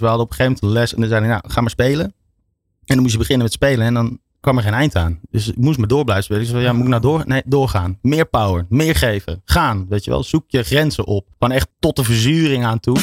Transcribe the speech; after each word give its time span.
Dus 0.00 0.08
we 0.08 0.14
hadden 0.16 0.32
op 0.32 0.38
een 0.38 0.44
gegeven 0.44 0.66
moment 0.66 0.80
les 0.80 0.94
en 0.94 1.00
dan 1.00 1.08
zeiden 1.08 1.28
nou, 1.28 1.42
ga 1.46 1.60
maar 1.60 1.70
spelen. 1.70 2.04
En 2.04 2.94
dan 2.94 2.98
moest 3.00 3.12
je 3.12 3.18
beginnen 3.18 3.44
met 3.44 3.52
spelen 3.52 3.86
en 3.86 3.94
dan 3.94 4.18
kwam 4.40 4.56
er 4.56 4.62
geen 4.62 4.72
eind 4.72 4.96
aan. 4.96 5.20
Dus 5.30 5.48
ik 5.48 5.56
moest 5.56 5.78
maar 5.78 5.88
door 5.88 6.04
blijven 6.04 6.24
spelen. 6.24 6.42
Ik 6.42 6.48
zei, 6.48 6.62
ja, 6.62 6.72
moet 6.72 6.82
ik 6.82 6.88
nou 6.88 7.02
door? 7.02 7.22
Nee, 7.26 7.42
doorgaan. 7.44 7.98
Meer 8.02 8.26
power, 8.26 8.66
meer 8.68 8.94
geven. 8.96 9.42
Gaan, 9.44 9.86
weet 9.88 10.04
je 10.04 10.10
wel. 10.10 10.22
Zoek 10.22 10.44
je 10.46 10.62
grenzen 10.62 11.06
op. 11.06 11.26
Gewoon 11.38 11.54
echt 11.54 11.68
tot 11.78 11.96
de 11.96 12.04
verzuring 12.04 12.64
aan 12.64 12.80
toe. 12.80 12.96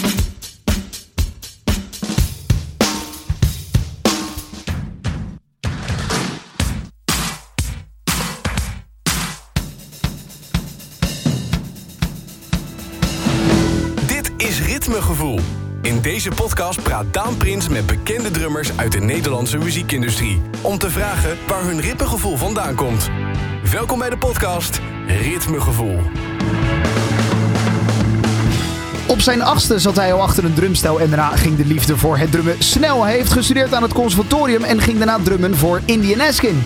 Dit 14.07 14.31
is 14.37 14.61
Ritmegevoel. 14.61 15.39
In 15.87 16.01
deze 16.01 16.29
podcast 16.29 16.83
praat 16.83 17.13
Daan 17.13 17.37
Prins 17.37 17.67
met 17.67 17.85
bekende 17.85 18.31
drummers 18.31 18.77
uit 18.77 18.91
de 18.91 18.99
Nederlandse 18.99 19.57
muziekindustrie. 19.57 20.41
Om 20.61 20.77
te 20.77 20.89
vragen 20.89 21.37
waar 21.47 21.63
hun 21.63 21.81
ritmegevoel 21.81 22.37
vandaan 22.37 22.75
komt. 22.75 23.09
Welkom 23.71 23.99
bij 23.99 24.09
de 24.09 24.17
podcast 24.17 24.81
Ritmegevoel. 25.07 25.99
Op 29.07 29.19
zijn 29.19 29.41
achtste 29.41 29.79
zat 29.79 29.95
hij 29.95 30.13
al 30.13 30.21
achter 30.21 30.45
een 30.45 30.53
drumstel 30.53 30.99
en 30.99 31.09
daarna 31.09 31.35
ging 31.35 31.55
de 31.55 31.65
liefde 31.65 31.97
voor 31.97 32.17
het 32.17 32.31
drummen 32.31 32.55
snel. 32.59 33.03
Hij 33.03 33.13
heeft 33.13 33.31
gestudeerd 33.31 33.73
aan 33.73 33.83
het 33.83 33.93
conservatorium 33.93 34.63
en 34.63 34.81
ging 34.81 34.97
daarna 34.97 35.19
drummen 35.23 35.57
voor 35.57 35.81
Indian 35.85 36.21
Askin. 36.21 36.63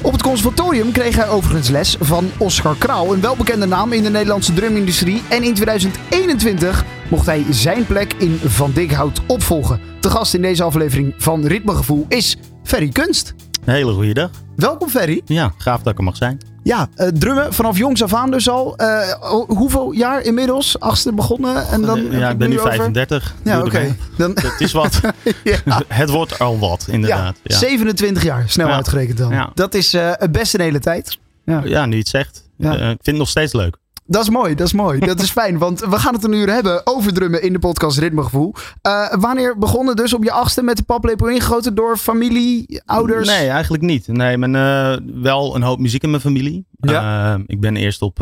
Op 0.00 0.12
het 0.12 0.22
conservatorium 0.22 0.92
kreeg 0.92 1.16
hij 1.16 1.28
overigens 1.28 1.68
les 1.68 1.96
van 2.00 2.30
Oscar 2.36 2.76
Kraal, 2.78 3.12
een 3.12 3.20
welbekende 3.20 3.66
naam 3.66 3.92
in 3.92 4.02
de 4.02 4.10
Nederlandse 4.10 4.52
drumindustrie. 4.52 5.22
En 5.28 5.42
in 5.42 5.54
2021 5.54 6.84
mocht 7.12 7.26
hij 7.26 7.44
zijn 7.50 7.86
plek 7.86 8.12
in 8.18 8.38
Van 8.44 8.72
Dikhout 8.72 9.20
opvolgen. 9.26 9.80
Te 10.00 10.10
gast 10.10 10.34
in 10.34 10.42
deze 10.42 10.62
aflevering 10.62 11.14
van 11.18 11.46
Ritmegevoel 11.46 12.04
is 12.08 12.36
Ferry 12.64 12.88
Kunst. 12.88 13.34
Een 13.64 13.74
hele 13.74 13.92
goede 13.92 14.14
dag. 14.14 14.30
Welkom 14.56 14.88
Ferry. 14.88 15.22
Ja, 15.24 15.52
gaaf 15.58 15.82
dat 15.82 15.92
ik 15.92 15.98
er 15.98 16.04
mag 16.04 16.16
zijn. 16.16 16.38
Ja, 16.62 16.88
eh, 16.94 17.08
drummen 17.08 17.52
vanaf 17.54 17.78
jongs 17.78 18.02
af 18.02 18.14
aan 18.14 18.30
dus 18.30 18.48
al. 18.48 18.76
Eh, 18.76 19.12
ho- 19.20 19.44
hoeveel 19.48 19.92
jaar 19.92 20.20
inmiddels? 20.22 20.80
Achtste 20.80 21.12
begonnen 21.12 21.68
en 21.68 21.82
dan... 21.82 22.10
ja, 22.10 22.30
ik 22.30 22.38
ben 22.38 22.48
nu 22.50 22.58
35. 22.58 23.34
Ja, 23.44 23.60
oké. 23.62 23.96
Dan... 24.16 24.30
Het 24.42 24.60
is 24.60 24.72
wat. 24.72 25.00
ja. 25.44 25.82
het 25.88 26.10
wordt 26.10 26.38
al 26.38 26.58
wat, 26.58 26.86
inderdaad. 26.90 27.36
Ja, 27.42 27.54
Ja, 27.54 27.56
27 27.58 28.22
jaar, 28.22 28.44
snel 28.46 28.66
Ja. 28.68 28.74
uitgerekend 28.74 29.18
dan. 29.18 29.30
Ja. 29.32 29.50
Dat 29.54 29.74
is 29.74 29.94
eh, 29.94 30.10
het 30.12 30.32
beste 30.32 30.58
een 30.58 30.64
hele 30.64 30.78
tijd. 30.78 31.18
Ja. 31.44 31.62
ja 31.64 31.86
nu 31.86 31.98
het 31.98 32.08
zegt. 32.08 32.48
Eh, 32.58 32.70
ik 32.72 32.78
vind 32.78 33.06
het 33.06 33.16
nog 33.16 33.28
steeds 33.28 33.52
leuk. 33.52 33.76
Dat 34.12 34.22
is 34.22 34.30
mooi, 34.30 34.54
dat 34.54 34.66
is 34.66 34.72
mooi. 34.72 34.98
Dat 34.98 35.20
is 35.20 35.30
fijn, 35.40 35.58
want 35.58 35.80
we 35.80 35.98
gaan 35.98 36.14
het 36.14 36.24
een 36.24 36.32
uur 36.32 36.50
hebben 36.52 36.86
over 36.86 37.12
drummen 37.12 37.42
in 37.42 37.52
de 37.52 37.58
podcast 37.58 37.98
Ritmegevoel. 37.98 38.54
Eh 38.82 39.14
wanneer 39.20 39.58
begonnen 39.58 39.96
dus 39.96 40.14
op 40.14 40.24
je 40.24 40.32
achtste 40.32 40.62
met 40.62 40.76
de 40.76 40.82
paplepel 40.82 41.28
ingegoten 41.28 41.74
door 41.74 41.96
familie, 41.96 42.82
ouders? 42.84 43.28
Nee, 43.28 43.48
eigenlijk 43.48 43.82
niet. 43.82 44.06
Nee, 44.06 44.38
mijn, 44.38 44.54
eh, 44.54 45.22
wel 45.22 45.54
een 45.54 45.62
hoop 45.62 45.78
muziek 45.78 46.02
in 46.02 46.10
mijn 46.10 46.22
familie. 46.22 46.66
Ja. 46.70 47.34
Eh, 47.34 47.40
ik 47.46 47.60
ben 47.60 47.76
eerst 47.76 48.02
op 48.02 48.18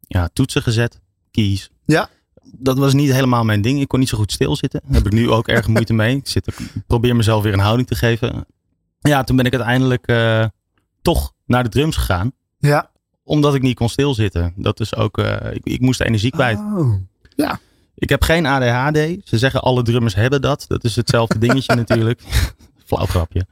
ja, 0.00 0.28
toetsen 0.32 0.62
gezet. 0.62 1.00
Keys. 1.30 1.70
Ja. 1.84 2.08
Dat 2.42 2.78
was 2.78 2.92
niet 2.92 3.12
helemaal 3.12 3.44
mijn 3.44 3.60
ding. 3.60 3.80
Ik 3.80 3.88
kon 3.88 3.98
niet 3.98 4.08
zo 4.08 4.18
goed 4.18 4.32
stilzitten. 4.32 4.80
Daar 4.84 4.96
heb 4.96 5.06
ik 5.06 5.12
nu 5.12 5.30
ook 5.30 5.48
erg 5.48 5.68
moeite 5.68 5.92
mee. 5.92 6.16
Ik, 6.16 6.28
zit, 6.28 6.56
probeer 6.86 7.16
mezelf 7.16 7.42
weer 7.42 7.52
een 7.52 7.58
houding 7.58 7.88
te 7.88 7.94
geven. 7.94 8.46
Ja, 9.00 9.24
toen 9.24 9.36
ben 9.36 9.46
ik 9.46 9.54
uiteindelijk 9.54 10.12
toch 11.02 11.32
naar 11.46 11.62
de 11.62 11.68
drums 11.68 11.96
gegaan. 11.96 12.32
Ja. 12.58 12.90
Omdat 13.28 13.54
ik 13.54 13.62
niet 13.62 13.76
kon 13.76 13.88
stilzitten. 13.88 14.52
Dat 14.56 14.80
is 14.80 14.96
ook, 14.96 15.18
eh, 15.18 15.52
ik, 15.52 15.64
ik 15.64 15.80
moest 15.80 16.00
energie 16.00 16.30
kwijt. 16.30 16.58
Oh. 16.58 16.94
Ik 17.94 18.08
heb 18.08 18.22
geen 18.22 18.46
ADHD. 18.46 18.96
Ze 19.24 19.38
zeggen 19.38 19.62
alle 19.62 19.82
drummers 19.82 20.14
hebben 20.14 20.42
dat. 20.42 20.64
Dat 20.68 20.84
is 20.84 20.96
hetzelfde 20.96 21.38
dingetje 21.46 21.74
natuurlijk. 21.74 22.20
Flauw 22.86 23.06
grapje. 23.06 23.46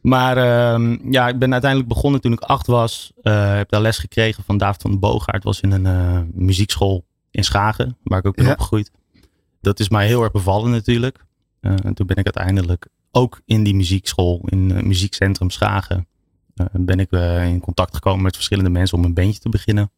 Maar 0.00 0.36
ehm, 0.36 1.12
ja, 1.12 1.28
ik 1.28 1.38
ben 1.38 1.52
uiteindelijk 1.52 1.90
begonnen 1.90 2.20
toen 2.20 2.32
ik 2.32 2.40
acht 2.40 2.66
was. 2.66 3.12
Eh 3.22 3.54
heb 3.56 3.70
daar 3.70 3.80
les 3.80 3.98
gekregen 3.98 4.44
van 4.44 4.56
David 4.56 4.80
van 4.82 4.90
den 4.90 5.00
Boogaard. 5.00 5.44
was 5.44 5.60
in 5.60 5.72
een 5.72 5.86
eh, 5.86 6.20
muziekschool 6.32 7.04
in 7.30 7.44
Schagen, 7.44 7.96
waar 8.02 8.18
ik 8.18 8.26
ook 8.26 8.36
ben 8.36 8.44
Ja. 8.44 8.50
opgegroeid. 8.52 8.90
Dat 9.60 9.80
is 9.80 9.88
mij 9.88 10.06
heel 10.06 10.22
erg 10.22 10.32
bevallen 10.32 10.70
natuurlijk. 10.70 11.24
En 11.60 11.94
toen 11.94 12.06
ben 12.06 12.16
ik 12.16 12.24
uiteindelijk 12.34 12.86
ook 13.10 13.40
in 13.44 13.62
die 13.64 13.74
muziekschool, 13.74 14.40
in 14.44 14.70
het 14.70 14.84
muziekcentrum 14.84 15.50
Schagen, 15.50 16.06
ben 16.72 17.00
ik 17.00 17.10
eh, 17.10 17.46
in 17.46 17.60
contact 17.60 17.94
gekomen 17.94 18.22
met 18.22 18.34
verschillende 18.34 18.70
mensen 18.70 18.98
om 18.98 19.04
een 19.04 19.14
bandje 19.14 19.40
te 19.40 19.48
beginnen. 19.48 19.90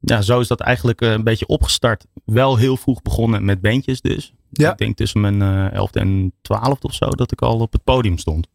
Ja, 0.00 0.22
zo 0.22 0.40
is 0.40 0.48
dat 0.48 0.60
eigenlijk 0.60 1.00
eh, 1.00 1.10
een 1.10 1.24
beetje 1.24 1.46
opgestart. 1.46 2.06
Wel 2.24 2.56
heel 2.56 2.76
vroeg 2.76 3.02
begonnen 3.02 3.44
met 3.44 3.60
bandjes 3.60 4.00
dus. 4.00 4.32
Ja. 4.50 4.72
Ik 4.72 4.78
denk 4.78 4.96
tussen 4.96 5.20
mijn 5.20 5.42
eh, 5.42 5.72
elfde 5.72 6.00
en 6.00 6.32
twaalfde 6.42 6.86
of 6.86 6.94
zo 6.94 7.08
dat 7.08 7.32
ik 7.32 7.42
al 7.42 7.58
op 7.58 7.72
het 7.72 7.84
podium 7.84 8.18
stond. 8.18 8.46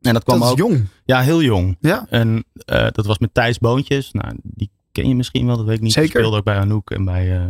En 0.00 0.12
dat 0.12 0.24
kwam 0.24 0.38
Dat 0.38 0.46
is 0.46 0.52
ook 0.52 0.70
jong. 0.70 0.86
ja, 1.04 1.20
heel 1.20 1.42
jong. 1.42 1.76
Ja. 1.80 2.06
En 2.08 2.44
eh, 2.64 2.86
dat 2.92 3.06
was 3.06 3.18
met 3.18 3.34
Thijs 3.34 3.58
Boontjes. 3.58 4.12
Nou, 4.12 4.34
die 4.42 4.70
ken 4.92 5.08
je 5.08 5.14
misschien 5.14 5.46
wel, 5.46 5.56
dat 5.56 5.66
weet 5.66 5.76
ik 5.76 5.82
niet. 5.82 5.94
Die 5.94 6.02
Zeker. 6.02 6.18
speelde 6.18 6.36
ook 6.36 6.44
bij 6.44 6.56
Anouk 6.56 6.90
en 6.90 7.04
bij 7.04 7.36
eh 7.36 7.44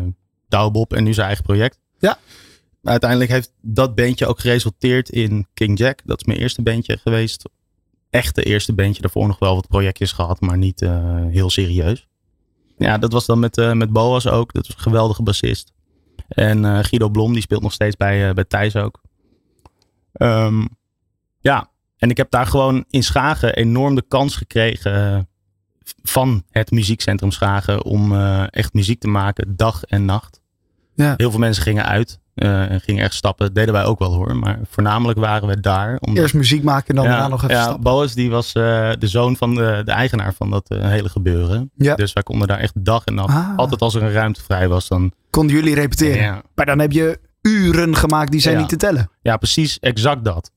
Douwbob 0.49 0.93
en 0.93 1.05
nu 1.05 1.13
zijn 1.13 1.27
eigen 1.27 1.45
project. 1.45 1.79
Ja. 1.99 2.19
Maar 2.81 2.93
uiteindelijk 2.93 3.31
heeft 3.31 3.53
dat 3.61 3.95
bandje 3.95 4.27
ook 4.27 4.41
geresulteerd 4.41 5.09
in 5.09 5.47
King 5.55 5.79
Jack. 5.79 6.01
Dat 6.05 6.21
is 6.21 6.27
mijn 6.27 6.39
eerste 6.39 6.63
bandje 6.63 6.97
geweest. 6.97 7.49
Echte 8.13 8.43
eerste 8.43 8.73
bandje. 8.73 9.03
Daarvoor 9.03 9.27
nog 9.27 9.39
wel 9.39 9.55
wat 9.55 9.69
projectjes 9.69 10.13
gehad, 10.13 10.41
maar 10.41 10.59
niet 10.59 10.83
eh, 10.83 11.27
heel 11.31 11.51
serieus. 11.51 12.07
Ja, 12.77 12.99
dat 12.99 13.13
was 13.13 13.27
dan 13.27 13.39
met, 13.39 13.59
eh, 13.59 13.73
met 13.73 13.93
Boas 13.93 14.27
ook. 14.27 14.53
Dat 14.53 14.67
was 14.67 14.77
een 14.77 14.83
geweldige 14.83 15.23
bassist. 15.23 15.73
En 16.29 16.65
eh, 16.65 16.79
Guido 16.85 17.09
Blom, 17.09 17.33
die 17.33 17.43
speelt 17.43 17.63
nog 17.63 17.73
steeds 17.73 17.97
bij, 17.97 18.35
bij 18.35 18.45
Thijs 18.45 18.77
ook. 18.77 19.01
Ehm, 20.13 20.67
ja, 21.41 21.71
en 21.97 22.11
ik 22.11 22.17
heb 22.17 22.31
daar 22.31 22.47
gewoon 22.47 22.85
in 22.91 23.03
Schagen 23.03 23.55
enorm 23.55 23.95
de 23.95 24.05
kans 24.09 24.37
gekregen 24.37 25.29
van 26.03 26.43
het 26.51 26.71
muziekcentrum 26.71 27.31
Schagen 27.31 27.85
om 27.85 28.15
echt 28.47 28.73
muziek 28.73 29.01
te 29.01 29.09
maken, 29.09 29.57
dag 29.57 29.85
en 29.85 30.05
nacht. 30.05 30.41
Ja. 30.95 31.15
Heel 31.17 31.31
veel 31.31 31.41
mensen 31.41 31.63
gingen 31.63 31.85
uit 31.85 32.22
en 32.35 32.81
gingen 32.81 33.05
echt 33.05 33.15
stappen. 33.15 33.47
Dat 33.47 33.55
deden 33.55 33.75
wij 33.75 33.85
ook 33.85 33.99
wel 33.99 34.15
hoor, 34.15 34.37
maar 34.37 34.59
voornamelijk 34.71 35.19
waren 35.19 35.49
we 35.49 35.61
daar. 35.61 35.97
Omdat, 36.01 36.23
Eerst 36.23 36.35
muziek 36.35 36.63
maken 36.63 36.89
en 36.89 36.95
dan 36.95 37.05
daarna 37.05 37.29
nog 37.29 37.43
even 37.43 37.55
ja, 37.55 37.63
stappen. 37.63 37.83
Boas 37.83 38.15
die 38.15 38.31
was 38.31 38.53
eh, 38.53 38.91
de 38.99 39.07
zoon 39.07 39.37
van 39.37 39.55
de, 39.55 39.83
de 39.85 39.93
eigenaar 39.93 40.35
van 40.35 40.51
dat 40.51 40.69
eh, 40.69 40.89
hele 40.89 41.09
gebeuren. 41.09 41.71
Ja. 41.77 41.95
Dus 41.95 42.13
wij 42.13 42.23
konden 42.23 42.49
daar 42.49 42.59
echt 42.59 42.85
dag 42.85 43.05
en 43.05 43.15
nacht. 43.15 43.35
Ah. 43.35 43.57
Altijd 43.57 43.81
als 43.81 43.95
er 43.95 44.03
een 44.03 44.13
ruimte 44.13 44.43
vrij 44.43 44.69
was, 44.69 44.89
dan... 44.89 45.13
Konden 45.31 45.57
jullie 45.57 45.75
repeteren. 45.75 46.23
Ja, 46.23 46.43
Maar 46.55 46.67
dan 46.67 46.79
heb 46.79 46.93
je 46.93 47.21
uren 47.43 47.97
gemaakt 47.97 48.31
die 48.31 48.41
zijn 48.41 48.57
niet 48.57 48.69
te 48.69 48.77
tellen. 48.77 49.11
Ja, 49.23 49.37
precies 49.37 49.79
exact 49.79 50.25
dat. 50.25 50.51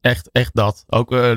Echt, 0.00 0.28
echt 0.32 0.54
dat. 0.54 0.84
Ook 0.86 1.12
eh, 1.12 1.30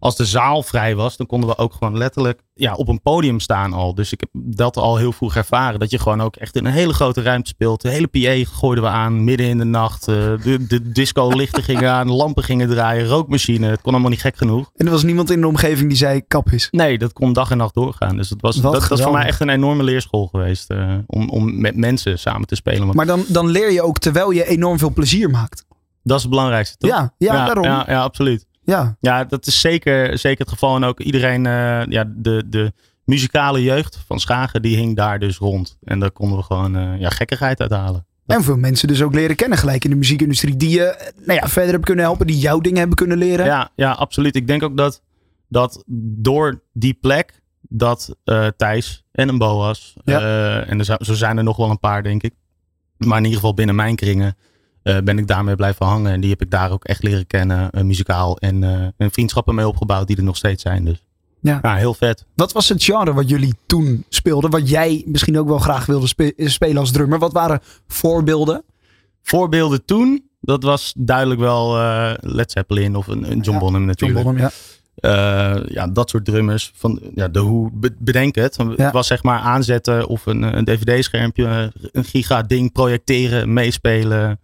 als 0.00 0.16
de 0.16 0.24
zaal 0.24 0.62
vrij 0.62 0.94
was, 0.94 1.16
dan 1.16 1.26
konden 1.26 1.48
we 1.48 1.56
ook 1.58 1.72
gewoon 1.72 1.96
letterlijk 1.98 2.40
ja, 2.54 2.74
op 2.74 2.88
een 2.88 3.02
podium 3.02 3.40
staan 3.40 3.72
al. 3.72 3.94
Dus 3.94 4.12
ik 4.12 4.20
heb 4.20 4.28
dat 4.32 4.76
al 4.76 4.96
heel 4.96 5.12
vroeg 5.12 5.36
ervaren. 5.36 5.80
Dat 5.80 5.90
je 5.90 5.98
gewoon 5.98 6.20
ook 6.20 6.36
echt 6.36 6.56
in 6.56 6.66
een 6.66 6.72
hele 6.72 6.92
grote 6.92 7.22
ruimte 7.22 7.48
speelt. 7.48 7.80
De 7.82 7.88
hele 7.88 8.06
PA 8.06 8.50
gooiden 8.56 8.84
we 8.84 8.90
aan, 8.90 9.24
midden 9.24 9.46
in 9.46 9.58
de 9.58 9.64
nacht. 9.64 10.08
eh, 10.08 10.14
de, 10.14 10.66
de 10.66 10.90
disco-lichten 10.92 11.62
gingen 11.62 11.90
aan, 11.90 12.10
lampen 12.10 12.42
gingen 12.44 12.68
draaien, 12.68 13.06
rookmachine. 13.06 13.66
Het 13.66 13.80
kon 13.80 13.92
allemaal 13.92 14.10
niet 14.10 14.20
gek 14.20 14.36
genoeg. 14.36 14.70
En 14.76 14.86
er 14.86 14.92
was 14.92 15.02
niemand 15.02 15.30
in 15.30 15.40
de 15.40 15.46
omgeving 15.46 15.88
die 15.88 15.96
zei 15.98 16.22
kap 16.28 16.48
is. 16.50 16.68
Nee, 16.70 16.98
dat 16.98 17.12
kon 17.12 17.32
dag 17.32 17.50
en 17.50 17.56
nacht 17.56 17.74
doorgaan. 17.74 18.16
Dus 18.16 18.30
het 18.30 18.40
was, 18.40 18.56
Wat 18.60 18.72
dat, 18.72 18.88
dat 18.88 18.98
is 18.98 19.04
voor 19.04 19.12
mij 19.12 19.26
echt 19.26 19.40
een 19.40 19.48
enorme 19.48 19.82
leerschool 19.82 20.26
geweest. 20.26 20.70
eh, 20.70 20.94
om, 21.06 21.28
om 21.30 21.60
met 21.60 21.76
mensen 21.76 22.18
samen 22.18 22.46
te 22.46 22.54
spelen. 22.54 22.88
Maar 22.96 23.06
dan, 23.06 23.24
dan 23.28 23.48
leer 23.48 23.72
je 23.72 23.82
ook 23.82 23.98
terwijl 23.98 24.30
je 24.30 24.46
enorm 24.46 24.78
veel 24.78 24.92
plezier 24.92 25.30
maakt. 25.30 25.64
dat 26.02 26.16
is 26.16 26.22
het 26.22 26.30
belangrijkste, 26.30 26.76
toch? 26.76 26.90
Ja, 26.90 27.14
ja, 27.18 27.44
daarom. 27.44 27.64
Ja, 27.64 27.84
ja, 27.88 28.02
absoluut. 28.02 28.46
Ja. 28.62 28.96
Ja, 29.00 29.24
dat 29.24 29.46
is 29.46 29.60
zeker, 29.60 30.18
zeker 30.18 30.40
het 30.40 30.48
geval. 30.52 30.76
En 30.76 30.84
ook 30.84 31.00
iedereen, 31.00 31.46
eh, 31.46 31.82
ja, 31.88 32.04
de, 32.16 32.42
de 32.46 32.72
muzikale 33.04 33.62
jeugd 33.62 33.98
van 34.06 34.20
Schagen, 34.20 34.62
die 34.62 34.76
hing 34.76 34.96
daar 34.96 35.18
dus 35.18 35.36
rond. 35.38 35.78
En 35.82 35.98
daar 35.98 36.10
konden 36.10 36.38
we 36.38 36.44
gewoon 36.44 36.76
eh, 36.76 37.00
ja, 37.00 37.08
gekkigheid 37.08 37.60
uithalen. 37.60 38.06
En 38.26 38.42
veel 38.42 38.56
mensen 38.56 38.88
dus 38.88 39.02
ook 39.02 39.14
leren 39.14 39.36
kennen 39.36 39.58
gelijk 39.58 39.84
in 39.84 39.90
de 39.90 39.96
muziekindustrie. 39.96 40.56
Die 40.56 40.70
je 40.70 41.12
nou 41.16 41.38
ja, 41.40 41.48
verder 41.48 41.62
hebben 41.70 41.84
kunnen 41.84 42.04
helpen. 42.04 42.26
Die 42.26 42.38
jouw 42.38 42.60
dingen 42.60 42.78
hebben 42.78 42.96
kunnen 42.96 43.18
leren. 43.18 43.46
Ja, 43.46 43.70
ja, 43.76 43.92
absoluut. 43.92 44.36
Ik 44.36 44.46
denk 44.46 44.62
ook 44.62 44.76
dat, 44.76 45.02
dat 45.48 45.84
door 46.16 46.62
die 46.72 46.94
plek, 46.94 47.42
dat 47.60 48.16
eh, 48.24 48.46
Thijs 48.56 49.04
en 49.12 49.28
een 49.28 49.38
Boas, 49.38 49.96
Ja. 50.04 50.20
en 50.62 50.78
er, 50.78 50.84
zo 51.00 51.14
zijn 51.14 51.36
er 51.36 51.44
nog 51.44 51.56
wel 51.56 51.70
een 51.70 51.78
paar, 51.80 52.02
denk 52.02 52.22
ik. 52.22 52.34
Maar 52.96 53.18
in 53.18 53.24
ieder 53.24 53.38
geval 53.38 53.54
binnen 53.54 53.74
mijn 53.74 53.96
kringen 53.96 54.36
ben 54.82 55.18
ik 55.18 55.26
daarmee 55.26 55.54
blijven 55.56 55.86
hangen. 55.86 56.12
En 56.12 56.20
die 56.20 56.30
heb 56.30 56.42
ik 56.42 56.50
daar 56.50 56.70
ook 56.70 56.84
echt 56.84 57.02
leren 57.02 57.26
kennen, 57.26 57.70
eh, 57.70 57.82
muzikaal. 57.82 58.36
En, 58.38 58.62
eh, 58.64 58.86
en 58.96 59.10
vriendschappen 59.10 59.54
mee 59.54 59.68
opgebouwd 59.68 60.06
die 60.06 60.16
er 60.16 60.22
nog 60.22 60.36
steeds 60.36 60.62
zijn. 60.62 60.84
Dus 60.84 61.02
Ja. 61.40 61.58
ja, 61.62 61.74
heel 61.76 61.94
vet. 61.94 62.26
Wat 62.34 62.52
was 62.52 62.68
het 62.68 62.84
genre 62.84 63.12
wat 63.12 63.28
jullie 63.28 63.54
toen 63.66 64.04
speelden? 64.08 64.50
Wat 64.50 64.68
jij 64.68 65.02
misschien 65.06 65.38
ook 65.38 65.48
wel 65.48 65.58
graag 65.58 65.86
wilde 65.86 66.06
spe- 66.06 66.32
spelen 66.36 66.76
als 66.76 66.90
drummer? 66.92 67.18
Wat 67.18 67.32
waren 67.32 67.60
voorbeelden? 67.88 68.62
Voorbeelden 69.22 69.84
toen, 69.84 70.28
dat 70.40 70.62
was 70.62 70.92
duidelijk 70.96 71.40
wel 71.40 71.78
eh, 71.78 72.12
Led 72.20 72.50
Zeppelin 72.52 72.96
of 72.96 73.06
een, 73.06 73.30
een 73.30 73.40
John 73.40 73.50
Ja, 73.52 73.58
Bonham 73.58 73.74
John 73.74 73.84
natuurlijk. 73.86 74.24
Bonham, 74.24 74.42
ja. 74.42 74.50
Eh, 74.94 75.62
ja, 75.66 75.86
dat 75.88 76.10
soort 76.10 76.24
drummers. 76.24 76.72
Van, 76.74 77.00
ja, 77.14 77.28
de 77.28 77.38
hoe, 77.38 77.70
be- 77.72 77.94
bedenk 77.98 78.34
het. 78.34 78.56
Ja. 78.56 78.84
Het 78.84 78.92
was 78.92 79.06
zeg 79.06 79.22
maar 79.22 79.38
aanzetten 79.38 80.06
of 80.06 80.26
een, 80.26 80.42
een 80.56 80.64
dvd-schermpje, 80.64 81.72
een 81.92 82.04
giga 82.04 82.42
ding 82.42 82.72
projecteren, 82.72 83.52
meespelen. 83.52 84.38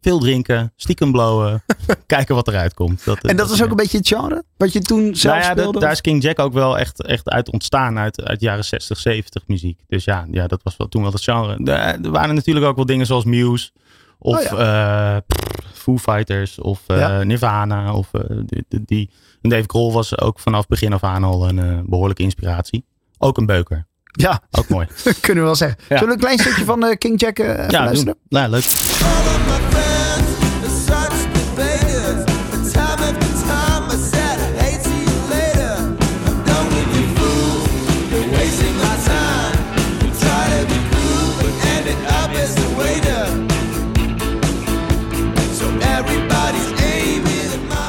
Veel 0.00 0.18
drinken, 0.18 0.72
stiekem 0.76 1.12
blowen, 1.12 1.62
kijken 2.06 2.34
wat 2.34 2.48
eruit 2.48 2.74
komt. 2.74 3.04
Dat, 3.04 3.18
En 3.24 3.36
dat 3.36 3.50
is 3.50 3.62
ook 3.62 3.70
een 3.70 3.76
beetje 3.76 3.98
het 3.98 4.08
genre 4.08 4.42
wat 4.56 4.72
je 4.72 4.80
toen 4.80 5.14
zelf 5.14 5.34
nou 5.34 5.46
ja, 5.46 5.54
dat- 5.54 5.58
speelde? 5.58 5.80
daar 5.80 5.92
is 5.92 6.00
King 6.00 6.22
Jack 6.22 6.38
ook 6.38 6.52
wel 6.52 6.78
echt, 6.78 7.02
echt 7.04 7.28
uit 7.28 7.50
ontstaan, 7.50 7.98
uit, 7.98 8.22
uit 8.22 8.40
jaren 8.40 8.64
60, 8.64 8.98
70 8.98 9.42
muziek. 9.46 9.80
Dus 9.88 10.04
ja, 10.04 10.26
ja 10.30 10.46
dat 10.46 10.62
was 10.62 10.76
wel, 10.76 10.88
toen 10.88 11.02
wel 11.02 11.12
het 11.12 11.22
genre. 11.22 11.64
Er, 11.72 12.10
waren 12.10 12.34
natuurlijk 12.34 12.66
ook 12.66 12.76
wel 12.76 12.86
dingen 12.86 13.06
zoals 13.06 13.24
Muse, 13.24 13.70
of 14.18 14.52
Oh 14.52 14.60
eh, 14.60 15.16
pff, 15.26 15.70
Foo 15.72 15.96
Fighters, 15.98 16.58
of 16.58 16.80
eh, 16.86 16.98
Ja. 16.98 17.22
Nirvana. 17.22 17.94
Of, 17.94 18.14
eh, 18.14 18.36
die, 18.46 18.84
die, 18.84 19.10
Dave 19.40 19.64
Grohl 19.66 19.92
was 19.92 20.18
ook 20.20 20.38
vanaf 20.40 20.66
begin 20.66 20.92
af 20.92 21.02
aan 21.02 21.24
al 21.24 21.48
een 21.48 21.58
eh, 21.58 21.78
behoorlijke 21.84 22.22
inspiratie. 22.22 22.84
Ook 23.18 23.36
een 23.38 23.46
beuker. 23.46 23.86
Ja, 24.12 24.42
Ook 24.50 24.68
mooi. 24.68 24.86
kunnen 25.20 25.42
we 25.42 25.48
wel 25.48 25.54
zeggen. 25.54 25.78
Ja. 25.88 25.98
Zullen 25.98 26.06
we 26.06 26.12
een 26.12 26.20
klein 26.20 26.38
stukje 26.38 26.64
van 26.64 26.84
eh, 26.84 26.96
King 26.98 27.20
Jack 27.20 27.38
eh, 27.38 27.68
ja, 27.68 27.84
luisteren? 27.84 28.16
doen. 28.28 28.40
Ja, 28.40 28.48
leuk. 28.48 28.64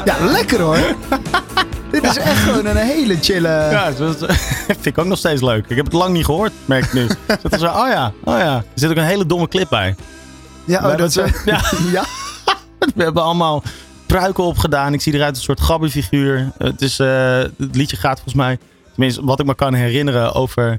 Ja, 0.04 0.16
lekker 0.20 0.60
hoor. 0.60 0.78
Dit 2.02 2.10
is 2.10 2.16
echt 2.18 2.38
gewoon 2.38 2.66
een 2.66 2.76
hele 2.76 3.16
chille... 3.20 3.48
Ja, 3.48 3.90
dat 3.90 4.16
vind 4.66 4.86
ik 4.86 4.98
ook 4.98 5.06
nog 5.06 5.18
steeds 5.18 5.42
leuk. 5.42 5.64
Ik 5.68 5.76
heb 5.76 5.84
het 5.84 5.94
lang 5.94 6.12
niet 6.12 6.24
gehoord, 6.24 6.52
merk 6.64 6.84
ik 6.84 6.92
nu. 6.92 7.06
Zit 7.42 7.52
er 7.52 7.58
zo, 7.58 7.66
oh 7.66 7.88
ja, 7.88 8.12
oh 8.24 8.38
ja. 8.38 8.56
Er 8.56 8.64
zit 8.74 8.90
ook 8.90 8.96
een 8.96 9.02
hele 9.02 9.26
domme 9.26 9.48
clip 9.48 9.68
bij. 9.68 9.94
Ja, 10.64 10.90
oh, 10.90 10.96
dat, 10.96 11.08
is- 11.08 11.14
ja. 11.44 11.60
ja. 11.92 12.04
We 12.94 13.02
hebben 13.02 13.22
allemaal 13.22 13.62
pruiken 14.06 14.44
opgedaan. 14.44 14.92
Ik 14.92 15.00
zie 15.00 15.12
eruit 15.14 15.28
als 15.30 15.38
een 15.38 15.44
soort 15.44 15.60
gabbyfiguur. 15.60 16.50
Het, 16.58 16.82
is, 16.82 16.98
eh, 16.98 17.38
het 17.38 17.76
liedje 17.76 17.96
gaat 17.96 18.14
volgens 18.14 18.34
mij, 18.34 18.58
tenminste 18.92 19.24
wat 19.24 19.40
ik 19.40 19.46
me 19.46 19.54
kan 19.54 19.74
herinneren, 19.74 20.32
over 20.34 20.78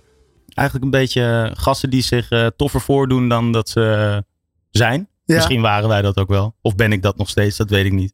eigenlijk 0.54 0.86
een 0.86 1.00
beetje 1.00 1.52
gasten 1.58 1.90
die 1.90 2.02
zich 2.02 2.30
eh, 2.30 2.46
toffer 2.56 2.82
voordoen 2.82 3.30
dan 3.30 3.52
dat 3.52 3.70
ze 3.70 4.24
zijn. 4.70 5.08
Ja. 5.26 5.36
Misschien 5.36 5.62
waren 5.62 5.90
wij 5.90 6.02
dat 6.02 6.18
ook 6.18 6.30
wel. 6.30 6.56
Of 6.62 6.76
ben 6.76 6.92
ik 6.92 7.02
dat 7.02 7.18
nog 7.18 7.30
steeds, 7.30 7.58
dat 7.58 7.70
weet 7.70 7.86
ik 7.86 7.92
niet. 7.94 8.14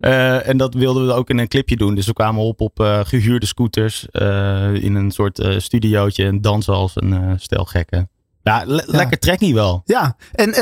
Eh, 0.00 0.48
en 0.48 0.56
dat 0.56 0.74
wilden 0.74 1.06
we 1.06 1.12
ook 1.12 1.30
in 1.30 1.38
een 1.38 1.48
clipje 1.48 1.76
doen. 1.76 1.94
Dus 1.94 2.06
we 2.06 2.12
kwamen 2.12 2.42
op 2.42 2.60
op 2.60 2.80
eh, 2.80 3.00
gehuurde 3.04 3.46
scooters. 3.46 4.06
eh, 4.10 4.74
in 4.74 4.94
een 4.94 5.10
soort 5.10 5.46
studiootje. 5.58 6.24
En 6.24 6.40
dansen 6.40 6.74
als 6.74 6.92
een 6.94 7.40
stel 7.40 7.64
gekken. 7.64 8.10
Ja, 8.42 8.62
le- 8.66 8.82
lekker 8.86 9.18
trekkie 9.18 9.54
wel. 9.54 9.82
Ja, 9.84 10.16
en 10.32 10.54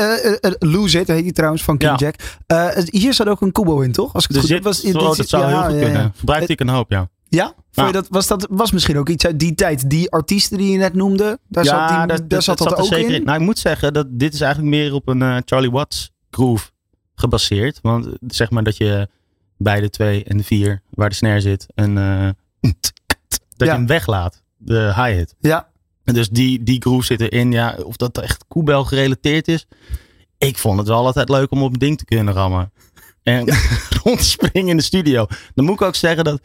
Lose 0.59 0.99
It 0.99 1.07
heet 1.07 1.23
die 1.23 1.31
trouwens 1.31 1.63
van 1.63 1.77
King 1.77 1.99
Ja. 1.99 2.13
Jack. 2.47 2.85
Hier 2.91 3.13
zat 3.13 3.27
ook 3.27 3.41
een 3.41 3.51
Kubo 3.51 3.79
in, 3.79 3.91
toch? 3.91 4.13
Als 4.13 4.23
ik 4.27 4.31
het 4.31 4.41
Dus 4.41 4.51
goed. 4.51 4.63
Was, 4.63 4.81
dit 4.81 4.95
oh, 4.95 5.15
dat 5.15 5.27
zou 5.29 5.43
ja, 5.49 5.61
heel 5.61 5.69
goed 5.71 5.79
kunnen. 5.83 6.13
Gebruikte 6.15 6.51
ik 6.51 6.59
een 6.59 6.69
hoop, 6.69 6.91
ja. 6.91 7.09
ja? 7.29 7.45
Vond 7.45 7.55
je 7.73 7.81
Ja. 7.83 7.91
dat, 7.91 8.07
was, 8.09 8.27
dat 8.27 8.47
was 8.49 8.71
misschien 8.71 8.97
ook 8.97 9.09
iets 9.09 9.25
uit 9.25 9.39
die 9.39 9.55
tijd. 9.55 9.89
Die 9.89 10.11
artiesten 10.11 10.57
die 10.57 10.71
je 10.71 10.77
net 10.77 10.93
noemde, 10.93 11.39
daar 11.47 11.65
zat, 11.65 11.87
die, 11.87 11.97
daar, 12.07 12.27
dat- 12.27 12.43
zat 12.43 12.57
dat, 12.57 12.75
ook 12.75 12.85
zeker 12.85 13.13
in. 13.13 13.23
Nou, 13.23 13.39
ik 13.39 13.45
moet 13.45 13.59
zeggen 13.59 13.93
dat 13.93 14.07
dit 14.09 14.33
is 14.33 14.41
eigenlijk 14.41 14.75
meer 14.75 14.93
op 14.93 15.07
een 15.07 15.41
Charlie 15.45 15.71
Watts 15.71 16.11
groove 16.29 16.69
gebaseerd. 17.15 17.79
Want 17.81 18.07
zeg 18.27 18.49
maar 18.49 18.63
dat 18.63 18.77
je 18.77 19.07
bij 19.57 19.81
de 19.81 19.89
2 19.89 20.23
en 20.23 20.37
de 20.37 20.43
4, 20.43 20.81
waar 20.89 21.09
de 21.09 21.15
snare 21.15 21.41
zit, 21.41 21.65
en 21.75 21.97
eh, 21.97 22.29
dat 22.69 22.71
Ja. 23.57 23.65
je 23.65 23.71
hem 23.71 23.87
weglaat, 23.87 24.43
de 24.57 24.93
hi-hat. 24.95 25.35
Ja, 25.39 25.69
En 26.03 26.13
dus 26.13 26.29
die, 26.29 26.63
die 26.63 26.81
groove 26.81 27.05
zit 27.05 27.21
erin. 27.21 27.51
Ja, 27.51 27.77
of 27.83 27.95
dat 27.95 28.17
echt 28.17 28.45
koebel 28.47 28.83
gerelateerd 28.83 29.47
is. 29.47 29.65
Ik 30.37 30.57
vond 30.57 30.77
het 30.79 30.87
wel 30.87 31.05
altijd 31.05 31.29
leuk 31.29 31.51
om 31.51 31.63
op 31.63 31.73
een 31.73 31.79
ding 31.79 31.97
te 31.97 32.05
kunnen 32.05 32.33
rammen. 32.33 32.71
En 33.23 33.45
rondspringen 34.03 34.69
in 34.69 34.77
de 34.77 34.83
studio. 34.83 35.25
Dan 35.55 35.65
moet 35.65 35.73
ik 35.73 35.81
ook 35.81 35.95
zeggen 35.95 36.23
dat 36.23 36.41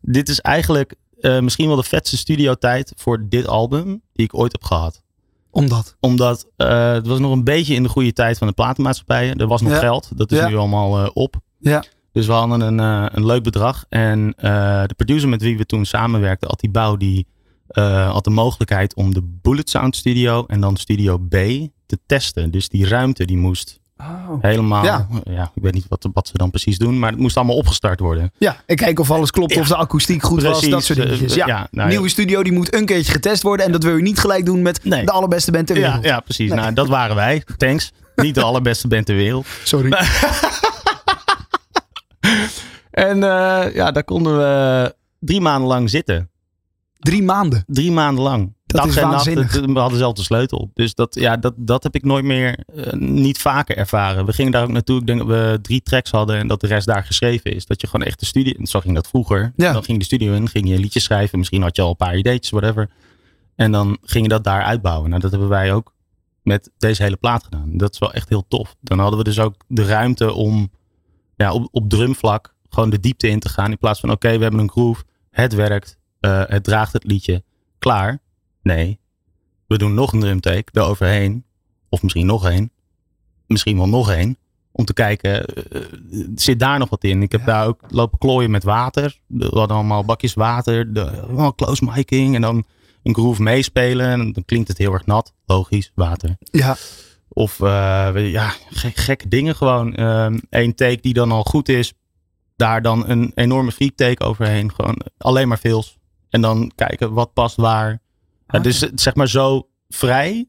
dit 0.00 0.28
is 0.28 0.40
eigenlijk 0.40 0.94
eh, 1.20 1.40
misschien 1.40 1.66
wel 1.66 1.76
de 1.76 1.82
vetste 1.82 2.16
studiotijd 2.16 2.92
voor 2.96 3.28
dit 3.28 3.46
album 3.46 4.02
die 4.12 4.24
ik 4.24 4.34
ooit 4.38 4.52
heb 4.52 4.64
gehad 4.64 5.02
omdat. 5.50 5.96
omdat 6.00 6.46
eh, 6.56 6.92
het 6.92 7.06
was 7.06 7.18
nog 7.18 7.32
een 7.32 7.44
beetje 7.44 7.74
in 7.74 7.82
de 7.82 7.88
goede 7.88 8.12
tijd 8.12 8.38
van 8.38 8.46
de 8.46 8.52
platenmaatschappijen. 8.52 9.36
Er 9.36 9.46
was 9.46 9.60
nog 9.62 9.72
Ja. 9.72 9.78
geld. 9.78 10.08
Dat 10.16 10.32
is 10.32 10.38
Ja. 10.38 10.48
nu 10.48 10.56
allemaal 10.56 11.06
op. 11.06 11.36
Ja. 11.58 11.84
Dus 12.14 12.26
we 12.26 12.32
hadden 12.32 12.60
een, 12.60 12.80
eh, 12.80 13.06
een 13.12 13.26
leuk 13.26 13.42
bedrag. 13.42 13.84
En 13.88 14.34
eh, 14.36 14.82
de 14.86 14.94
producer 14.96 15.28
met 15.28 15.42
wie 15.42 15.56
we 15.58 15.66
toen 15.66 15.84
samenwerkten, 15.84 16.48
Atti 16.48 16.70
Bouw, 16.70 16.96
die 16.96 17.26
eh, 17.68 18.10
had 18.10 18.24
de 18.24 18.30
mogelijkheid 18.30 18.94
om 18.94 19.14
de 19.14 19.22
Bullet 19.42 19.70
Sound 19.70 19.96
Studio 19.96 20.44
en 20.46 20.60
dan 20.60 20.76
Studio 20.76 21.18
B 21.18 21.30
te 21.86 21.98
testen. 22.06 22.50
Dus 22.50 22.68
die 22.68 22.88
ruimte 22.88 23.24
die 23.24 23.36
moest 23.36 23.80
helemaal, 24.40 24.84
Ja. 24.84 25.06
ja. 25.24 25.50
ik 25.54 25.62
weet 25.62 25.74
niet 25.74 25.86
wat, 25.88 26.08
wat 26.12 26.28
ze 26.28 26.38
dan 26.38 26.50
precies 26.50 26.78
doen, 26.78 26.98
maar 26.98 27.10
het 27.10 27.18
moest 27.20 27.36
allemaal 27.36 27.56
opgestart 27.56 28.00
worden. 28.00 28.32
Ja, 28.38 28.56
en 28.66 28.76
kijken 28.76 29.02
of 29.02 29.10
alles 29.10 29.30
klopt, 29.30 29.54
Ja. 29.54 29.60
of 29.60 29.68
de 29.68 29.76
akoestiek 29.76 30.22
goed 30.22 30.42
was, 30.42 30.68
dat 30.68 30.84
soort 30.84 30.98
dingetjes. 30.98 31.34
Ja. 31.34 31.46
ja, 31.46 31.56
nou 31.70 31.88
ja. 31.88 31.94
Nieuwe 31.94 32.08
studio, 32.08 32.42
die 32.42 32.52
moet 32.52 32.74
een 32.74 32.86
keertje 32.86 33.12
getest 33.12 33.42
worden. 33.42 33.66
En 33.66 33.72
dat 33.72 33.82
wil 33.82 33.96
je 33.96 34.02
niet 34.02 34.18
gelijk 34.18 34.44
doen 34.44 34.62
met 34.62 34.84
Nee. 34.84 35.04
de 35.04 35.10
allerbeste 35.10 35.50
band 35.50 35.66
ter 35.66 35.76
Ja, 35.78 35.82
wereld. 35.82 36.04
ja 36.04 36.20
precies. 36.20 36.48
Nee. 36.50 36.58
Nou, 36.58 36.72
dat 36.74 36.88
waren 36.88 37.16
wij. 37.16 37.42
Thanks. 37.56 37.92
Niet 38.16 38.34
de 38.34 38.42
allerbeste 38.50 38.88
band 38.88 39.06
ter 39.06 39.16
wereld. 39.16 39.46
Sorry. 39.64 39.90
En 42.94 43.22
eh, 43.22 43.74
ja, 43.74 43.90
daar 43.90 44.04
konden 44.04 44.36
we 44.36 44.94
drie 45.18 45.40
maanden 45.40 45.68
lang 45.68 45.90
zitten. 45.90 46.30
Drie 46.98 47.22
maanden. 47.22 47.64
Drie 47.66 47.92
maanden 47.92 48.24
lang. 48.24 48.54
Dat 48.66 48.80
Dag 48.80 48.90
is 48.90 48.96
en 48.96 49.08
waanzinnig. 49.08 49.52
We 49.52 49.78
hadden 49.78 49.98
zelf 49.98 50.14
de 50.14 50.22
sleutel. 50.22 50.70
Dus 50.74 50.94
dat, 50.94 51.14
ja, 51.14 51.36
dat, 51.36 51.54
dat 51.56 51.82
heb 51.82 51.94
ik 51.94 52.04
nooit 52.04 52.24
meer, 52.24 52.64
eh, 52.74 52.92
niet 52.92 53.38
vaker 53.38 53.76
ervaren. 53.76 54.26
We 54.26 54.32
gingen 54.32 54.52
daar 54.52 54.62
ook 54.62 54.70
naartoe. 54.70 55.00
Ik 55.00 55.06
denk 55.06 55.18
dat 55.18 55.28
we 55.28 55.58
drie 55.62 55.82
tracks 55.82 56.10
hadden 56.10 56.36
en 56.36 56.46
dat 56.46 56.60
de 56.60 56.66
rest 56.66 56.86
daar 56.86 57.04
geschreven 57.04 57.54
is. 57.54 57.66
Dat 57.66 57.80
je 57.80 57.86
gewoon 57.86 58.06
echt 58.06 58.20
de 58.20 58.26
studie, 58.26 58.66
zo 58.66 58.80
ging 58.80 58.94
dat 58.94 59.08
vroeger. 59.08 59.52
Ja. 59.56 59.72
Dan 59.72 59.84
ging 59.84 59.92
je 59.92 59.98
de 59.98 60.04
studio 60.04 60.34
in, 60.34 60.48
ging 60.48 60.68
je 60.68 60.78
liedjes 60.78 61.04
schrijven. 61.04 61.38
Misschien 61.38 61.62
had 61.62 61.76
je 61.76 61.82
al 61.82 61.90
een 61.90 61.96
paar 61.96 62.16
ideetjes, 62.16 62.50
whatever. 62.50 62.90
En 63.54 63.72
dan 63.72 63.98
ging 64.02 64.22
je 64.22 64.30
dat 64.30 64.44
daar 64.44 64.62
uitbouwen. 64.62 65.08
Nou, 65.08 65.20
dat 65.20 65.30
hebben 65.30 65.48
wij 65.48 65.72
ook 65.72 65.94
met 66.42 66.70
deze 66.78 67.02
hele 67.02 67.16
plaat 67.16 67.44
gedaan. 67.44 67.76
Dat 67.76 67.92
is 67.92 67.98
wel 67.98 68.12
echt 68.12 68.28
heel 68.28 68.44
tof. 68.48 68.76
Dan 68.80 68.98
hadden 68.98 69.18
we 69.18 69.24
dus 69.24 69.38
ook 69.38 69.54
de 69.66 69.84
ruimte 69.84 70.32
om 70.32 70.70
ja, 71.36 71.52
op, 71.52 71.68
op 71.70 71.90
drumvlak 71.90 72.53
gewoon 72.74 72.90
de 72.90 73.00
diepte 73.00 73.28
in 73.28 73.38
te 73.40 73.48
gaan. 73.48 73.70
In 73.70 73.78
plaats 73.78 74.00
van 74.00 74.10
oké, 74.10 74.36
we 74.36 74.42
hebben 74.42 74.60
een 74.60 74.70
groove. 74.70 75.02
Het 75.30 75.54
werkt. 75.54 75.98
eh, 76.20 76.42
het 76.46 76.64
draagt 76.64 76.92
het 76.92 77.04
liedje. 77.04 77.42
Klaar. 77.78 78.18
Nee. 78.62 78.98
We 79.66 79.78
doen 79.78 79.94
nog 79.94 80.12
een 80.12 80.20
drumtake 80.20 80.64
eroverheen. 80.72 81.44
Of 81.88 82.02
misschien 82.02 82.26
nog 82.26 82.48
één. 82.48 82.70
Misschien 83.46 83.76
wel 83.76 83.88
nog 83.88 84.10
één. 84.10 84.36
Om 84.72 84.84
te 84.84 84.92
kijken, 84.92 85.44
eh, 85.46 85.80
zit 86.34 86.58
daar 86.58 86.78
nog 86.78 86.88
wat 86.88 87.04
in? 87.04 87.22
Ik 87.22 87.32
heb 87.32 87.40
Ja. 87.40 87.46
daar 87.46 87.66
ook 87.66 87.80
lopen 87.88 88.18
klooien 88.18 88.50
met 88.50 88.64
water. 88.64 89.18
We 89.26 89.44
hadden 89.44 89.76
allemaal 89.76 90.04
bakjes 90.04 90.34
water. 90.34 90.92
De, 90.94 91.24
oh, 91.30 91.48
close 91.56 91.84
miking. 91.84 92.34
En 92.34 92.40
dan 92.40 92.64
een 93.02 93.14
groove 93.14 93.42
meespelen. 93.42 94.06
En 94.06 94.32
dan 94.32 94.44
klinkt 94.44 94.68
het 94.68 94.78
heel 94.78 94.92
erg 94.92 95.06
nat. 95.06 95.32
Logisch, 95.46 95.92
water. 95.94 96.36
Ja, 96.40 96.76
Of 97.28 97.60
eh, 97.60 98.10
we- 98.10 98.30
ja, 98.30 98.54
gek, 98.70 98.96
gekke 98.96 99.28
dingen 99.28 99.56
gewoon. 99.56 99.92
Eén 100.50 100.74
take 100.74 100.98
die 101.00 101.12
dan 101.14 101.30
al 101.32 101.42
goed 101.42 101.68
is. 101.68 101.92
Daar 102.64 102.82
dan 102.82 103.08
een 103.08 103.32
enorme 103.34 103.72
freak 103.72 103.94
take 103.94 104.24
overheen. 104.24 104.72
Gewoon 104.74 104.96
alleen 105.18 105.48
maar 105.48 105.56
fills. 105.56 105.98
En 106.30 106.40
dan 106.40 106.72
kijken 106.74 107.12
wat 107.12 107.32
past 107.32 107.56
waar. 107.56 108.00
Ja, 108.46 108.58
dus 108.58 108.80
het- 108.80 109.00
zeg 109.00 109.14
maar 109.14 109.28
zo 109.28 109.68
vrij 109.88 110.46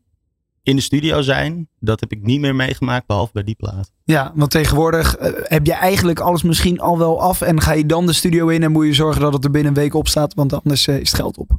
in 0.63 0.75
de 0.75 0.81
studio 0.81 1.21
zijn. 1.21 1.67
Dat 1.79 1.99
heb 1.99 2.11
ik 2.11 2.21
niet 2.21 2.39
meer 2.39 2.55
meegemaakt. 2.55 3.07
Behalve 3.07 3.31
bij 3.33 3.43
die 3.43 3.55
plaat. 3.55 3.91
ja 4.03 4.31
want 4.35 4.51
tegenwoordig 4.51 5.15
eh, 5.15 5.31
heb 5.43 5.65
je 5.65 5.73
eigenlijk 5.73 6.19
alles 6.19 6.43
misschien 6.43 6.79
al 6.79 6.97
wel 6.97 7.21
af. 7.21 7.41
En 7.41 7.61
ga 7.61 7.71
je 7.73 7.85
dan 7.85 8.05
de 8.05 8.13
studio 8.13 8.47
in 8.47 8.63
en 8.63 8.71
moet 8.71 8.85
je 8.85 8.93
zorgen 8.93 9.21
dat 9.21 9.33
het 9.33 9.43
er 9.43 9.51
binnen 9.51 9.71
een 9.75 9.81
week 9.81 9.93
op 9.93 10.07
staat. 10.07 10.33
Want 10.33 10.53
anders 10.53 10.87
eh, 10.87 10.99
is 10.99 11.11
het 11.11 11.19
geld 11.19 11.37
op. 11.37 11.51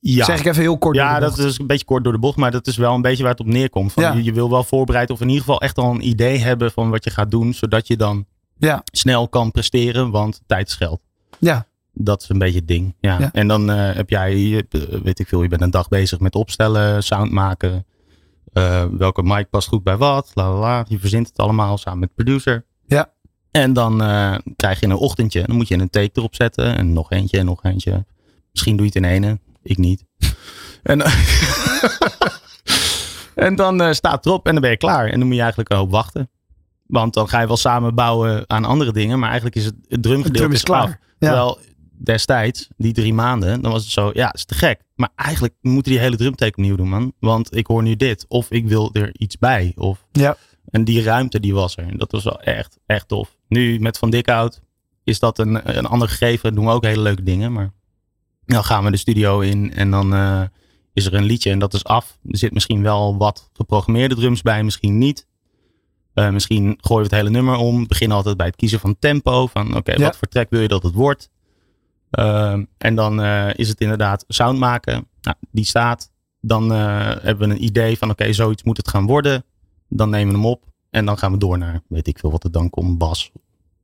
Ja, 0.00 0.24
Zeg 0.24 0.38
ik 0.40 0.46
even 0.46 0.62
heel 0.62 0.78
kort. 0.78 0.96
ja 0.96 1.18
dat 1.18 1.38
is 1.38 1.58
een 1.58 1.66
beetje 1.66 1.84
kort 1.84 2.04
door 2.04 2.12
de 2.12 2.18
bocht. 2.18 2.36
Maar 2.36 2.50
dat 2.50 2.66
is 2.66 2.76
wel 2.76 2.94
een 2.94 3.02
beetje 3.02 3.22
waar 3.22 3.32
het 3.32 3.40
op 3.40 3.46
neerkomt. 3.46 3.92
Van 3.92 4.02
Ja. 4.02 4.12
je, 4.12 4.22
je 4.24 4.32
wil 4.32 4.50
wel 4.50 4.64
voorbereid. 4.64 5.10
Of 5.10 5.20
in 5.20 5.26
ieder 5.28 5.42
geval 5.44 5.60
echt 5.60 5.78
al 5.78 5.90
een 5.90 6.06
idee 6.08 6.38
hebben 6.38 6.70
van 6.72 6.90
wat 6.90 7.04
je 7.04 7.10
gaat 7.10 7.30
doen. 7.30 7.54
Zodat 7.54 7.86
je 7.86 7.96
dan 7.96 8.26
Ja, 8.58 8.82
snel 8.92 9.28
kan 9.28 9.50
presteren. 9.50 10.10
Want 10.10 10.40
tijd 10.46 10.68
is 10.68 10.74
geld. 10.74 11.00
ja, 11.38 11.66
Dat 11.92 12.22
is 12.22 12.28
een 12.28 12.38
beetje 12.38 12.58
het 12.58 12.68
ding. 12.68 12.94
Ja. 13.00 13.18
Ja. 13.20 13.28
En 13.32 13.48
dan 13.48 13.70
eh, 13.70 13.94
heb 13.94 14.10
jij, 14.10 14.64
eh, 14.70 14.80
weet 15.02 15.18
ik 15.18 15.28
veel, 15.28 15.42
je 15.42 15.48
bent 15.48 15.62
een 15.62 15.70
dag 15.70 15.88
bezig 15.88 16.20
met 16.20 16.34
opstellen, 16.34 17.02
sound 17.02 17.30
maken. 17.30 17.86
eh, 18.52 18.84
welke 18.90 19.22
mic 19.22 19.50
past 19.50 19.68
goed 19.68 19.82
bij 19.82 19.96
wat. 19.96 20.30
La, 20.34 20.52
la, 20.52 20.58
la. 20.58 20.84
Je 20.88 20.98
verzint 20.98 21.28
het 21.28 21.38
allemaal 21.38 21.78
samen 21.78 21.98
met 21.98 22.08
de 22.08 22.14
producer. 22.24 22.64
Ja. 22.86 23.12
En 23.50 23.72
dan 23.72 23.98
krijg 24.56 24.80
je 24.80 24.86
een 24.86 24.92
ochtendje. 24.92 25.42
Dan 25.46 25.56
moet 25.56 25.68
je 25.68 25.78
een 25.78 25.90
take 25.90 26.10
erop 26.12 26.34
zetten. 26.34 26.76
En 26.76 26.92
nog 26.92 27.10
eentje 27.10 27.38
en 27.38 27.44
nog 27.44 27.64
eentje. 27.64 28.04
Misschien 28.52 28.76
doe 28.76 28.86
je 28.86 28.92
het 28.94 29.02
in 29.04 29.10
ene. 29.10 29.38
Ik 29.62 29.78
niet. 29.78 30.04
en, 30.82 31.02
en 33.34 33.56
dan 33.56 33.94
staat 33.94 34.12
het 34.14 34.26
erop 34.26 34.46
en 34.46 34.52
dan 34.52 34.60
ben 34.62 34.70
je 34.70 34.76
klaar. 34.76 35.06
En 35.08 35.18
dan 35.18 35.26
moet 35.26 35.34
je 35.36 35.40
eigenlijk 35.40 35.70
een 35.70 35.76
hoop 35.76 35.90
wachten. 35.90 36.30
Want 36.88 37.14
dan 37.14 37.28
ga 37.28 37.40
je 37.40 37.46
wel 37.46 37.56
samen 37.56 37.94
bouwen 37.94 38.50
aan 38.50 38.64
andere 38.64 38.92
dingen. 38.92 39.18
Maar 39.18 39.28
eigenlijk 39.28 39.56
is 39.56 39.64
het, 39.64 39.74
het 39.88 40.02
drumgedeelte 40.02 40.38
drum 40.38 40.52
is 40.52 40.62
klaar. 40.62 40.82
af. 40.82 40.88
Ja. 40.88 40.96
Terwijl 41.18 41.58
destijds, 41.90 42.68
die 42.76 42.92
drie 42.92 43.14
maanden, 43.14 43.60
dan 43.62 43.72
was 43.72 43.82
het 43.82 43.92
zo, 43.92 44.10
ja, 44.12 44.26
het 44.26 44.36
is 44.36 44.44
te 44.44 44.54
gek. 44.54 44.80
Maar 44.94 45.08
eigenlijk 45.14 45.54
moeten 45.60 45.92
die 45.92 46.00
hele 46.00 46.16
drumtake 46.16 46.50
opnieuw 46.56 46.76
doen, 46.76 46.88
man. 46.88 47.12
Want 47.20 47.56
ik 47.56 47.66
hoor 47.66 47.82
nu 47.82 47.96
dit. 47.96 48.24
Of 48.28 48.50
ik 48.50 48.68
wil 48.68 48.90
er 48.92 49.10
iets 49.18 49.38
bij. 49.38 49.72
Of 49.76 50.06
Ja. 50.12 50.36
En 50.70 50.84
die 50.84 51.02
ruimte 51.02 51.40
die 51.40 51.54
was 51.54 51.76
er. 51.76 51.88
En 51.88 51.98
dat 51.98 52.12
was 52.12 52.24
wel 52.24 52.40
echt, 52.40 52.78
echt 52.86 53.08
tof. 53.08 53.36
Nu 53.48 53.78
met 53.78 53.98
Van 53.98 54.10
Dikhout 54.10 54.60
is 55.04 55.18
dat 55.18 55.38
een, 55.38 55.78
een 55.78 55.86
ander 55.86 56.08
gegeven. 56.08 56.54
Doen 56.54 56.64
we 56.64 56.70
ook 56.70 56.84
hele 56.84 57.02
leuke 57.02 57.22
dingen. 57.22 57.52
Maar 57.52 57.72
dan 58.46 58.64
gaan 58.64 58.84
we 58.84 58.90
de 58.90 58.96
studio 58.96 59.40
in 59.40 59.74
en 59.74 59.90
dan 59.90 60.14
eh, 60.14 60.42
is 60.92 61.06
er 61.06 61.14
een 61.14 61.24
liedje 61.24 61.50
en 61.50 61.58
dat 61.58 61.74
is 61.74 61.84
af. 61.84 62.18
Er 62.28 62.38
zit 62.38 62.52
misschien 62.52 62.82
wel 62.82 63.16
wat 63.16 63.50
geprogrammeerde 63.52 64.14
drums 64.14 64.42
bij, 64.42 64.64
misschien 64.64 64.98
niet. 64.98 65.26
Eh, 66.18 66.30
misschien 66.30 66.78
gooien 66.80 67.08
we 67.08 67.14
het 67.16 67.22
hele 67.24 67.30
nummer 67.30 67.56
om. 67.56 67.86
Beginnen 67.86 68.16
altijd 68.16 68.36
bij 68.36 68.46
het 68.46 68.56
kiezen 68.56 68.80
van 68.80 68.96
tempo. 68.98 69.46
Van 69.46 69.76
oké, 69.76 69.92
Ja. 69.92 69.98
wat 70.04 70.16
voor 70.16 70.28
track 70.28 70.50
wil 70.50 70.60
je 70.60 70.68
dat 70.68 70.82
het 70.82 70.94
wordt? 70.94 71.30
Ehm, 72.10 72.64
en 72.78 72.94
dan 72.94 73.22
eh, 73.22 73.48
is 73.54 73.68
het 73.68 73.80
inderdaad 73.80 74.24
sound 74.28 74.58
maken. 74.58 75.06
Nou, 75.22 75.36
die 75.50 75.64
staat. 75.64 76.10
Dan 76.40 76.72
eh, 76.72 77.10
hebben 77.20 77.48
we 77.48 77.54
een 77.54 77.64
idee 77.64 77.98
van 77.98 78.10
oké, 78.10 78.32
zoiets 78.32 78.62
moet 78.62 78.76
het 78.76 78.88
gaan 78.88 79.06
worden. 79.06 79.44
Dan 79.88 80.10
nemen 80.10 80.28
we 80.34 80.40
hem 80.40 80.46
op. 80.46 80.64
En 80.90 81.04
dan 81.04 81.18
gaan 81.18 81.32
we 81.32 81.38
door 81.38 81.58
naar, 81.58 81.80
weet 81.88 82.06
ik 82.06 82.18
veel 82.18 82.30
wat 82.30 82.44
er 82.44 82.50
dan 82.52 82.70
komt, 82.70 82.98
bas, 82.98 83.30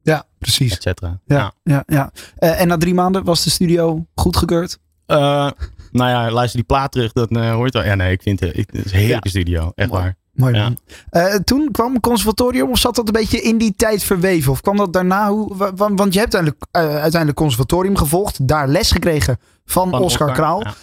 Ja, 0.03 0.25
precies. 0.39 0.73
et 0.75 0.83
cetera. 0.83 1.21
Ja, 1.27 1.53
ja, 1.63 1.83
ja. 1.87 2.13
En 2.37 2.69
na 2.69 2.77
drie 2.77 2.95
maanden 2.95 3.25
was 3.25 3.45
de 3.45 3.51
studio 3.51 4.07
goedgekeurd? 4.15 4.79
Nou 5.07 6.11
ja, 6.11 6.31
luister 6.31 6.59
die 6.59 6.67
plaat 6.69 6.93
terug, 6.93 7.13
dan 7.13 7.29
eh, 7.29 7.53
hoort 7.53 7.73
wel. 7.73 7.85
Ja, 7.85 7.95
nee, 7.95 8.13
ik 8.13 8.23
vind 8.23 8.41
het, 8.41 8.57
het 8.57 8.75
is 8.75 8.93
een 8.93 8.99
heerlijke 8.99 9.29
studio, 9.29 9.73
echt 9.75 9.91
Mooi. 9.91 10.03
waar. 10.03 10.17
Mooi 10.35 10.55
Ja. 10.55 10.63
man. 10.63 10.79
Eh, 11.11 11.35
toen 11.35 11.69
kwam 11.71 12.01
conservatorium 12.01 12.71
of 12.71 12.79
zat 12.79 12.95
dat 12.95 13.07
een 13.07 13.13
beetje 13.13 13.41
in 13.41 13.59
die 13.59 13.75
tijd 13.77 14.03
verweven? 14.05 14.53
Of 14.53 14.61
kwam 14.61 14.77
dat 14.77 14.93
daarna? 14.93 15.29
Hoe, 15.31 15.57
wa- 15.57 15.75
wa- 15.75 15.95
want 15.95 16.13
je 16.13 16.19
hebt 16.21 16.35
uiteindelijk, 16.35 16.65
eh, 16.71 16.83
uiteindelijk 17.03 17.37
conservatorium 17.37 17.97
gevolgd. 17.97 18.49
Daar 18.49 18.69
les 18.69 18.91
gekregen 18.91 19.39
van, 19.65 19.91
Van 19.91 20.01
Oscar, 20.01 20.33
Kraal. 20.33 20.63
ja. 20.63 20.75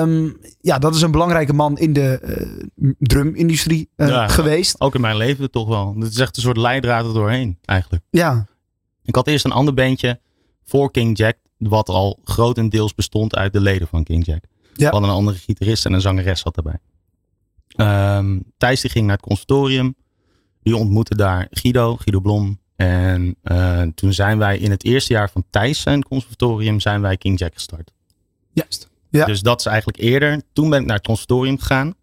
Ehm, 0.00 0.28
ja, 0.60 0.78
dat 0.78 0.94
is 0.94 1.02
een 1.02 1.10
belangrijke 1.10 1.52
man 1.52 1.78
in 1.78 1.92
de 1.92 2.18
eh, 2.18 2.90
drumindustrie 2.98 3.90
Ja. 3.96 4.28
geweest. 4.28 4.80
Ook 4.80 4.94
in 4.94 5.00
mijn 5.00 5.16
leven 5.16 5.50
toch 5.50 5.68
wel. 5.68 5.94
Het 5.98 6.10
is 6.12 6.18
echt 6.18 6.36
een 6.36 6.42
soort 6.42 6.56
leidraad 6.56 7.06
er 7.06 7.12
doorheen, 7.14 7.58
eigenlijk. 7.64 8.04
Ja, 8.10 8.46
Ik 9.04 9.14
had 9.14 9.26
eerst 9.26 9.44
een 9.44 9.52
ander 9.52 9.74
bandje 9.74 10.20
voor 10.64 10.90
King 10.90 11.18
Jack, 11.18 11.36
wat 11.58 11.88
al 11.88 12.18
grotendeels 12.24 12.94
bestond 12.94 13.36
uit 13.36 13.52
de 13.52 13.60
leden 13.60 13.88
van 13.88 14.04
King 14.04 14.26
Jack. 14.26 14.44
Ja. 14.74 14.90
Hadden 14.90 15.08
een 15.10 15.16
andere 15.16 15.36
gitarist 15.38 15.84
en 15.86 15.92
een 15.92 16.00
zangeres 16.00 16.40
zat 16.40 16.56
erbij. 16.56 16.78
Ehm, 17.76 18.38
Thijs 18.56 18.80
die 18.80 18.90
ging 18.90 19.06
naar 19.06 19.16
het 19.16 19.24
conservatorium. 19.24 19.94
Die 20.62 20.76
ontmoette 20.76 21.16
daar 21.16 21.46
Guido, 21.50 21.96
Guido 21.96 22.20
Blom. 22.20 22.60
En 22.76 23.36
eh, 23.42 23.82
toen 23.94 24.12
zijn 24.12 24.38
wij 24.38 24.58
in 24.58 24.70
het 24.70 24.84
eerste 24.84 25.12
jaar 25.12 25.30
van 25.30 25.44
Thijs 25.50 25.80
zijn 25.80 26.02
conservatorium, 26.02 26.80
zijn 26.80 27.00
wij 27.00 27.16
King 27.16 27.38
Jack 27.38 27.54
gestart. 27.54 27.92
juist. 28.52 28.88
Ja. 29.10 29.24
Dus 29.24 29.40
dat 29.40 29.60
is 29.60 29.66
eigenlijk 29.66 29.98
eerder. 29.98 30.42
Toen 30.52 30.70
ben 30.70 30.80
ik 30.80 30.86
naar 30.86 30.96
het 30.96 31.06
conservatorium 31.06 31.58
gegaan. 31.58 31.94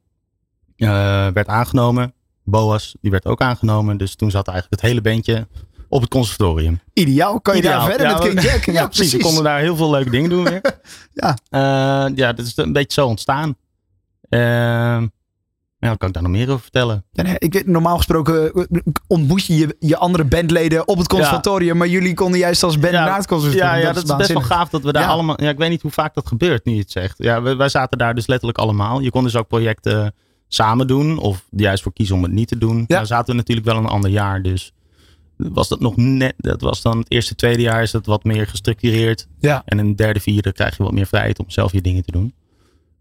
Eh, 0.76 0.88
werd 1.28 1.48
aangenomen. 1.48 2.14
Boas, 2.44 2.96
die 3.02 3.12
werd 3.12 3.26
ook 3.26 3.42
aangenomen. 3.42 3.98
Dus 3.98 4.16
toen 4.16 4.32
zat 4.32 4.48
eigenlijk 4.48 4.82
het 4.82 4.90
hele 4.90 5.02
bandje 5.02 5.48
op 5.90 6.02
het 6.02 6.10
conservatorium. 6.10 6.80
Ideaal. 6.94 7.42
Kan 7.42 7.56
je 7.56 7.62
daar 7.62 7.72
Ideaal. 7.72 7.90
verder 7.90 8.08
Ja, 8.08 8.14
met 8.14 8.28
King 8.28 8.42
Jack? 8.42 8.64
Ja, 8.76 8.88
precies. 8.88 9.12
We 9.12 9.20
konden 9.20 9.44
daar 9.44 9.60
heel 9.60 9.76
veel 9.76 9.90
leuke 9.90 10.10
dingen 10.10 10.30
doen 10.30 10.44
weer. 10.44 10.62
Ja. 11.14 11.38
Eh, 11.50 12.16
ja, 12.16 12.34
dat 12.34 12.46
is 12.46 12.58
een 12.58 12.74
beetje 12.74 13.02
zo 13.02 13.08
ontstaan. 13.08 13.56
Ja, 15.84 15.96
kan 15.96 16.08
ik 16.08 16.14
daar 16.14 16.24
nog 16.24 16.32
meer 16.32 16.50
over 16.50 16.62
vertellen? 16.62 17.06
Ja, 17.12 17.24
nee, 17.24 17.36
ik 17.40 17.68
normaal 17.68 17.98
gesproken 17.98 18.54
eh, 18.54 18.80
ontmoet 19.08 19.46
je, 19.46 19.56
je 19.56 19.76
je 19.80 19.98
andere 19.98 20.24
bandleden 20.24 20.88
op 20.88 20.98
het 20.98 21.08
conservatorium. 21.08 21.78
Maar 21.78 21.88
jullie 21.88 22.14
konden 22.14 22.40
juist 22.40 22.64
als 22.64 22.80
band 22.80 22.94
Ja, 22.94 23.06
naar 23.06 23.18
het 23.18 23.28
conservatorium. 23.28 23.76
Ja, 23.76 23.88
ja 23.88 23.94
dat, 23.94 24.04
is 24.04 24.16
best 24.16 24.34
wel 24.34 24.42
gaaf 24.42 24.70
dat 24.70 24.84
we 24.84 24.92
daar 24.92 25.08
allemaal... 25.08 25.42
Ja, 25.42 25.50
ik 25.50 25.58
weet 25.58 25.70
niet 25.70 25.82
hoe 25.82 25.92
vaak 25.92 26.14
dat 26.14 26.28
gebeurt, 26.28 26.66
nu 26.66 26.74
je 26.74 26.80
het 26.80 26.92
zegt. 26.92 27.16
Ja, 27.18 27.42
wij, 27.42 27.56
wij 27.56 27.70
zaten 27.70 27.98
daar 27.98 28.16
dus 28.16 28.28
letterlijk 28.28 28.58
allemaal. 28.58 29.00
Je 29.00 29.10
kon 29.10 29.24
dus 29.24 29.36
ook 29.36 29.48
projecten 29.48 30.14
samen 30.48 30.88
doen. 30.88 31.18
Of 31.18 31.46
juist 31.50 31.84
voor 31.84 31.94
kiezen 31.94 32.16
om 32.16 32.24
het 32.24 32.32
niet 32.32 32.48
te 32.48 32.58
doen. 32.58 32.78
Ja. 32.78 32.96
Nou 32.96 33.06
zaten 33.06 33.32
we 33.32 33.34
natuurlijk 33.34 33.68
wel 33.68 33.78
een 33.78 33.86
ander 33.86 34.10
jaar. 34.10 34.42
Dus 34.42 34.74
was 35.38 35.68
dat 35.68 35.80
nog 35.80 35.96
net... 35.96 36.34
Dat 36.38 36.62
was 36.62 36.82
dan 36.82 36.98
het 36.98 37.12
eerste, 37.12 37.36
tweede 37.36 37.62
jaar 37.62 37.82
is 37.82 37.92
het 37.92 38.06
wat 38.06 38.24
meer 38.24 38.48
gestructureerd. 38.48 39.28
Ja. 39.40 39.62
En 39.66 39.80
in 39.80 39.88
het 39.88 39.98
derde, 39.98 40.20
vierde 40.20 40.54
krijg 40.54 40.78
je 40.78 40.84
wat 40.84 40.92
meer 40.92 41.08
vrijheid 41.08 41.40
om 41.40 41.50
zelf 41.50 41.72
je 41.72 41.82
dingen 41.82 42.04
te 42.04 42.12
doen. 42.12 42.34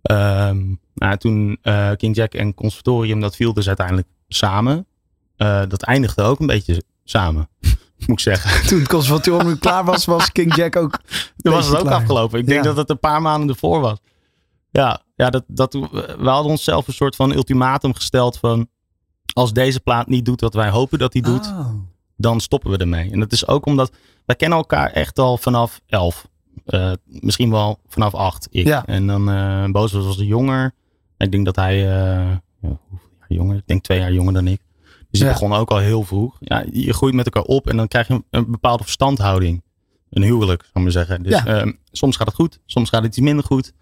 Ehm, 0.02 0.75
nou, 0.94 1.16
toen 1.16 1.59
eh, 1.62 1.90
King 1.97 2.16
Jack 2.16 2.35
en 2.35 2.54
Conservatorium, 2.54 3.21
dat 3.21 3.37
viel 3.37 3.52
dus 3.52 3.66
uiteindelijk 3.66 4.09
samen. 4.28 4.87
Eh, 5.37 5.62
dat 5.68 5.82
eindigde 5.82 6.23
ook 6.23 6.40
een 6.40 6.47
beetje 6.47 6.82
samen, 7.04 7.49
moet 8.06 8.09
ik 8.09 8.21
zeggen. 8.21 8.62
Toen 8.68 8.78
het 8.78 8.88
conservatorium 8.88 9.59
klaar 9.59 9.85
was, 9.85 10.04
was 10.04 10.32
King 10.32 10.54
Jack 10.54 10.76
ook. 10.76 10.99
Toen 11.37 11.52
was 11.52 11.66
het 11.66 11.76
ook 11.76 11.82
klaar. 11.85 11.94
afgelopen. 11.94 12.38
Ik 12.38 12.47
denk 12.47 12.59
Ja. 12.61 12.66
dat 12.68 12.76
het 12.76 12.90
een 12.90 12.99
paar 13.00 13.23
maanden 13.23 13.49
ervoor 13.49 13.80
was. 13.80 13.99
Ja, 14.71 15.02
ja 15.16 15.30
dat, 15.30 15.44
dat, 15.47 15.73
we 15.73 16.28
hadden 16.28 16.50
onszelf 16.50 16.87
een 16.88 16.94
soort 16.94 17.16
van 17.16 17.32
ultimatum 17.35 17.94
gesteld 17.94 18.38
van... 18.38 18.68
als 19.32 19.52
deze 19.52 19.80
plaat 19.80 20.06
niet 20.09 20.25
doet 20.25 20.40
wat 20.40 20.54
wij 20.54 20.71
hopen 20.71 20.99
dat 20.99 21.12
hij 21.12 21.23
doet, 21.23 21.47
Oh. 21.47 21.68
dan 22.16 22.40
stoppen 22.40 22.71
we 22.71 22.76
ermee. 22.76 23.11
En 23.11 23.21
dat 23.21 23.32
is 23.32 23.47
ook 23.47 23.66
omdat 23.66 23.90
wij 24.26 24.37
kennen 24.37 24.59
elkaar 24.59 24.90
echt 24.90 25.18
al 25.18 25.37
vanaf 25.38 25.80
elf. 25.87 26.26
Eh, 26.64 26.92
misschien 27.04 27.50
wel 27.50 27.78
vanaf 27.88 28.14
acht. 28.14 28.49
Ik. 28.50 28.66
Ja. 28.66 28.87
En 28.87 29.06
dan 29.06 29.30
eh 29.30 29.64
Boos 29.71 29.92
was 29.92 30.04
als 30.06 30.16
jonger. 30.16 30.73
Ik 31.18 31.32
denk 31.32 31.44
dat 31.44 31.56
hij, 31.56 31.78
jaar 31.78 32.42
jonger? 33.28 33.56
Ik 33.56 33.66
denk 33.66 33.82
twee 33.82 33.99
jaar 33.99 34.12
jonger 34.12 34.32
dan 34.32 34.47
ik. 34.47 34.61
Dus 35.11 35.21
Ja. 35.21 35.28
begon 35.32 35.52
ook 35.52 35.71
al 35.71 35.78
heel 35.78 36.02
vroeg. 36.02 36.37
Ja, 36.40 36.64
je 36.73 36.92
groeit 36.92 37.14
met 37.14 37.25
elkaar 37.25 37.42
op 37.42 37.66
en 37.68 37.76
dan 37.76 37.88
krijg 37.88 38.09
je 38.09 38.14
een, 38.14 38.25
een 38.30 38.50
bepaalde 38.50 38.82
verstandhouding. 38.82 39.62
Een 40.11 40.23
huwelijk, 40.23 40.61
zou 40.62 40.73
ik 40.75 40.82
maar 40.82 40.90
zeggen. 40.92 41.23
Dus 41.23 41.32
Ja. 41.32 41.47
ehm, 41.47 41.73
soms 41.92 42.16
gaat 42.16 42.26
het 42.26 42.37
goed, 42.37 42.59
soms 42.66 42.88
gaat 42.88 43.02
het 43.02 43.11
iets 43.16 43.25
minder 43.26 43.44
goed. 43.44 43.73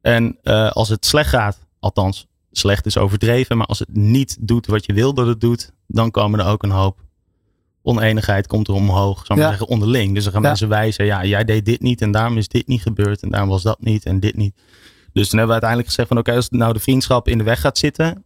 En 0.00 0.38
als 0.72 0.88
het 0.88 1.06
slecht 1.06 1.28
gaat, 1.28 1.66
althans 1.80 2.26
slecht 2.52 2.86
is 2.86 2.96
overdreven, 2.98 3.56
maar 3.56 3.66
als 3.66 3.78
het 3.78 3.94
niet 3.96 4.36
doet 4.40 4.66
wat 4.66 4.86
je 4.86 4.92
wil 4.92 5.14
dat 5.14 5.26
het 5.26 5.40
doet, 5.40 5.72
dan 5.86 6.10
komen 6.10 6.40
er 6.40 6.46
ook 6.46 6.62
een 6.62 6.70
hoop 6.70 7.00
oneenigheid 7.82 8.46
komt 8.46 8.68
er 8.68 8.74
omhoog, 8.74 9.26
zou 9.26 9.38
ik 9.38 9.44
Ja. 9.44 9.50
zeggen, 9.50 9.68
onderling. 9.68 10.14
Dus 10.14 10.22
dan 10.24 10.32
gaan 10.32 10.42
Ja. 10.42 10.48
mensen 10.48 10.68
wijzen, 10.68 11.04
ja, 11.04 11.24
jij 11.24 11.44
deed 11.44 11.64
dit 11.64 11.80
niet 11.80 12.00
en 12.02 12.10
daarom 12.10 12.36
is 12.36 12.48
dit 12.48 12.66
niet 12.66 12.82
gebeurd 12.82 13.22
en 13.22 13.30
daarom 13.30 13.48
was 13.48 13.62
dat 13.62 13.80
niet 13.80 14.04
en 14.04 14.20
dit 14.20 14.36
niet. 14.36 14.54
Dus 15.12 15.28
toen 15.28 15.38
hebben 15.38 15.46
we 15.46 15.62
uiteindelijk 15.62 15.88
gezegd 15.88 16.08
van 16.08 16.18
oké, 16.18 16.34
als 16.34 16.48
nou 16.50 16.72
de 16.72 16.78
vriendschap 16.80 17.28
in 17.28 17.38
de 17.38 17.44
weg 17.44 17.60
gaat 17.60 17.78
zitten, 17.78 18.24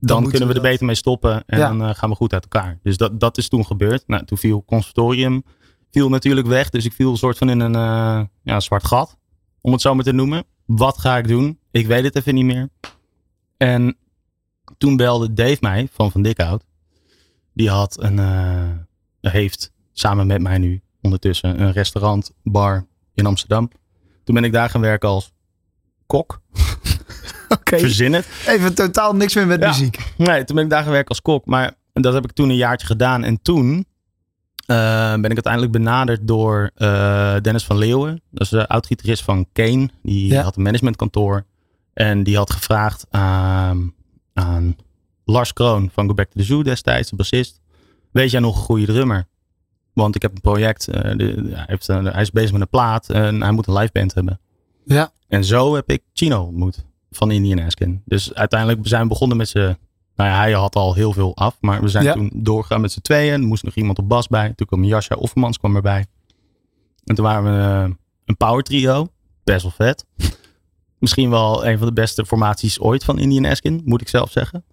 dan, 0.00 0.22
kunnen 0.22 0.40
we 0.48 0.54
we 0.54 0.60
er 0.60 0.66
beter 0.70 0.86
mee 0.86 0.94
stoppen 0.94 1.42
en 1.46 1.58
Ja. 1.58 1.68
dan 1.68 1.82
eh, 1.82 1.94
gaan 1.94 2.10
we 2.10 2.16
goed 2.16 2.32
uit 2.32 2.42
elkaar. 2.42 2.78
Dus 2.82 2.96
dat, 2.96 3.20
dat 3.20 3.38
is 3.38 3.48
toen 3.48 3.66
gebeurd. 3.66 4.02
Nou, 4.06 4.24
toen 4.24 4.38
viel 4.38 4.64
conservatorium 4.64 5.42
viel 5.90 6.08
natuurlijk 6.08 6.46
weg, 6.46 6.70
dus 6.70 6.84
ik 6.84 6.92
viel 6.92 7.10
een 7.10 7.16
soort 7.16 7.38
van 7.38 7.50
in 7.50 7.60
een 7.60 7.74
eh, 7.74 8.20
ja, 8.42 8.60
zwart 8.60 8.86
gat, 8.86 9.16
om 9.60 9.72
het 9.72 9.80
zo 9.80 9.94
maar 9.94 10.04
te 10.04 10.12
noemen. 10.12 10.44
Wat 10.66 10.98
ga 10.98 11.16
ik 11.18 11.28
doen? 11.28 11.58
Ik 11.70 11.86
weet 11.86 12.04
het 12.04 12.16
even 12.16 12.34
niet 12.34 12.44
meer. 12.44 12.68
En 13.56 13.96
toen 14.78 14.96
belde 14.96 15.32
Dave 15.32 15.58
mij 15.60 15.88
van 15.92 16.10
Van 16.10 16.22
Dikhout. 16.22 16.64
Die 17.52 17.70
had 17.70 18.02
een, 18.02 18.18
eh, 18.18 19.32
heeft 19.32 19.72
samen 19.92 20.26
met 20.26 20.40
mij 20.40 20.58
nu 20.58 20.80
ondertussen 21.02 21.60
een 21.60 21.72
restaurant, 21.72 22.32
bar 22.42 22.86
in 23.14 23.26
Amsterdam. 23.26 23.70
Toen 24.24 24.34
ben 24.34 24.44
ik 24.44 24.52
daar 24.52 24.70
gaan 24.70 24.80
werken 24.80 25.08
als 25.08 25.32
kok. 26.06 26.40
Oké, 27.48 27.78
Verzin 27.78 28.12
het. 28.12 28.26
even 28.46 28.74
totaal 28.74 29.14
niks 29.16 29.34
meer 29.34 29.46
met 29.46 29.60
Ja. 29.60 29.68
muziek. 29.68 29.98
Nee, 30.16 30.44
toen 30.44 30.56
ben 30.56 30.64
ik 30.64 30.70
daar 30.70 30.82
gaan 30.82 30.90
werken 30.92 31.08
als 31.08 31.22
kok. 31.22 31.46
Maar 31.46 31.74
dat 31.92 32.14
heb 32.14 32.24
ik 32.24 32.32
toen 32.32 32.48
een 32.48 32.56
jaartje 32.56 32.86
gedaan. 32.86 33.24
En 33.24 33.42
toen 33.42 33.84
eh, 34.66 34.76
ben 35.12 35.24
ik 35.24 35.32
uiteindelijk 35.34 35.72
benaderd 35.72 36.26
door 36.28 36.70
eh, 36.74 37.36
Dennis 37.40 37.64
van 37.64 37.78
Leeuwen. 37.78 38.22
Dat 38.30 38.40
is 38.42 38.48
de 38.48 38.68
oud-gitarist 38.68 39.22
van 39.24 39.46
Kane. 39.52 39.88
Die 40.02 40.26
Ja. 40.32 40.42
had 40.42 40.56
een 40.56 40.62
managementkantoor. 40.62 41.44
En 41.92 42.22
die 42.22 42.36
had 42.36 42.50
gevraagd 42.52 43.06
aan, 43.10 43.92
aan 44.32 44.76
Lars 45.30 45.52
Kroon 45.52 45.90
van 45.92 46.06
Go 46.06 46.14
Back 46.14 46.26
to 46.30 46.40
the 46.40 46.44
Zoo 46.46 46.62
destijds, 46.62 47.10
de 47.10 47.16
bassist. 47.16 47.60
Weet 48.10 48.30
jij 48.30 48.40
nog 48.40 48.56
een 48.56 48.62
goede 48.62 48.84
drummer? 48.86 49.26
Want 49.92 50.14
ik 50.14 50.22
heb 50.22 50.34
een 50.34 50.40
project. 50.40 50.88
eh, 50.88 51.16
de- 51.16 51.50
hij, 51.52 51.64
heeft, 51.66 51.86
hij 51.86 52.20
is 52.22 52.30
bezig 52.30 52.52
met 52.52 52.60
een 52.60 52.68
plaat 52.68 53.08
en 53.10 53.40
hij 53.42 53.50
moet 53.52 53.66
een 53.66 53.74
live 53.76 53.92
band 53.92 54.14
hebben. 54.14 54.40
Ja. 54.84 55.12
En 55.28 55.44
zo 55.44 55.74
heb 55.74 55.90
ik 55.90 56.02
Chino 56.12 56.42
ontmoet 56.42 56.84
van 57.10 57.30
Indian 57.30 57.58
Askin. 57.66 58.02
Dus 58.04 58.34
uiteindelijk 58.34 58.80
zijn 58.82 59.02
we 59.02 59.08
begonnen 59.08 59.36
met 59.36 59.48
z'n... 59.48 59.76
Nou 60.16 60.30
ja, 60.32 60.36
hij 60.38 60.52
had 60.52 60.74
al 60.76 60.94
heel 60.94 61.12
veel 61.12 61.36
af. 61.36 61.56
Maar 61.60 61.80
we 61.82 61.88
zijn 61.88 62.04
Ja. 62.04 62.12
toen 62.12 62.30
doorgegaan 62.34 62.80
met 62.80 62.92
z'n 62.92 63.00
tweeën. 63.00 63.32
Er 63.40 63.46
moest 63.46 63.62
nog 63.64 63.74
iemand 63.74 63.98
op 63.98 64.08
bas 64.08 64.26
bij. 64.26 64.52
Toen 64.54 64.66
kwam 64.66 64.84
Jascha 64.84 65.14
Offermans 65.14 65.58
kwam 65.58 65.76
erbij. 65.76 66.06
En 67.04 67.14
toen 67.14 67.24
waren 67.24 67.44
we 67.44 67.84
eh, 67.88 67.96
een 68.24 68.36
power 68.36 68.62
trio. 68.62 69.08
Best 69.44 69.62
wel 69.62 69.70
vet. 69.76 70.04
Misschien 70.98 71.30
wel 71.30 71.66
een 71.66 71.78
van 71.78 71.86
de 71.86 71.92
beste 71.92 72.26
formaties 72.26 72.80
ooit 72.80 73.04
van 73.04 73.18
Indian 73.18 73.44
Askin. 73.44 73.80
Moet 73.84 74.00
ik 74.00 74.08
zelf 74.08 74.30
zeggen. 74.30 74.64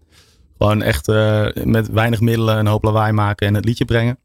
Gewoon 0.57 0.81
echt 0.81 1.07
eh, 1.07 1.47
met 1.63 1.87
weinig 1.87 2.21
middelen 2.21 2.57
een 2.57 2.67
hoop 2.67 2.83
lawaai 2.83 3.11
maken 3.11 3.47
en 3.47 3.53
het 3.53 3.65
liedje 3.65 3.85
brengen. 3.85 4.17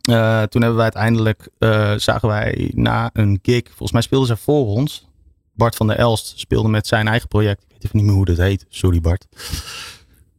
Eh, 0.00 0.42
toen 0.42 0.62
hebben 0.62 0.76
we 0.76 0.82
uiteindelijk, 0.82 1.48
eh, 1.58 1.94
zagen 1.96 2.28
wij 2.28 2.70
na 2.74 3.10
een 3.12 3.38
gig, 3.42 3.62
volgens 3.66 3.92
mij 3.92 4.02
speelden 4.02 4.28
ze 4.28 4.36
voor 4.36 4.66
ons. 4.66 5.08
Bart 5.52 5.76
van 5.76 5.86
der 5.86 5.96
Elst 5.96 6.38
speelde 6.38 6.68
met 6.68 6.86
zijn 6.86 7.08
eigen 7.08 7.28
project. 7.28 7.62
Ik 7.62 7.68
weet 7.68 7.84
even 7.84 7.96
niet 7.96 8.06
meer 8.06 8.14
hoe 8.14 8.24
dat 8.24 8.36
heet. 8.36 8.66
Sorry 8.68 9.00
Bart. 9.00 9.26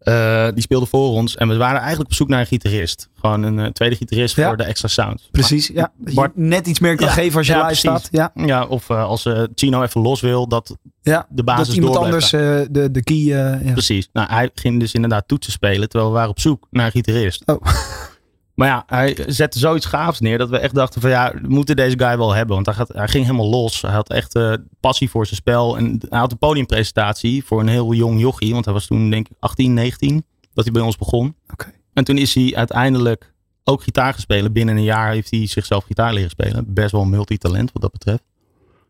Eh, 0.02 0.48
die 0.54 0.62
speelde 0.62 0.86
voor 0.86 1.10
ons. 1.10 1.36
En 1.38 1.48
we 1.48 1.58
waren 1.58 1.80
eigenlijk 1.80 2.10
op 2.10 2.16
zoek 2.16 2.28
naar 2.28 2.40
een 2.40 2.46
gitarist. 2.46 3.10
Gewoon 3.20 3.44
een 3.44 3.60
eh, 3.60 3.66
tweede 3.66 3.96
gitarist 3.96 4.36
Ja. 4.36 4.48
voor 4.48 4.58
de 4.58 4.64
extra 4.64 4.88
sound. 4.88 5.28
Precies, 5.32 5.68
ja. 5.68 5.92
Dat 5.98 6.10
je 6.10 6.16
Bart- 6.16 6.36
net 6.38 6.68
iets 6.68 6.80
meer 6.80 6.96
kan 6.96 7.08
Ja, 7.08 7.14
geven 7.14 7.38
als 7.38 7.48
je 7.48 7.54
ja, 7.54 7.68
live 7.68 7.82
precies. 7.82 8.08
staat. 8.08 8.34
Ja, 8.36 8.46
Ja, 8.46 8.66
of 8.66 8.90
eh, 8.90 9.04
als 9.04 9.30
Chino 9.56 9.84
even 9.84 10.02
los 10.02 10.22
wil, 10.22 10.48
dat 10.48 10.76
ja. 11.02 11.26
de 11.30 11.44
basis 11.44 11.68
dat 11.68 11.76
iemand 11.76 11.98
anders 11.98 12.30
de, 12.30 12.90
de 12.92 13.04
key... 13.04 13.18
ja. 13.18 13.60
Precies. 13.72 14.10
Nou, 14.14 14.30
hij 14.32 14.50
ging 14.56 14.80
dus 14.80 14.94
inderdaad 14.94 15.28
toetsen 15.28 15.52
spelen, 15.54 15.90
terwijl 15.90 16.12
we 16.12 16.18
waren 16.18 16.32
op 16.32 16.40
zoek 16.40 16.68
naar 16.72 16.86
een 16.86 16.92
gitarist. 16.92 17.44
Oh. 17.46 17.62
Maar 18.56 18.68
ja, 18.68 18.84
hij 18.88 19.18
zette 19.28 19.60
zoiets 19.60 19.86
gaafs 19.86 20.20
neer 20.20 20.38
dat 20.38 20.50
we 20.50 20.58
echt 20.58 20.76
dachten 20.76 21.02
van 21.02 21.10
ja, 21.10 21.34
we 21.42 21.48
moeten 21.48 21.76
deze 21.76 22.00
guy 22.00 22.18
wel 22.18 22.34
hebben. 22.34 22.56
Want 22.56 22.66
hij, 22.66 22.76
gaat, 22.76 22.88
hij 22.88 23.08
ging 23.08 23.26
helemaal 23.26 23.50
los. 23.50 23.82
Hij 23.82 23.92
had 23.92 24.10
echt 24.10 24.36
eh, 24.36 24.54
passie 24.80 25.10
voor 25.10 25.26
zijn 25.26 25.36
spel. 25.36 25.78
En 25.78 26.02
hij 26.10 26.20
had 26.20 26.32
een 26.32 26.38
podiumpresentatie 26.38 27.44
voor 27.44 27.60
een 27.60 27.68
heel 27.68 27.94
jong 27.94 28.20
jochie. 28.20 28.54
Want 28.54 28.66
hij 28.66 28.74
was 28.74 28.86
toen 28.86 29.10
denk 29.10 29.28
ik 29.30 29.36
18, 29.40 29.74
19, 29.74 30.26
dat 30.54 30.64
hij 30.64 30.74
bij 30.74 30.82
ons 30.82 30.98
begon. 30.98 31.36
Oké. 31.52 31.72
En 31.94 32.04
toen 32.04 32.18
is 32.18 32.36
hij 32.36 32.52
uiteindelijk 32.56 33.34
ook 33.64 33.84
gitaar 33.84 34.14
gespeeld. 34.14 34.54
Binnen 34.54 34.78
een 34.78 34.84
jaar 34.84 35.12
heeft 35.12 35.32
hij 35.32 35.48
zichzelf 35.48 35.84
gitaar 35.84 36.14
leren 36.14 36.30
spelen. 36.30 36.74
Best 36.74 36.92
wel 36.92 37.06
multitalent 37.06 37.72
wat 37.72 37.82
dat 37.82 37.92
betreft. 37.92 38.24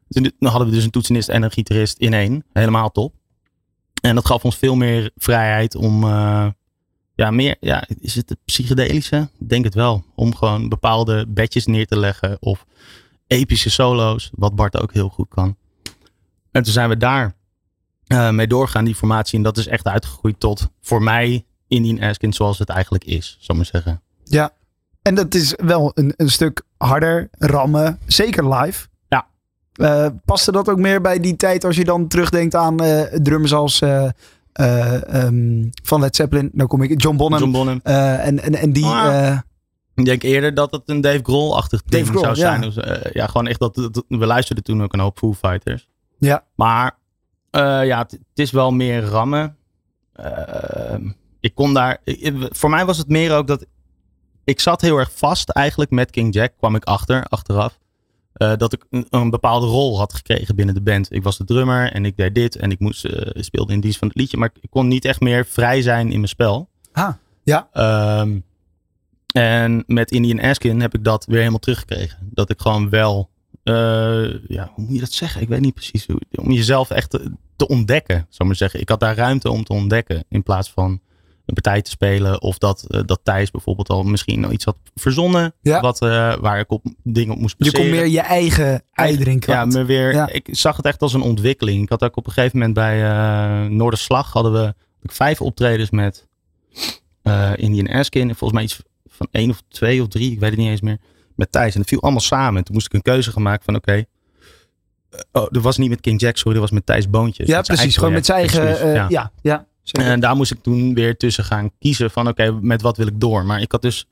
Toen 0.10 0.34
hadden 0.40 0.68
we 0.68 0.74
dus 0.74 0.84
een 0.84 0.92
toetsenist 0.92 1.30
en 1.30 1.44
een 1.44 1.52
gitarist 1.52 1.98
in 1.98 2.14
één. 2.14 2.44
Helemaal 2.54 2.92
top. 2.92 3.14
En 4.02 4.16
dat 4.16 4.26
gaf 4.26 4.44
ons 4.44 4.58
veel 4.58 4.76
meer 4.76 5.12
vrijheid 5.16 5.76
om, 5.76 6.04
eh, 6.04 6.48
ja, 7.22 7.32
meer, 7.32 7.56
ja, 7.60 7.84
is 8.00 8.16
het 8.16 8.30
het 8.30 8.38
psychedelische? 8.46 9.30
Denk 9.38 9.64
het 9.64 9.74
wel. 9.74 10.04
Om 10.16 10.36
gewoon 10.36 10.70
bepaalde 10.70 11.26
bedjes 11.28 11.66
neer 11.66 11.88
te 11.88 11.98
leggen 11.98 12.38
of 12.40 12.66
epische 13.28 13.70
solo's, 13.70 14.32
wat 14.34 14.56
Bart 14.56 14.82
ook 14.82 14.94
heel 14.94 15.10
goed 15.10 15.28
kan. 15.30 15.56
En 16.52 16.64
toen 16.64 16.74
zijn 16.74 16.90
we 16.90 16.98
daar 16.98 17.34
eh, 18.08 18.30
mee 18.30 18.48
doorgaan, 18.48 18.86
die 18.86 18.96
formatie. 18.96 19.38
En 19.38 19.44
dat 19.44 19.58
is 19.58 19.68
echt 19.68 19.88
uitgegroeid 19.88 20.40
tot, 20.40 20.70
voor 20.82 21.04
mij, 21.04 21.46
Indian 21.68 22.10
Askin 22.10 22.34
zoals 22.34 22.60
het 22.60 22.70
eigenlijk 22.70 23.04
is, 23.04 23.38
zou 23.40 23.46
ik 23.48 23.56
maar 23.56 23.82
zeggen. 23.82 24.02
Ja, 24.24 24.54
en 25.02 25.16
dat 25.16 25.36
is 25.36 25.54
wel 25.64 25.92
een, 25.94 26.14
een 26.18 26.30
stuk 26.30 26.62
harder 26.78 27.30
rammen, 27.32 28.00
zeker 28.06 28.54
live. 28.56 28.88
Ja. 29.10 29.28
Eh, 29.74 30.08
paste 30.26 30.52
dat 30.52 30.70
ook 30.70 30.78
meer 30.78 31.02
bij 31.02 31.20
die 31.20 31.36
tijd 31.36 31.64
als 31.64 31.76
je 31.76 31.84
dan 31.84 32.08
terugdenkt 32.08 32.56
aan 32.56 32.78
drummers 33.24 33.54
als 33.54 33.82
eh, 34.54 34.96
eh, 34.96 35.24
ehm, 35.26 35.66
van 35.84 36.00
Led 36.00 36.16
Zeppelin, 36.16 36.50
nou 36.54 36.68
kom 36.68 36.82
ik, 36.82 37.02
John 37.02 37.18
Bonham. 37.18 37.40
John 37.40 37.52
Bonham. 37.52 37.80
eh, 37.84 38.26
en, 38.28 38.40
en, 38.40 38.56
en 38.56 38.74
die, 38.74 38.86
Ah. 38.86 39.28
eh, 39.28 39.38
Ik 39.96 40.06
denk 40.06 40.24
eerder 40.24 40.54
dat 40.54 40.72
het 40.72 40.82
een 40.86 41.02
Dave 41.02 41.20
Grohl-achtig 41.24 41.82
ding 41.84 42.06
Dave 42.06 42.18
Grohl, 42.18 42.24
zou 42.24 42.36
zijn. 42.36 42.62
ja. 42.62 42.70
Dus, 42.70 43.12
ja, 43.14 43.28
gewoon 43.28 43.48
echt 43.48 43.60
dat, 43.60 43.76
dat- 43.76 44.04
we 44.08 44.26
luisterden 44.26 44.64
toen 44.64 44.84
ook 44.84 44.94
een 44.94 45.00
hoop 45.00 45.18
Foo 45.18 45.34
Fighters. 45.34 45.88
ja, 46.18 46.44
Maar 46.56 46.98
ja, 47.86 47.98
het, 48.00 48.20
is 48.34 48.52
wel 48.52 48.72
meer 48.72 49.04
rammen. 49.04 49.56
Eh, 50.14 50.96
ik 51.40 51.56
kon 51.56 51.74
daar. 51.74 51.98
ik- 52.04 52.48
voor 52.50 52.70
mij 52.70 52.86
was 52.86 52.98
het 52.98 53.08
meer 53.08 53.34
ook 53.36 53.48
dat. 53.48 53.66
Ik 54.44 54.60
zat 54.60 54.82
heel 54.82 54.98
erg 54.98 55.12
vast 55.16 55.50
eigenlijk 55.50 55.92
met 55.92 56.12
King 56.12 56.34
Jack, 56.34 56.54
kwam 56.58 56.76
ik 56.76 56.84
achter, 56.84 57.24
achteraf. 57.24 57.80
Eh, 58.42 58.58
dat 58.58 58.74
ik 58.74 58.86
een, 58.90 59.06
een 59.10 59.30
bepaalde 59.30 59.66
rol 59.66 59.98
had 59.98 60.14
gekregen 60.14 60.56
binnen 60.56 60.76
de 60.76 60.82
band. 60.82 61.14
Ik 61.14 61.24
was 61.24 61.38
de 61.38 61.44
drummer 61.44 61.92
en 61.92 62.06
ik 62.06 62.18
deed 62.18 62.36
dit 62.36 62.56
en 62.56 62.72
ik 62.72 62.80
moest, 62.80 63.06
eh, 63.06 63.42
speelde 63.42 63.74
in 63.74 63.80
dienst 63.80 63.98
van 64.00 64.08
het 64.08 64.18
liedje. 64.18 64.38
Maar 64.38 64.52
ik 64.62 64.70
kon 64.70 64.88
niet 64.88 65.06
echt 65.06 65.20
meer 65.20 65.46
vrij 65.46 65.82
zijn 65.82 66.06
in 66.12 66.16
mijn 66.16 66.28
spel. 66.28 66.70
ah, 66.92 67.14
ja, 67.44 67.70
Ehm, 67.72 68.40
en 69.34 69.84
met 69.88 70.12
Indian 70.12 70.40
Askin 70.40 70.82
heb 70.82 70.94
ik 70.94 71.04
dat 71.04 71.26
weer 71.26 71.38
helemaal 71.38 71.60
teruggekregen. 71.60 72.18
Dat 72.32 72.50
ik 72.50 72.62
gewoon 72.62 72.90
wel, 72.90 73.30
eh, 73.64 74.48
ja, 74.48 74.72
hoe 74.76 74.86
moet 74.86 74.94
je 74.94 75.00
dat 75.00 75.12
zeggen? 75.12 75.42
Ik 75.42 75.48
weet 75.50 75.62
niet 75.62 75.74
precies 75.74 76.08
hoe. 76.08 76.22
Om 76.36 76.52
jezelf 76.52 76.90
echt 76.90 77.10
te, 77.10 77.32
te 77.56 77.68
ontdekken, 77.68 78.16
zou 78.16 78.28
ik 78.38 78.46
maar 78.46 78.56
zeggen. 78.56 78.80
Ik 78.80 78.90
had 78.90 79.00
daar 79.00 79.16
ruimte 79.16 79.50
om 79.52 79.64
te 79.64 79.74
ontdekken. 79.74 80.24
In 80.30 80.44
plaats 80.44 80.72
van 80.72 81.02
een 81.46 81.54
partij 81.54 81.82
te 81.82 81.90
spelen. 81.90 82.42
Of 82.42 82.58
dat, 82.58 82.86
eh, 82.88 83.02
dat 83.06 83.20
Thijs 83.24 83.52
bijvoorbeeld 83.52 83.90
al 83.90 84.04
misschien 84.04 84.40
nog 84.40 84.52
iets 84.52 84.66
had 84.66 84.78
verzonnen. 84.96 85.54
Ja. 85.62 85.82
Wat, 85.82 86.02
eh, 86.02 86.36
waar 86.36 86.60
ik 86.60 86.72
op 86.72 86.86
dingen 87.04 87.34
op 87.34 87.40
moest 87.40 87.56
je 87.58 87.64
baseren. 87.64 87.90
kon 87.90 88.00
meer 88.00 88.08
je 88.08 88.20
eigen 88.20 88.84
ei 88.94 89.18
erin 89.18 89.44
Ja, 89.46 89.66
maar 89.66 89.86
weer, 89.86 90.14
Ja. 90.14 90.30
ik 90.30 90.48
zag 90.52 90.78
het 90.78 90.86
echt 90.86 91.02
als 91.02 91.14
een 91.14 91.22
ontwikkeling. 91.22 91.84
Ik 91.84 91.90
had 91.90 92.04
ook 92.04 92.18
op 92.18 92.26
een 92.28 92.32
gegeven 92.32 92.58
moment 92.58 92.76
bij 92.76 93.04
eh 93.04 93.70
Noorderslag 93.70 94.34
hadden 94.34 94.54
we 94.54 94.74
vijf 95.04 95.42
optredens 95.42 95.90
met 95.90 96.28
Indian 97.56 97.88
Askin. 97.88 98.30
En 98.30 98.36
volgens 98.36 98.54
mij 98.54 98.64
iets 98.64 98.82
van 99.10 99.28
één 99.32 99.50
of 99.50 99.62
twee 99.68 100.02
of 100.02 100.08
drie, 100.08 100.32
ik 100.32 100.40
weet 100.40 100.50
het 100.50 100.60
niet 100.60 100.70
eens 100.70 100.82
meer. 100.82 100.98
Met 101.36 101.52
Thijs. 101.52 101.74
En 101.74 101.80
dat 101.80 101.90
viel 101.90 102.02
allemaal 102.02 102.22
samen. 102.22 102.58
En 102.58 102.64
toen 102.64 102.74
moest 102.74 102.86
ik 102.86 102.94
een 102.94 103.02
keuze 103.02 103.32
gaan 103.32 103.42
maken 103.42 103.64
van 103.66 103.76
oké. 103.76 104.06
oh, 105.32 105.48
dat 105.50 105.64
was 105.64 105.78
niet 105.78 105.90
met 105.90 106.02
King 106.02 106.20
Jack, 106.22 106.38
sorry, 106.38 106.54
dat 106.54 106.62
was 106.62 106.72
met 106.72 106.86
Thijs 106.86 107.10
Boontjes. 107.10 107.48
ja, 107.48 107.62
precies. 107.62 107.98
Gewoon 107.98 108.14
met 108.14 108.26
zijn 108.26 108.38
eigen, 108.38 108.94
ja. 109.10 109.32
ja. 109.42 109.66
En 109.92 110.20
daar 110.20 110.36
moest 110.36 110.52
ik 110.52 110.62
toen 110.62 110.94
weer 110.94 111.18
tussen 111.18 111.44
gaan 111.44 111.72
kiezen 111.80 112.12
van 112.12 112.28
oké, 112.28 112.52
met 112.62 112.82
wat 112.82 112.98
wil 112.98 113.08
ik 113.08 113.20
door. 113.20 113.46
Maar 113.46 113.62
ik 113.62 113.72
had 113.72 113.82
dus 113.82 114.08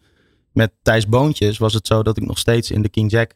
met 0.51 0.71
Thijs 0.81 1.07
Boontjes 1.07 1.57
was 1.57 1.73
het 1.73 1.87
zo 1.87 2.03
dat 2.03 2.17
ik 2.17 2.25
nog 2.25 2.37
steeds 2.37 2.71
in 2.71 2.81
de 2.81 2.89
King 2.89 3.11
Jack 3.11 3.35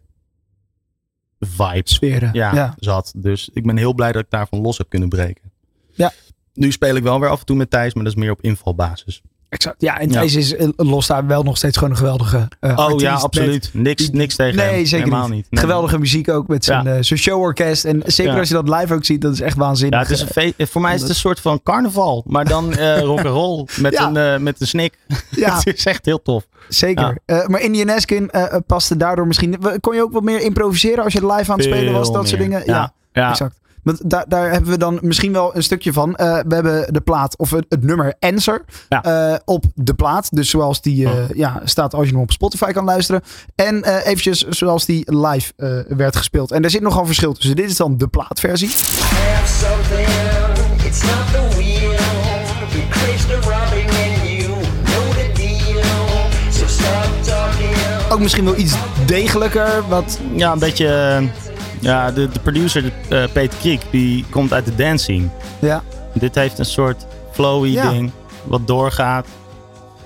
vibe 1.39 1.81
Sferen. 1.83 2.29
ja, 2.33 2.55
ja. 2.55 2.75
zat. 2.79 3.13
Dus 3.15 3.49
ik 3.53 3.65
ben 3.65 3.77
heel 3.77 3.93
blij 3.93 4.11
dat 4.11 4.23
ik 4.23 4.29
daarvan 4.29 4.61
los 4.61 4.77
heb 4.77 4.89
kunnen 4.89 5.09
breken. 5.09 5.51
Ja. 5.93 6.11
Nu 6.53 6.71
speel 6.71 6.95
ik 6.95 7.03
wel 7.03 7.19
weer 7.19 7.29
af 7.29 7.39
en 7.39 7.45
toe 7.45 7.55
met 7.55 7.69
Thijs, 7.69 7.93
maar 7.93 8.03
dat 8.03 8.13
is 8.13 8.19
meer 8.19 8.31
op 8.31 8.41
invalbasis. 8.41 9.21
Exact. 9.53 9.75
Ja, 9.81 9.99
en. 9.99 10.09
Thijs 10.09 10.35
is 10.35 10.55
eh, 10.55 10.67
los 10.75 11.07
daar 11.07 11.27
wel 11.27 11.43
nog 11.43 11.57
steeds 11.57 11.77
gewoon 11.77 11.91
een 11.93 11.97
geweldige 11.99 12.47
eh 12.59 12.77
Oh 12.77 12.99
ja, 12.99 13.13
met 13.13 13.23
absoluut. 13.23 13.69
Niks, 13.73 14.09
niks 14.09 14.35
tegen 14.35 14.55
Nee, 14.55 14.67
hem. 14.75 14.85
zeker 14.85 15.05
Helemaal 15.05 15.27
niet. 15.29 15.47
Geweldige 15.51 15.99
muziek 15.99 16.29
ook 16.29 16.47
met 16.47 16.65
zijn, 16.65 16.83
Ja. 16.83 16.95
eh, 16.95 16.97
zijn 17.03 17.19
showorkest. 17.19 17.85
En 17.85 18.01
zeker 18.05 18.33
Ja. 18.33 18.39
als 18.39 18.47
je 18.47 18.53
dat 18.53 18.69
live 18.69 18.93
ook 18.93 19.05
ziet, 19.05 19.21
dat 19.21 19.33
is 19.33 19.41
echt 19.41 19.57
waanzinnig. 19.57 19.99
Ja, 19.99 20.05
het 20.05 20.13
is 20.35 20.55
een 20.57 20.67
voor 20.67 20.81
mij 20.81 20.93
is 20.95 20.99
het 21.01 21.09
een 21.09 21.15
soort 21.15 21.39
van 21.39 21.59
carnaval, 21.63 22.23
maar 22.27 22.45
dan 22.45 22.73
eh 22.75 22.99
rock 23.09 23.17
and 23.17 23.27
roll 23.27 23.65
met, 23.79 23.93
Ja. 23.93 24.11
een, 24.13 24.43
met 24.43 24.61
een 24.61 24.67
snik. 24.67 24.93
Ja. 25.29 25.55
het 25.55 25.77
is 25.77 25.85
echt 25.85 26.05
heel 26.05 26.21
tof. 26.21 26.43
Zeker. 26.69 27.17
Maar 27.47 27.61
Indian 27.61 27.87
eh, 27.87 28.55
paste 28.67 28.97
daardoor 28.97 29.27
misschien... 29.27 29.57
Kon 29.79 29.95
je 29.95 30.01
ook 30.01 30.11
wat 30.13 30.23
meer 30.23 30.41
improviseren 30.41 31.03
als 31.03 31.13
je 31.13 31.25
live 31.33 31.51
aan 31.51 31.57
het 31.57 31.67
spelen 31.67 31.93
was? 31.93 32.11
Dat 32.11 32.27
soort 32.27 32.41
dingen? 32.41 32.63
Ja, 32.65 32.93
ja. 33.13 33.29
exact. 33.29 33.59
Want 33.83 34.09
daar, 34.09 34.25
daar 34.27 34.51
hebben 34.51 34.69
we 34.71 34.77
dan 34.77 34.99
misschien 35.01 35.31
wel 35.31 35.55
een 35.55 35.63
stukje 35.63 35.93
van. 35.93 36.15
Eh, 36.15 36.39
we 36.47 36.53
hebben 36.55 36.93
de 36.93 37.01
plaat, 37.01 37.37
of 37.37 37.51
het, 37.51 37.65
het 37.69 37.83
nummer 37.83 38.13
Answer, 38.19 38.61
Ja. 38.89 39.03
eh, 39.03 39.39
op 39.45 39.65
de 39.75 39.93
plaat. 39.93 40.35
Dus 40.35 40.49
zoals 40.49 40.81
die 40.81 41.05
eh, 41.05 41.13
ja, 41.33 41.61
staat 41.63 41.93
als 41.93 42.05
je 42.07 42.11
hem 42.13 42.21
op 42.21 42.31
Spotify 42.31 42.71
kan 42.71 42.83
luisteren. 42.85 43.21
En 43.55 43.83
eh, 43.83 44.05
eventjes 44.05 44.47
zoals 44.47 44.85
die 44.85 45.15
live 45.17 45.53
eh, 45.55 45.69
werd 45.97 46.15
gespeeld. 46.15 46.51
En 46.51 46.61
daar 46.61 46.71
zit 46.71 46.81
nogal 46.81 47.05
verschil 47.05 47.33
tussen. 47.33 47.55
Dit 47.55 47.69
is 47.69 47.77
dan 47.77 47.97
de 47.97 48.07
plaatversie. 48.07 48.69
Ook 58.09 58.19
misschien 58.19 58.43
wel 58.45 58.57
iets 58.57 58.73
degelijker. 59.05 59.83
Wat, 59.87 60.19
Ja, 60.35 60.51
een 60.51 60.59
beetje. 60.59 61.21
Ja, 61.83 62.11
de, 62.11 62.29
de 62.29 62.39
producer, 62.39 62.91
eh, 63.09 63.23
Peter 63.33 63.59
Kriek, 63.59 63.81
die 63.91 64.25
komt 64.29 64.53
uit 64.53 64.65
de 64.65 64.75
dance 64.75 65.03
scene. 65.03 65.27
ja, 65.61 65.83
Dit 66.13 66.35
heeft 66.35 66.59
een 66.59 66.65
soort 66.65 67.05
flowy 67.31 67.67
Ja. 67.69 67.89
ding, 67.91 68.11
wat 68.43 68.67
doorgaat. 68.67 69.25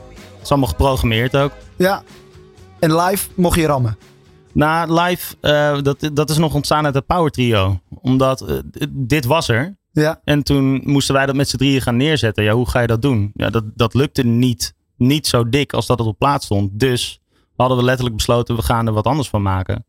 Het 0.10 0.42
is 0.44 0.50
allemaal 0.50 0.70
geprogrammeerd 0.70 1.36
ook. 1.38 1.52
ja. 1.76 2.04
En 2.80 2.96
live 2.96 3.28
mocht 3.36 3.60
je 3.60 3.66
rammen. 3.66 3.98
Na 4.54 4.86
live, 4.86 5.36
eh, 5.42 5.82
dat, 5.82 6.10
dat 6.14 6.30
is 6.30 6.38
nog 6.38 6.54
ontstaan 6.54 6.86
uit 6.86 6.94
het 6.94 7.06
Power 7.06 7.32
Trio. 7.32 7.80
Omdat 8.02 8.42
eh, 8.42 8.56
dit 8.90 9.26
was 9.26 9.48
er. 9.50 9.78
Ja, 9.92 10.22
En 10.24 10.44
toen 10.44 10.82
moesten 10.84 11.14
wij 11.16 11.26
dat 11.26 11.36
met 11.36 11.50
z'n 11.50 11.58
drieën 11.58 11.82
gaan 11.82 11.98
neerzetten. 11.98 12.44
Ja, 12.44 12.54
hoe 12.54 12.70
ga 12.70 12.80
je 12.80 12.88
dat 12.88 13.02
doen? 13.02 13.32
Ja, 13.34 13.50
dat, 13.50 13.64
dat 13.76 13.94
lukte 13.94 14.24
niet, 14.24 14.74
niet 14.98 15.28
zo 15.28 15.50
dik 15.50 15.74
als 15.74 15.86
dat 15.88 16.00
het 16.00 16.08
op 16.08 16.18
plaats 16.18 16.46
stond. 16.46 16.80
Dus 16.80 17.20
hadden 17.56 17.78
we 17.78 17.84
letterlijk 17.84 18.16
besloten, 18.16 18.56
we 18.56 18.62
gaan 18.62 18.88
er 18.88 18.94
wat 18.94 19.06
anders 19.06 19.30
van 19.30 19.42
maken. 19.42 19.86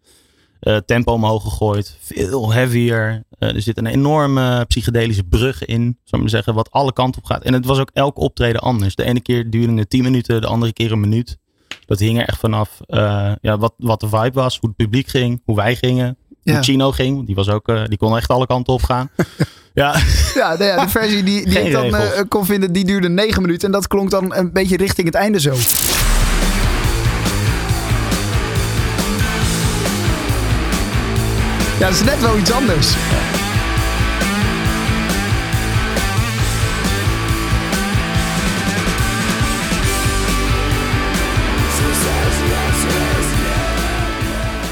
Eh, 0.61 0.77
tempo 0.77 1.13
omhoog 1.13 1.43
gegooid, 1.43 1.97
veel 2.01 2.53
heavier. 2.53 3.25
Eh, 3.39 3.55
er 3.55 3.63
zit 3.63 3.79
een 3.79 3.87
enorme 3.87 4.65
psychedelische 4.69 5.25
brug 5.25 5.65
in, 5.65 5.99
zou 6.05 6.23
ik 6.23 6.29
zeggen, 6.29 6.55
wat 6.55 6.71
alle 6.71 6.93
kanten 6.93 7.21
op 7.23 7.27
gaat. 7.27 7.43
En 7.43 7.53
het 7.53 7.65
was 7.65 7.79
ook 7.79 7.91
elk 7.93 8.19
optreden 8.19 8.61
anders. 8.61 8.95
De 8.95 9.05
ene 9.05 9.21
keer 9.21 9.51
duurde 9.51 9.75
het 9.75 9.91
10 9.91 10.03
minuten, 10.03 10.41
de 10.41 10.47
andere 10.47 10.73
keer 10.73 10.93
een 10.93 11.01
minuut. 11.01 11.39
Dat 11.87 11.99
hing 11.99 12.19
er 12.19 12.29
echt 12.29 12.39
vanaf 12.39 12.81
eh, 12.87 13.33
ja, 13.41 13.59
wat, 13.59 13.75
wat 13.77 14.01
de 14.01 14.09
vibe 14.09 14.33
was, 14.33 14.59
hoe 14.59 14.69
het 14.69 14.79
publiek 14.79 15.09
ging, 15.09 15.43
hoe 15.45 15.57
wij 15.57 15.77
gingen. 15.77 16.17
Ja. 16.43 16.55
Hoe 16.55 16.63
Chino 16.63 16.93
ging, 16.93 17.27
die, 17.27 17.35
was 17.35 17.49
ook, 17.49 17.89
die 17.89 17.99
kon 17.99 18.17
echt 18.17 18.31
alle 18.31 18.47
kanten 18.47 18.73
op 18.73 18.83
gaan. 18.83 19.11
ja, 19.75 19.97
ja, 20.35 20.49
nou 20.49 20.65
ja 20.65 20.85
de 20.85 20.91
versie 20.91 21.23
die, 21.23 21.49
die 21.49 21.61
ik 21.61 21.73
dan 21.73 22.29
kon 22.29 22.47
vinden, 22.47 22.73
die 22.73 22.85
duurde 22.85 23.09
9 23.09 23.43
minuten. 23.43 23.67
En 23.67 23.73
dat 23.73 23.87
klonk 23.87 24.11
dan 24.11 24.35
een 24.35 24.53
beetje 24.53 24.77
richting 24.77 25.07
het 25.07 25.17
einde 25.17 25.41
zo. 25.41 25.55
Ja, 31.79 31.85
dat 31.87 31.95
is 31.95 32.03
net 32.05 32.21
wel 32.21 32.39
iets 32.39 32.53
anders. 32.53 32.95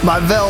Maar 0.03 0.27
wel 0.27 0.49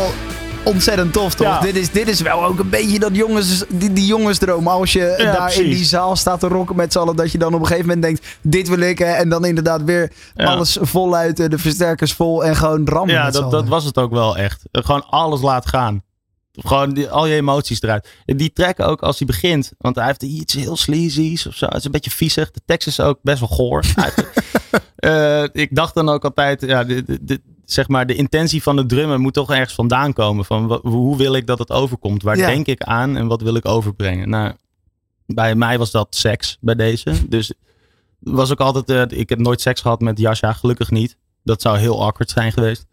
ontzettend 0.63 1.13
tof, 1.13 1.33
toch? 1.35 1.47
Ja. 1.47 1.59
Dit, 1.59 1.75
is, 1.75 1.91
dit 1.91 2.07
is 2.07 2.21
wel 2.21 2.45
ook 2.45 2.59
een 2.59 2.69
beetje 2.69 2.99
dat 2.99 3.15
jongens, 3.15 3.63
die, 3.69 3.93
die 3.93 4.05
jongensdroom. 4.05 4.67
Als 4.67 4.93
je 4.93 5.13
Ja, 5.17 5.31
daar 5.31 5.53
in 5.55 5.63
die 5.69 5.85
zaal 5.85 6.15
staat 6.15 6.39
te 6.39 6.47
rocken 6.47 6.75
met 6.75 6.91
z'n 6.91 6.99
allen, 6.99 7.15
dat 7.15 7.31
je 7.31 7.37
dan 7.37 7.53
op 7.53 7.59
een 7.59 7.65
gegeven 7.65 7.85
moment 7.87 8.05
denkt, 8.05 8.25
dit 8.41 8.67
wil 8.67 8.79
ik. 8.79 8.97
Hè, 8.99 9.05
en 9.11 9.29
dan 9.29 9.45
inderdaad 9.45 9.83
weer 9.83 10.11
Ja. 10.35 10.45
alles 10.45 10.77
voluit, 10.81 11.37
de 11.51 11.57
versterkers 11.57 12.13
vol 12.13 12.45
en 12.45 12.55
gewoon 12.55 12.87
rammen 12.87 13.15
Ja, 13.15 13.31
dat, 13.31 13.51
dat 13.51 13.67
was 13.67 13.83
het 13.83 13.97
ook 13.97 14.11
wel 14.11 14.37
echt. 14.37 14.61
Gewoon 14.71 15.05
alles 15.09 15.41
laten 15.41 15.69
gaan. 15.69 16.01
Gewoon 16.59 16.93
die, 16.93 17.09
al 17.09 17.25
je 17.25 17.35
emoties 17.35 17.81
eruit. 17.81 18.07
Die 18.25 18.53
track 18.53 18.79
ook 18.79 19.01
als 19.01 19.17
hij 19.17 19.27
begint. 19.27 19.71
Want 19.77 19.95
hij 19.95 20.05
heeft 20.05 20.23
iets 20.23 20.53
heel 20.53 20.77
sleazy's 20.77 21.45
of 21.45 21.55
zo. 21.55 21.65
Het 21.65 21.75
is 21.75 21.83
een 21.83 21.91
beetje 21.91 22.11
viezig. 22.11 22.51
De 22.51 22.61
tekst 22.65 22.87
is 22.87 22.99
ook 22.99 23.19
best 23.21 23.39
wel 23.39 23.49
goor. 23.49 23.83
Eh, 24.97 25.43
ik 25.51 25.75
dacht 25.75 25.93
dan 25.93 26.09
ook 26.09 26.23
altijd, 26.23 26.61
ja, 26.61 26.83
de, 26.83 27.03
de, 27.03 27.19
de- 27.21 27.41
zeg 27.65 27.87
maar, 27.87 28.05
de 28.07 28.15
intentie 28.15 28.63
van 28.63 28.77
het 28.77 28.89
drummen 28.89 29.21
moet 29.21 29.33
toch 29.33 29.51
ergens 29.51 29.73
vandaan 29.73 30.13
komen. 30.13 30.45
Van 30.45 30.79
hoe 30.83 31.17
wil 31.17 31.35
ik 31.35 31.47
dat 31.47 31.59
het 31.59 31.71
overkomt? 31.71 32.23
Waar 32.23 32.37
Ja. 32.37 32.47
denk 32.47 32.65
ik 32.67 32.81
aan 32.83 33.17
en 33.17 33.27
wat 33.27 33.41
wil 33.41 33.55
ik 33.55 33.65
overbrengen? 33.65 34.29
Nou, 34.29 34.53
bij 35.25 35.55
mij 35.55 35.77
was 35.77 35.91
dat 35.91 36.15
seks 36.15 36.57
bij 36.61 36.75
deze. 36.75 37.29
Dus 37.29 37.53
was 38.19 38.51
ook 38.51 38.59
altijd, 38.59 39.11
eh, 39.11 39.19
ik 39.19 39.29
heb 39.29 39.39
nooit 39.39 39.61
seks 39.61 39.81
gehad 39.81 40.01
met 40.01 40.19
Jasja, 40.19 40.53
gelukkig 40.53 40.91
niet. 40.91 41.17
Dat 41.43 41.61
zou 41.61 41.77
heel 41.77 42.03
awkward 42.03 42.29
zijn 42.29 42.51
geweest. 42.51 42.85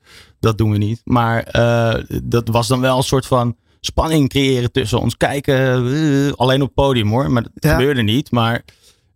Dat 0.45 0.59
doen 0.59 0.71
we 0.71 0.79
niet. 0.79 1.01
Maar 1.05 1.43
eh, 1.43 2.03
dat 2.23 2.49
was 2.49 2.69
dan 2.69 2.81
wel 2.81 2.97
een 2.97 3.03
soort 3.03 3.27
van 3.27 3.57
spanning 3.81 4.29
creëren 4.29 4.73
tussen 4.73 5.01
ons. 5.01 5.17
Kijken, 5.17 5.87
eh, 6.27 6.33
alleen 6.33 6.61
op 6.61 6.67
het 6.67 6.75
podium 6.75 7.09
hoor. 7.09 7.31
Maar 7.31 7.43
dat 7.43 7.53
Ja. 7.55 7.71
gebeurde 7.71 8.03
niet. 8.03 8.31
Maar, 8.31 8.63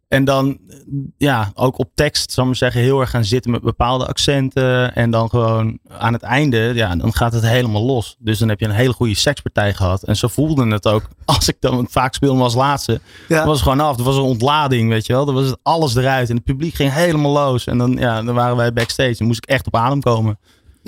en 0.09 0.25
dan, 0.25 0.59
eh, 0.69 0.77
ja, 1.17 1.51
ook 1.55 1.79
op 1.79 1.91
tekst, 1.95 2.33
zal 2.33 2.43
ik 2.43 2.49
maar 2.49 2.59
zeggen, 2.59 2.81
heel 2.81 3.01
erg 3.01 3.11
gaan 3.11 3.25
zitten 3.25 3.51
met 3.51 3.63
bepaalde 3.63 4.07
accenten. 4.07 4.95
En 4.95 5.11
dan 5.11 5.29
gewoon 5.29 5.79
aan 5.89 6.13
het 6.13 6.23
einde, 6.23 6.59
ja, 6.75 6.97
dan 6.97 7.15
gaat 7.15 7.33
het 7.33 7.47
helemaal 7.47 7.85
los. 7.85 8.17
Dus 8.19 8.39
dan 8.39 8.49
heb 8.49 8.61
je 8.61 8.67
een 8.67 8.73
hele 8.73 8.93
goede 8.93 9.15
sekspartij 9.15 9.75
gehad. 9.75 10.03
En 10.03 10.17
zo 10.17 10.29
voelde 10.29 10.67
het 10.67 10.87
ook. 10.89 11.03
Als 11.25 11.49
ik 11.49 11.57
dan 11.61 11.87
vaak 11.91 12.15
speelde 12.15 12.43
als 12.43 12.55
laatste. 12.55 13.01
Ja. 13.29 13.45
Was 13.47 13.55
het 13.55 13.63
gewoon 13.69 13.81
af. 13.87 13.99
Er 13.99 14.05
was 14.05 14.17
een 14.17 14.23
ontlading, 14.23 14.89
weet 14.91 15.07
je 15.07 15.13
wel. 15.13 15.25
Dan 15.25 15.35
was 15.35 15.47
het 15.47 15.59
alles 15.63 15.95
eruit. 15.95 16.29
En 16.31 16.37
het 16.37 16.45
publiek 16.45 16.75
ging 16.75 16.93
helemaal 16.93 17.33
los. 17.33 17.67
En 17.67 17.79
dan, 17.79 17.93
ja, 17.93 18.23
dan 18.23 18.35
waren 18.35 18.57
wij 18.57 18.73
backstage. 18.73 19.15
Dan 19.19 19.27
moest 19.27 19.43
ik 19.43 19.51
echt 19.51 19.67
op 19.67 19.77
adem 19.77 20.01
komen. 20.01 20.39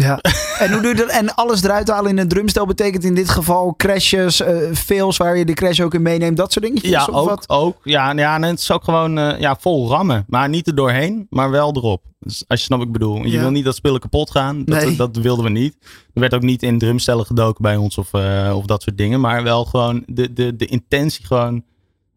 Ja. 0.01 0.19
en, 0.59 0.73
hoe 0.73 0.81
doe 0.83 0.91
je 0.91 0.97
dat? 0.97 1.09
en 1.09 1.35
alles 1.35 1.63
eruit 1.63 1.89
halen 1.89 2.11
in 2.11 2.19
een 2.19 2.29
drumstel 2.29 2.67
betekent 2.67 3.05
in 3.05 3.15
dit 3.15 3.29
geval 3.29 3.75
crashes, 3.77 4.41
eh 4.41 4.57
fails 4.75 5.17
waar 5.17 5.37
je 5.37 5.45
de 5.45 5.53
crash 5.55 5.81
ook 5.81 5.95
in 5.95 6.03
meeneemt, 6.03 6.37
dat 6.37 6.53
soort 6.53 6.65
dingetjes? 6.65 6.91
Ja, 6.91 7.05
of 7.05 7.15
ook. 7.15 7.29
wat? 7.29 7.49
ook 7.49 7.77
ja, 7.85 8.13
ja, 8.13 8.35
en 8.35 8.43
het 8.43 8.59
is 8.59 8.71
ook 8.73 8.85
gewoon 8.85 9.19
eh, 9.19 9.41
ja, 9.41 9.57
vol 9.61 9.89
rammen. 9.89 10.25
Maar 10.29 10.49
niet 10.49 10.67
er 10.67 10.75
doorheen, 10.75 11.27
maar 11.31 11.51
wel 11.51 11.73
erop. 11.77 12.03
Dus 12.21 12.45
als 12.49 12.59
je 12.61 12.65
snapt 12.67 12.81
wat 12.83 12.91
ik 12.95 12.99
bedoel. 12.99 13.23
Je 13.25 13.31
Ja. 13.31 13.41
wil 13.41 13.51
niet 13.51 13.65
dat 13.65 13.75
spullen 13.75 14.01
kapot 14.01 14.31
gaan. 14.31 14.65
Dat, 14.65 14.85
Nee. 14.85 14.97
dat 14.97 15.17
wilden 15.17 15.45
we 15.45 15.51
niet. 15.51 15.77
Er 16.15 16.21
werd 16.21 16.35
ook 16.35 16.43
niet 16.43 16.63
in 16.63 16.79
drumstellen 16.79 17.27
gedoken 17.27 17.63
bij 17.63 17.77
ons 17.77 17.99
of, 17.99 18.13
eh, 18.13 18.53
of 18.57 18.65
dat 18.65 18.83
soort 18.83 18.99
dingen. 18.99 19.21
Maar 19.21 19.43
wel 19.43 19.65
gewoon 19.65 20.03
de, 20.07 20.33
de, 20.33 20.57
de 20.57 20.67
intentie 20.67 21.27
gewoon. 21.27 21.63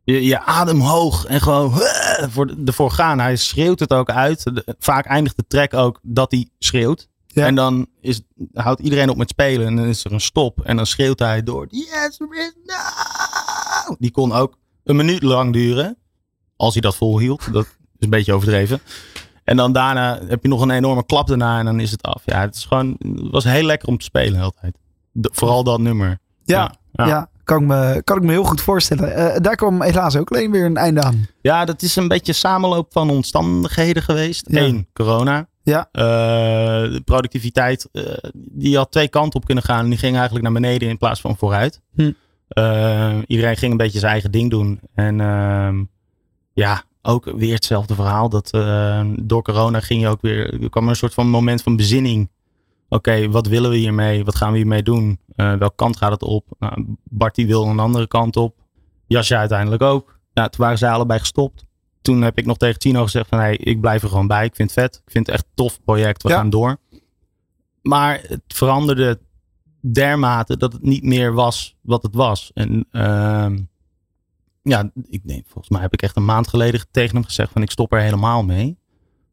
Je, 0.04 0.26
je 0.26 0.41
adem 0.41 0.80
hoog 0.80 1.26
en 1.26 1.41
gewoon 1.41 1.72
voor 2.34 2.48
de- 2.48 2.62
ervoor 2.65 2.91
gaan. 2.91 3.19
Hij 3.19 3.36
schreeuwt 3.36 3.80
het 3.80 3.93
ook 3.93 4.10
uit. 4.10 4.43
De- 4.43 4.76
vaak 4.80 5.06
eindigt 5.06 5.36
de 5.38 5.43
track 5.48 5.74
ook 5.74 6.00
dat 6.02 6.32
hij 6.32 6.48
schreeuwt. 6.60 7.08
Ja. 7.34 7.46
En 7.46 7.56
dan 7.56 7.88
is, 8.02 8.22
houdt 8.54 8.80
iedereen 8.82 9.10
op 9.10 9.17
met 9.17 9.30
spelen. 9.30 9.67
En 9.67 9.76
dan 9.76 9.86
is 9.86 10.04
er 10.06 10.12
een 10.12 10.22
stop. 10.22 10.62
En 10.62 10.76
dan 10.76 10.86
schreeuwt 10.86 11.19
hij 11.19 11.43
door. 11.43 11.67
Yes, 11.69 12.17
there 12.17 12.36
is 12.36 12.54
no. 12.65 13.96
Die 14.00 14.12
kon 14.12 14.32
ook 14.32 14.58
een 14.84 14.96
minuut 14.96 15.24
lang 15.24 15.54
duren. 15.54 15.98
Als 16.56 16.74
hij 16.74 16.82
dat 16.82 16.96
volhield. 16.96 17.54
Dat 17.54 17.65
is 17.65 17.72
een 18.00 18.10
beetje 18.10 18.34
overdreven. 18.34 18.80
En 19.43 19.58
dan 19.58 19.72
daarna 19.74 20.19
heb 20.28 20.41
je 20.41 20.50
nog 20.50 20.62
een 20.62 20.72
enorme 20.72 21.06
klap 21.06 21.28
daarna. 21.28 21.60
En 21.60 21.65
dan 21.65 21.80
is 21.80 21.91
het 21.91 22.02
af. 22.02 22.22
Ja, 22.26 22.41
het, 22.41 22.56
is 22.56 22.65
gewoon, 22.65 22.96
het 23.00 23.32
was 23.32 23.43
heel 23.43 23.63
lekker 23.63 23.88
om 23.88 23.98
te 23.98 24.06
spelen 24.06 24.41
altijd. 24.41 24.78
De- 25.12 25.30
vooral 25.34 25.63
dat 25.63 25.80
nummer. 25.80 26.19
Ja, 26.43 26.76
ja. 26.91 27.30
kan, 27.43 27.62
ik 27.62 27.67
me, 27.67 28.02
kan 28.04 28.17
ik 28.17 28.24
me 28.24 28.32
heel 28.32 28.43
goed 28.43 28.62
voorstellen. 28.62 29.15
Eh, 29.15 29.41
daar 29.41 29.56
kwam 29.56 29.82
helaas 29.82 30.15
ook 30.15 30.32
alleen 30.32 30.52
weer 30.52 30.65
een 30.65 30.78
einde 30.78 31.02
aan. 31.02 31.28
Ja, 31.41 31.65
dat 31.65 31.82
is 31.82 31.96
een 31.96 32.08
beetje 32.08 32.34
samenloop 32.34 32.91
van 32.91 33.10
omstandigheden 33.10 34.04
geweest. 34.04 34.46
Ja. 34.50 34.62
Eén, 34.62 34.88
corona. 34.93 35.48
Ja. 35.63 35.89
Eh, 35.91 36.04
de 36.91 37.02
productiviteit, 37.06 37.89
eh, 37.91 38.04
die 38.34 38.78
had 38.78 38.91
twee 38.91 39.08
kanten 39.08 39.39
op 39.39 39.45
kunnen 39.45 39.63
gaan. 39.63 39.84
En 39.84 39.89
die 39.89 39.99
ging 39.99 40.13
eigenlijk 40.13 40.43
naar 40.43 40.54
beneden 40.62 40.89
in 40.89 40.97
plaats 40.97 41.21
van 41.21 41.38
vooruit. 41.38 41.82
Hm. 41.95 42.12
Eh, 42.47 43.17
iedereen 43.28 43.58
ging 43.58 43.71
een 43.71 43.78
beetje 43.78 43.99
zijn 43.99 44.12
eigen 44.12 44.32
ding 44.32 44.49
doen. 44.49 44.80
En 44.93 45.21
ehm, 45.21 45.84
ja, 46.54 46.84
ook 47.02 47.32
weer 47.36 47.54
hetzelfde 47.54 47.95
verhaal. 47.95 48.30
Dat 48.30 48.52
eh, 48.52 49.06
door 49.21 49.41
corona 49.41 49.80
ging 49.80 50.02
je 50.02 50.08
ook 50.08 50.21
weer, 50.21 50.62
er 50.63 50.69
kwam 50.69 50.88
een 50.88 50.95
soort 50.95 51.13
van 51.13 51.30
moment 51.30 51.62
van 51.62 51.76
bezinning. 51.76 52.32
Oké, 52.89 53.30
wat 53.30 53.47
willen 53.47 53.69
we 53.69 53.76
hiermee? 53.76 54.26
Wat 54.26 54.36
gaan 54.36 54.52
we 54.52 54.58
hiermee 54.58 54.84
doen? 54.84 55.19
Welke 55.36 55.76
kant 55.76 55.97
gaat 55.97 56.12
het 56.12 56.23
op? 56.23 56.45
Nou, 56.60 56.86
Bart 57.04 57.36
die 57.36 57.47
wil 57.47 57.65
een 57.65 57.80
andere 57.80 58.08
kant 58.08 58.36
op. 58.38 58.56
Jasje 59.08 59.38
uiteindelijk 59.38 59.82
ook. 59.82 60.19
Nou, 60.34 60.49
toen 60.49 60.65
waren 60.65 60.78
zij 60.78 60.89
allebei 60.89 61.19
gestopt. 61.19 61.65
Toen 62.04 62.22
heb 62.22 62.38
ik 62.38 62.46
nog 62.46 62.58
tegen 62.58 62.80
Tino 62.80 63.04
gezegd 63.04 63.30
van 63.30 63.39
hey, 63.39 63.56
ik 63.58 63.82
blijf 63.82 64.04
er 64.04 64.10
gewoon 64.10 64.28
bij. 64.28 64.46
Ik 64.46 64.56
vind 64.56 64.76
het 64.76 64.80
vet. 64.80 65.02
Ik 65.06 65.12
vind 65.12 65.26
het 65.28 65.36
echt 65.36 65.46
een 65.46 65.52
tof 65.56 65.84
project. 65.84 66.24
We 66.24 66.30
Ja. 66.30 66.36
gaan 66.36 66.50
door. 66.50 66.78
Maar 67.82 68.22
het 68.28 68.42
veranderde 68.48 69.20
dermate 69.82 70.58
dat 70.58 70.74
het 70.74 70.82
niet 70.82 71.04
meer 71.04 71.34
was 71.34 71.76
wat 71.82 72.04
het 72.04 72.16
was. 72.16 72.52
En 72.54 72.86
ehm, 72.92 73.60
ja, 74.62 74.92
ik 75.10 75.28
denk, 75.28 75.44
volgens 75.46 75.70
mij 75.70 75.82
heb 75.82 75.94
ik 75.94 76.02
echt 76.02 76.16
een 76.16 76.26
maand 76.26 76.48
geleden 76.48 76.82
tegen 76.92 77.16
hem 77.16 77.26
gezegd 77.26 77.52
van 77.52 77.62
ik 77.62 77.72
stop 77.72 77.94
er 77.94 78.00
helemaal 78.02 78.44
mee. 78.44 78.78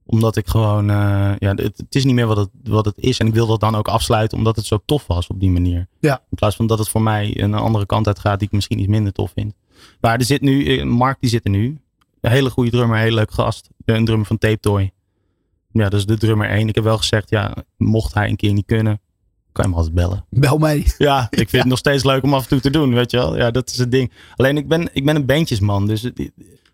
Omdat 0.04 0.36
ik 0.36 0.46
gewoon, 0.48 0.90
eh, 0.90 0.96
ja, 1.38 1.48
het, 1.54 1.76
het 1.76 1.94
is 1.94 2.04
niet 2.04 2.14
meer 2.14 2.26
wat 2.26 2.36
het, 2.36 2.48
wat 2.62 2.84
het 2.84 2.98
is. 2.98 3.18
En 3.18 3.26
ik 3.26 3.34
wil 3.34 3.46
dat 3.46 3.60
dan 3.60 3.74
ook 3.74 3.88
afsluiten 3.88 4.38
omdat 4.38 4.56
het 4.56 4.64
zo 4.64 4.82
tof 4.84 5.06
was 5.06 5.26
op 5.26 5.40
die 5.40 5.50
manier. 5.50 5.86
Ja. 6.00 6.16
In 6.30 6.36
plaats 6.36 6.56
van 6.56 6.66
dat 6.66 6.78
het 6.78 6.88
voor 6.88 7.02
mij 7.02 7.40
een 7.42 7.54
andere 7.54 7.86
kant 7.86 8.06
uit 8.06 8.18
gaat 8.18 8.38
die 8.38 8.48
ik 8.48 8.54
misschien 8.54 8.78
iets 8.78 8.88
minder 8.88 9.12
tof 9.12 9.32
vind. 9.34 9.54
Maar 10.00 10.18
er 10.18 10.24
zit 10.24 10.40
nu, 10.40 10.66
eh, 10.78 10.84
Mark 10.84 11.16
die 11.20 11.30
zit 11.30 11.44
er 11.44 11.50
nu. 11.50 11.80
Een 12.20 12.30
hele 12.30 12.50
goede 12.50 12.70
drummer, 12.70 12.98
hele 12.98 13.14
leuk 13.14 13.30
gast. 13.32 13.68
Een 13.84 14.04
drummer 14.04 14.26
van 14.26 14.38
Tape 14.38 14.60
Toy. 14.60 14.90
Ja, 15.72 15.88
dat 15.88 15.92
is 16.00 16.06
de 16.06 16.18
drummer 16.18 16.48
één. 16.48 16.68
Ik 16.68 16.74
heb 16.74 16.84
wel 16.84 16.96
gezegd, 16.98 17.30
ja, 17.30 17.54
mocht 17.76 18.14
hij 18.14 18.28
een 18.28 18.36
keer 18.36 18.52
niet 18.52 18.66
kunnen, 18.66 19.00
kan 19.52 19.64
je 19.64 19.70
hem 19.70 19.74
altijd 19.78 19.94
bellen. 19.94 20.24
Bel 20.30 20.58
mij. 20.58 20.86
Ja, 20.98 21.26
ik 21.30 21.48
vind 21.48 21.52
het 21.62 21.64
nog 21.66 21.78
steeds 21.78 22.04
leuk 22.04 22.22
om 22.22 22.34
af 22.34 22.42
en 22.42 22.48
toe 22.48 22.60
te 22.60 22.70
doen, 22.70 22.94
weet 22.94 23.10
je 23.10 23.16
wel. 23.16 23.36
Ja, 23.36 23.50
dat 23.50 23.70
is 23.70 23.76
het 23.78 23.90
ding. 23.90 24.12
Alleen 24.36 24.56
ik 24.56 24.68
ben, 24.68 24.88
ik 24.92 25.04
ben 25.04 25.16
een 25.16 25.26
bandjesman. 25.26 25.86
Dus 25.86 26.04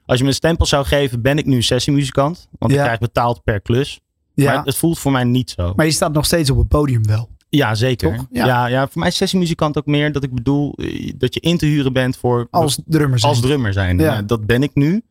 als 0.06 0.16
je 0.18 0.22
me 0.24 0.28
een 0.30 0.34
stempel 0.36 0.66
zou 0.66 0.84
geven, 0.84 1.22
ben 1.22 1.38
ik 1.38 1.46
nu 1.46 1.62
sessiemuzikant. 1.62 2.48
Want 2.58 2.72
Ja. 2.72 2.78
ik 2.78 2.84
krijg 2.84 2.98
betaald 2.98 3.42
per 3.44 3.60
klus. 3.60 4.00
Ja. 4.34 4.54
Maar 4.54 4.64
het 4.64 4.76
voelt 4.76 4.98
voor 4.98 5.12
mij 5.12 5.24
niet 5.24 5.50
zo. 5.50 5.72
Maar 5.76 5.86
je 5.86 5.92
staat 5.92 6.12
nog 6.12 6.24
steeds 6.24 6.50
op 6.50 6.58
het 6.58 6.68
podium 6.68 7.06
wel. 7.06 7.28
ja, 7.48 7.74
zeker. 7.74 8.16
Toch? 8.16 8.26
Ja. 8.30 8.46
Ja. 8.46 8.66
Ja, 8.66 8.88
voor 8.88 8.98
mij 9.00 9.08
is 9.08 9.16
sessiemuzikant 9.16 9.78
ook 9.78 9.86
meer 9.86 10.12
dat 10.12 10.22
ik 10.22 10.34
bedoel 10.34 10.74
eh, 10.76 11.12
dat 11.16 11.34
je 11.34 11.40
in 11.40 11.58
te 11.58 11.66
huren 11.66 11.92
bent 11.92 12.16
voor 12.16 12.46
Als 12.50 12.78
drummer 12.86 13.18
zijn. 13.18 13.32
als 13.32 13.40
drummer 13.40 13.72
zijn. 13.72 13.98
Ja, 13.98 14.22
dat 14.22 14.46
ben 14.46 14.62
ik 14.62 14.70
nu. 14.74 15.02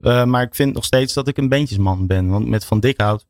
Eh, 0.00 0.24
maar 0.24 0.42
ik 0.42 0.54
vind 0.54 0.74
nog 0.74 0.84
steeds 0.84 1.14
dat 1.14 1.28
ik 1.28 1.36
een 1.36 1.48
bandjesman 1.48 2.06
ben. 2.06 2.28
Want 2.28 2.46
met 2.46 2.64
Van 2.64 2.80
Dikhout, 2.80 3.26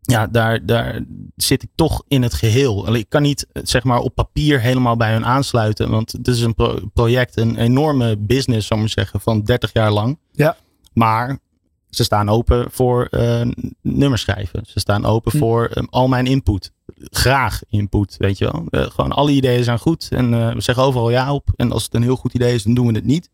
ja, 0.00 0.26
daar, 0.26 0.66
daar 0.66 1.04
zit 1.36 1.62
ik 1.62 1.68
toch 1.74 2.02
in 2.08 2.22
het 2.22 2.34
geheel. 2.34 2.86
Alleen, 2.86 3.00
Ik 3.00 3.08
kan 3.08 3.22
niet 3.22 3.46
eh, 3.52 3.62
zeg 3.66 3.84
maar 3.84 3.98
op 3.98 4.14
papier 4.14 4.60
helemaal 4.60 4.96
bij 4.96 5.12
hun 5.12 5.24
aansluiten. 5.26 5.90
Want 5.90 6.12
het 6.12 6.28
is 6.28 6.40
een 6.40 6.54
pro- 6.54 6.80
project, 6.94 7.36
een 7.36 7.56
enorme 7.56 8.16
business, 8.16 8.66
zou 8.66 8.80
ik 8.80 8.86
maar 8.86 8.94
zeggen, 9.04 9.20
van 9.20 9.42
30 9.42 9.72
jaar 9.72 9.90
lang. 9.92 10.18
Ja. 10.32 10.56
Maar 10.92 11.38
ze 11.90 12.04
staan 12.04 12.28
open 12.28 12.66
voor 12.70 13.04
eh 13.10 13.46
nummers 13.82 14.22
schrijven. 14.22 14.64
Ze 14.66 14.80
staan 14.80 15.04
open 15.04 15.32
Hm. 15.32 15.38
voor 15.38 15.66
eh, 15.66 15.82
al 15.90 16.08
mijn 16.08 16.26
input. 16.26 16.72
Graag 16.96 17.60
input, 17.68 18.14
weet 18.18 18.38
je 18.38 18.44
wel. 18.70 18.88
Gewoon 18.90 19.12
alle 19.12 19.30
ideeën 19.30 19.64
zijn 19.64 19.78
goed. 19.78 20.08
En 20.10 20.54
we 20.54 20.60
zeggen 20.60 20.84
overal 20.84 21.10
ja 21.10 21.32
op. 21.34 21.48
En 21.56 21.72
als 21.72 21.84
het 21.84 21.94
een 21.94 22.02
heel 22.02 22.16
goed 22.16 22.34
idee 22.34 22.54
is, 22.54 22.62
dan 22.62 22.74
doen 22.74 22.86
we 22.86 22.92
het 22.94 23.04
niet. 23.04 23.30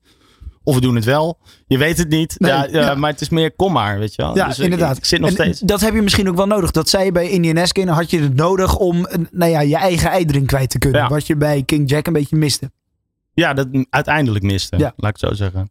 Of 0.64 0.74
we 0.74 0.80
doen 0.80 0.94
het 0.94 1.04
wel. 1.04 1.38
Je 1.66 1.78
weet 1.78 1.98
het 1.98 2.08
niet. 2.08 2.34
Nee, 2.38 2.70
ja. 2.70 2.94
Maar 2.94 3.10
het 3.10 3.20
is 3.20 3.28
meer 3.28 3.52
kom 3.52 3.72
maar, 3.72 3.98
weet 3.98 4.14
je 4.14 4.22
wel. 4.22 4.36
Ja, 4.36 4.46
Dus 4.46 4.58
inderdaad. 4.58 4.96
Ik, 4.96 5.04
zit 5.04 5.20
nog 5.20 5.28
En 5.28 5.34
steeds. 5.34 5.60
Dat 5.60 5.80
heb 5.80 5.94
je 5.94 6.02
misschien 6.02 6.28
ook 6.28 6.36
wel 6.36 6.46
nodig. 6.46 6.70
Dat 6.70 6.88
zei 6.88 7.04
je 7.04 7.12
bij 7.12 7.30
Indian 7.30 7.56
Eskin. 7.56 7.88
Had 7.88 8.10
je 8.10 8.20
het 8.20 8.34
nodig 8.34 8.76
om 8.76 9.06
eh, 9.06 9.18
nou 9.30 9.50
ja, 9.50 9.60
je 9.60 9.76
eigen 9.76 10.10
ei 10.10 10.24
erin 10.24 10.46
kwijt 10.46 10.70
te 10.70 10.78
kunnen. 10.78 11.00
Ja. 11.00 11.08
Wat 11.08 11.26
je 11.26 11.36
bij 11.36 11.62
King 11.62 11.90
Jack 11.90 12.06
een 12.06 12.12
beetje 12.12 12.36
miste. 12.36 12.70
Ja, 13.34 13.54
dat 13.54 13.68
uiteindelijk 13.90 14.44
miste. 14.44 14.76
Ja. 14.76 14.92
Laat 14.96 15.14
ik 15.14 15.20
het 15.20 15.30
zo 15.30 15.34
zeggen. 15.34 15.70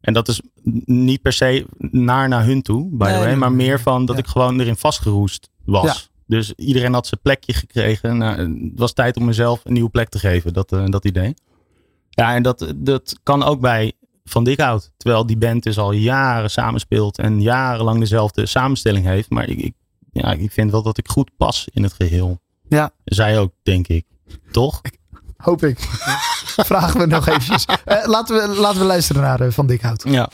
En 0.00 0.12
dat 0.12 0.28
is 0.28 0.40
niet 0.84 1.22
per 1.22 1.32
se 1.32 1.66
naar 1.78 2.28
naar 2.28 2.44
hun 2.44 2.62
toe, 2.62 2.88
by 2.90 3.06
the 3.06 3.12
way. 3.12 3.26
nee, 3.26 3.36
Maar 3.36 3.52
nee, 3.52 3.66
meer 3.66 3.80
van 3.80 4.06
dat 4.06 4.18
ik 4.18 4.26
gewoon 4.26 4.60
erin 4.60 4.76
vastgeroest 4.76 5.48
was. 5.64 6.10
Dus 6.26 6.52
iedereen 6.52 6.92
had 6.92 7.06
zijn 7.06 7.20
plekje 7.22 7.52
gekregen. 7.52 8.16
Nou, 8.16 8.38
het 8.40 8.78
was 8.78 8.92
tijd 8.92 9.16
om 9.16 9.24
mezelf 9.24 9.60
een 9.64 9.72
nieuwe 9.72 9.90
plek 9.90 10.08
te 10.08 10.18
geven. 10.18 10.52
Dat, 10.52 10.72
eh, 10.72 10.84
dat 10.86 11.04
idee. 11.04 11.34
Ja, 12.10 12.34
en 12.34 12.42
dat, 12.42 12.74
dat 12.76 13.18
kan 13.22 13.42
ook 13.42 13.60
bij 13.60 13.92
Van 14.28 14.44
Dikhout. 14.44 14.90
Terwijl 14.96 15.26
die 15.26 15.36
band 15.36 15.62
dus 15.62 15.78
al 15.78 15.92
jaren 15.92 16.50
samenspeelt. 16.50 17.18
En 17.18 17.42
jarenlang 17.42 18.00
dezelfde 18.00 18.46
samenstelling 18.46 19.06
heeft. 19.06 19.30
Maar 19.30 19.48
ik, 19.48 19.58
ik, 19.58 19.74
ja, 20.12 20.32
ik 20.32 20.52
vind 20.52 20.70
wel 20.70 20.82
dat 20.82 20.98
ik 20.98 21.08
goed 21.08 21.30
pas 21.36 21.68
in 21.72 21.82
het 21.82 21.92
geheel. 21.92 22.40
Ja. 22.68 22.90
Zij 23.04 23.38
ook, 23.38 23.52
denk 23.62 23.88
ik. 23.88 24.04
Toch? 24.50 24.80
Hoop 25.36 25.64
ik. 25.64 25.78
Vragen 26.70 27.00
we 27.00 27.06
nog 27.06 27.26
eventjes. 27.26 27.64
Eh, 27.84 28.06
laten, 28.06 28.36
we, 28.36 28.60
laten 28.60 28.80
we 28.80 28.86
luisteren 28.86 29.22
naar 29.22 29.40
eh, 29.40 29.50
Van 29.50 29.66
Dikhout. 29.66 30.04
Ja. 30.08 30.28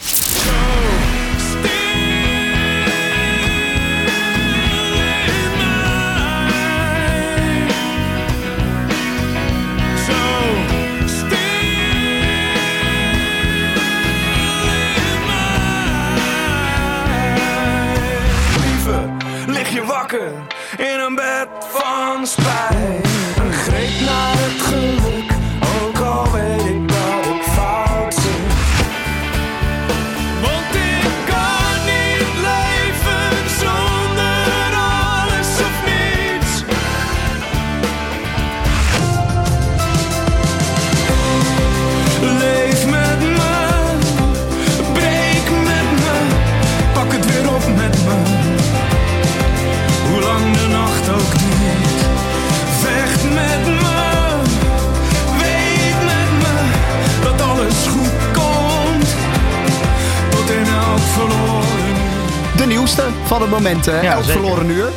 Nieuwste 63.60 63.84
van 63.84 63.84
het 63.84 63.84
moment, 63.84 63.86
hè? 63.86 64.00
Ja, 64.00 64.14
Elk 64.14 64.24
zeker. 64.24 64.40
verloren 64.40 64.70
uur. 64.70 64.88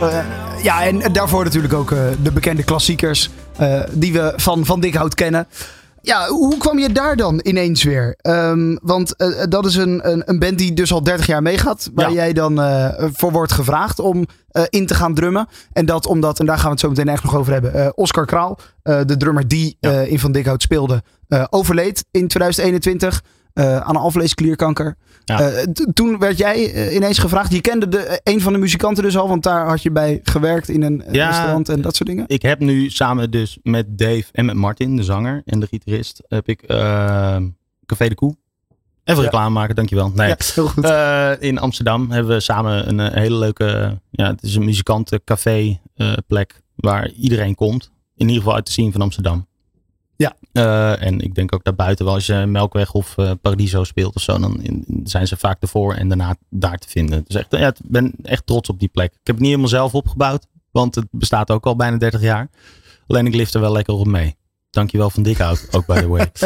Eh, 0.00 0.24
ja, 0.62 0.84
en 0.84 1.12
daarvoor 1.12 1.44
natuurlijk 1.44 1.74
ook 1.74 1.90
eh, 1.90 1.98
de 2.22 2.32
bekende 2.32 2.62
klassiekers 2.62 3.30
eh, 3.56 3.80
die 3.92 4.12
we 4.12 4.32
van 4.36 4.64
Van 4.64 4.80
Dikhout 4.80 5.14
kennen. 5.14 5.46
Ja, 6.00 6.28
hoe 6.28 6.56
kwam 6.56 6.78
je 6.78 6.92
daar 6.92 7.16
dan 7.16 7.40
ineens 7.42 7.82
weer? 7.82 8.14
Ehm, 8.20 8.76
want 8.82 9.14
dat 9.48 9.66
is 9.66 9.74
een, 9.76 10.10
een, 10.10 10.22
een 10.26 10.38
band 10.38 10.58
die 10.58 10.72
dus 10.72 10.92
al 10.92 11.02
30 11.02 11.26
jaar 11.26 11.42
meegaat. 11.42 11.90
Waar 11.94 12.08
Ja. 12.08 12.14
jij 12.14 12.32
dan 12.32 12.60
voor 13.14 13.32
wordt 13.32 13.52
gevraagd 13.52 13.98
om 13.98 14.26
in 14.68 14.86
te 14.86 14.94
gaan 14.94 15.14
drummen. 15.14 15.48
En 15.72 15.86
dat 15.86 16.06
omdat, 16.06 16.38
en 16.40 16.46
daar 16.46 16.56
gaan 16.56 16.64
we 16.64 16.70
het 16.70 16.80
zo 16.80 16.88
meteen 16.88 17.08
echt 17.08 17.22
nog 17.22 17.36
over 17.36 17.52
hebben. 17.52 17.96
Oscar 17.96 18.26
Kraal, 18.26 18.58
de 18.82 19.16
drummer 19.18 19.48
die 19.48 19.76
Ja. 19.80 19.90
in 19.90 20.18
Van 20.18 20.32
Dikhout 20.32 20.62
speelde, 20.62 21.02
overleed 21.50 22.04
in 22.10 22.28
2021 22.28 23.22
eh, 23.54 23.76
aan 23.76 23.94
een 23.94 24.00
alvleesklierkanker. 24.00 24.96
Ja. 25.24 25.40
Eh, 25.40 25.62
toen 25.92 26.18
werd 26.18 26.38
jij 26.38 26.72
eh, 26.72 26.94
ineens 26.94 27.18
gevraagd. 27.18 27.52
Je 27.52 27.60
kende 27.60 27.88
de, 27.88 28.20
een 28.24 28.40
van 28.40 28.52
de 28.52 28.58
muzikanten 28.58 29.02
dus 29.02 29.16
al, 29.16 29.28
want 29.28 29.42
daar 29.42 29.66
had 29.66 29.82
je 29.82 29.90
bij 29.90 30.20
gewerkt 30.22 30.68
in 30.68 30.82
een 30.82 31.04
Ja. 31.10 31.26
restaurant 31.26 31.68
en 31.68 31.80
dat 31.80 31.96
soort 31.96 32.08
dingen. 32.08 32.24
Ik 32.26 32.42
heb 32.42 32.58
nu 32.58 32.90
samen 32.90 33.30
dus 33.30 33.58
met 33.62 33.98
Dave 33.98 34.24
en 34.32 34.44
met 34.44 34.54
Martin, 34.56 34.96
de 34.96 35.02
zanger 35.02 35.42
en 35.44 35.60
de 35.60 35.66
gitarist, 35.66 36.22
heb 36.28 36.48
ik 36.48 36.62
Café 37.86 38.08
de 38.08 38.14
Koe. 38.14 38.36
Even 39.04 39.22
Ja. 39.22 39.28
reclame 39.28 39.50
maken, 39.50 39.74
dankjewel. 39.74 40.10
Nee. 40.14 40.28
Ja, 40.28 40.36
heel 40.54 40.68
goed. 40.68 40.90
In 41.42 41.58
Amsterdam 41.58 42.10
hebben 42.10 42.34
we 42.34 42.40
samen 42.40 42.88
een 42.88 43.12
hele 43.12 43.36
leuke, 43.36 43.98
ja, 44.10 44.26
het 44.30 44.42
is 44.42 44.54
een 44.54 44.64
muzikantencafé 44.64 45.80
plek 46.26 46.62
waar 46.74 47.10
iedereen 47.10 47.54
komt. 47.54 47.90
In 48.16 48.26
ieder 48.26 48.36
geval 48.42 48.54
uit 48.54 48.66
de 48.66 48.72
scene 48.72 48.92
van 48.92 49.00
Amsterdam. 49.00 49.46
Ja. 50.16 50.36
Eh, 50.52 51.02
en 51.06 51.20
ik 51.20 51.34
denk 51.34 51.54
ook 51.54 51.64
daarbuiten 51.64 52.04
wel, 52.04 52.14
als 52.14 52.26
je 52.26 52.44
Melkweg 52.46 52.92
of 52.92 53.18
eh, 53.18 53.30
Paradiso 53.42 53.84
speelt 53.84 54.14
of 54.16 54.22
zo, 54.22 54.38
dan 54.38 54.62
in- 54.62 55.00
zijn 55.04 55.26
ze 55.26 55.36
vaak 55.36 55.62
ervoor 55.62 55.94
en 55.94 56.08
daarna 56.08 56.36
daar 56.50 56.78
te 56.78 56.88
vinden. 56.88 57.24
Dus 57.26 57.36
echt, 57.36 57.46
ja, 57.50 57.66
ik 57.68 57.76
ben 57.82 58.12
echt 58.22 58.46
trots 58.46 58.68
op 58.68 58.78
die 58.78 58.88
plek. 58.88 59.06
Ik 59.12 59.18
heb 59.22 59.26
het 59.34 59.38
niet 59.38 59.46
helemaal 59.48 59.68
zelf 59.68 59.94
opgebouwd, 59.94 60.46
want 60.70 60.94
het 60.94 61.06
bestaat 61.10 61.50
ook 61.50 61.66
al 61.66 61.76
bijna 61.76 61.96
30 61.96 62.20
jaar. 62.20 62.50
Alleen 63.06 63.26
ik 63.26 63.34
lift 63.34 63.54
er 63.54 63.60
wel 63.60 63.72
lekker 63.72 63.94
op 63.94 64.06
mee. 64.06 64.36
Dankjewel 64.70 65.10
Van 65.10 65.22
Dikhout, 65.22 65.68
ook 65.70 65.86
by 65.86 65.98
the 66.00 66.08
way. 66.08 66.30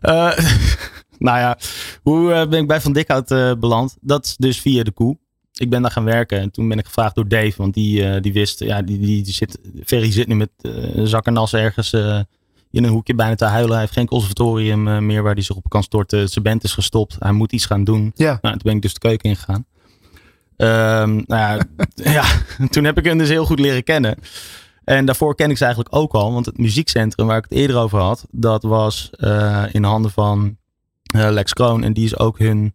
Eh, 0.00 0.38
nou 1.18 1.38
ja, 1.38 1.58
hoe 2.02 2.46
ben 2.48 2.60
ik 2.60 2.66
bij 2.66 2.80
Van 2.80 2.92
Dikhout 2.92 3.28
beland? 3.60 3.96
Dat 4.00 4.24
is 4.24 4.36
dus 4.36 4.60
via 4.60 4.82
de 4.82 4.92
koe. 4.92 5.18
Ik 5.52 5.70
ben 5.70 5.82
daar 5.82 5.90
gaan 5.90 6.04
werken 6.04 6.38
en 6.40 6.50
toen 6.50 6.68
ben 6.68 6.78
ik 6.78 6.86
gevraagd 6.86 7.14
door 7.14 7.28
Dave, 7.28 7.52
want 7.56 7.74
die, 7.74 8.20
die 8.20 8.32
wist, 8.32 8.58
ja, 8.60 8.82
die, 8.82 8.98
die, 8.98 9.22
die 9.22 9.32
zit, 9.32 9.58
Ferry 9.84 10.12
zit 10.12 10.26
nu 10.26 10.34
met 10.34 10.50
een 10.62 11.06
zak 11.06 11.26
en 11.26 11.32
nas 11.32 11.52
ergens 11.54 11.94
in 12.72 12.84
een 12.84 12.90
hoekje 12.90 13.14
bijna 13.14 13.34
te 13.34 13.44
huilen. 13.44 13.70
Hij 13.70 13.80
heeft 13.80 13.92
geen 13.92 14.06
conservatorium 14.06 14.88
eh, 14.88 14.98
meer 14.98 15.22
waar 15.22 15.34
hij 15.34 15.42
zich 15.42 15.56
op 15.56 15.68
kan 15.68 15.82
storten. 15.82 16.28
Zijn 16.28 16.44
band 16.44 16.64
is 16.64 16.72
gestopt. 16.72 17.16
Hij 17.18 17.32
moet 17.32 17.52
iets 17.52 17.66
gaan 17.66 17.84
doen. 17.84 18.12
Ja. 18.14 18.38
Nou, 18.42 18.54
toen 18.54 18.62
ben 18.64 18.76
ik 18.76 18.82
dus 18.82 18.94
de 18.94 19.00
keuken 19.00 19.28
ingegaan. 19.28 19.66
Ehm 20.56 21.14
nou 21.14 21.24
ja, 21.26 21.58
ja, 22.12 22.24
toen 22.70 22.84
heb 22.84 22.98
ik 22.98 23.04
hem 23.04 23.18
dus 23.18 23.28
heel 23.28 23.46
goed 23.46 23.60
leren 23.60 23.84
kennen. 23.84 24.18
En 24.84 25.04
daarvoor 25.04 25.34
ken 25.34 25.50
ik 25.50 25.56
ze 25.56 25.64
eigenlijk 25.64 25.94
ook 25.94 26.12
al. 26.12 26.32
Want 26.32 26.46
het 26.46 26.58
muziekcentrum 26.58 27.26
waar 27.26 27.36
ik 27.36 27.46
het 27.48 27.58
eerder 27.58 27.76
over 27.76 27.98
had, 27.98 28.26
dat 28.30 28.62
was 28.62 29.10
eh, 29.10 29.64
in 29.72 29.84
handen 29.84 30.10
van 30.10 30.56
eh, 31.14 31.28
Lex 31.30 31.52
Kroon. 31.52 31.84
En 31.84 31.92
die 31.92 32.04
is 32.04 32.18
ook 32.18 32.38
hun 32.38 32.74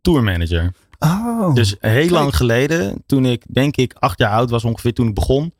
tourmanager. 0.00 0.72
Oh. 0.98 1.54
Dus 1.54 1.76
heel 1.80 2.08
lang 2.08 2.36
geleden, 2.36 3.02
toen 3.06 3.24
ik 3.24 3.44
denk 3.48 3.76
ik 3.76 3.94
acht 3.98 4.18
jaar 4.18 4.30
oud 4.30 4.50
was 4.50 4.64
ongeveer 4.64 4.92
toen 4.92 5.08
ik 5.08 5.14
begon. 5.14 5.52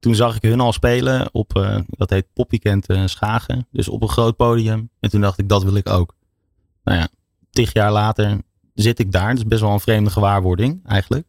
Toen 0.00 0.14
zag 0.14 0.36
ik 0.36 0.42
hun 0.42 0.60
al 0.60 0.72
spelen 0.72 1.28
op, 1.32 1.56
eh, 1.56 1.78
dat 1.86 2.10
heet 2.10 2.32
Popweekend 2.32 2.86
eh, 2.86 3.02
Schagen. 3.06 3.66
Dus 3.70 3.88
op 3.88 4.02
een 4.02 4.08
groot 4.08 4.36
podium. 4.36 4.90
En 5.00 5.10
toen 5.10 5.20
dacht 5.20 5.38
ik, 5.38 5.48
dat 5.48 5.62
wil 5.62 5.74
ik 5.74 5.88
ook. 5.88 6.14
Nou 6.84 6.98
ja, 6.98 7.08
tig 7.50 7.72
jaar 7.72 7.92
later 7.92 8.38
zit 8.74 8.98
ik 8.98 9.12
daar. 9.12 9.28
Dat 9.28 9.36
is 9.36 9.46
best 9.46 9.60
wel 9.60 9.72
een 9.72 9.80
vreemde 9.80 10.10
gewaarwording 10.10 10.80
eigenlijk. 10.86 11.26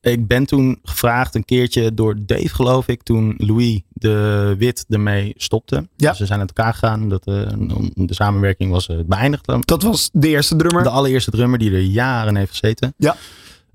Ik 0.00 0.26
ben 0.26 0.46
toen 0.46 0.78
gevraagd 0.82 1.34
een 1.34 1.44
keertje 1.44 1.94
door 1.94 2.16
Dave 2.26 2.48
geloof 2.48 2.88
ik. 2.88 3.02
Toen 3.02 3.34
Louis 3.36 3.80
de 3.88 4.54
Wit 4.58 4.84
ermee 4.88 5.32
stopte. 5.36 5.88
Ja. 5.96 6.08
Dus 6.08 6.18
ze 6.18 6.26
zijn 6.26 6.40
uit 6.40 6.52
elkaar 6.56 6.72
gegaan. 6.72 7.08
Dat, 7.08 7.26
eh, 7.26 7.34
de 7.94 8.14
samenwerking 8.14 8.70
was 8.70 8.90
beëindigd. 9.06 9.66
dat 9.66 9.82
was 9.82 10.10
de 10.12 10.28
eerste 10.28 10.56
drummer. 10.56 10.82
De 10.82 10.88
allereerste 10.88 11.30
drummer 11.30 11.58
die 11.58 11.72
er 11.72 11.80
jaren 11.80 12.36
heeft 12.36 12.50
gezeten. 12.50 12.94
Ja. 12.96 13.16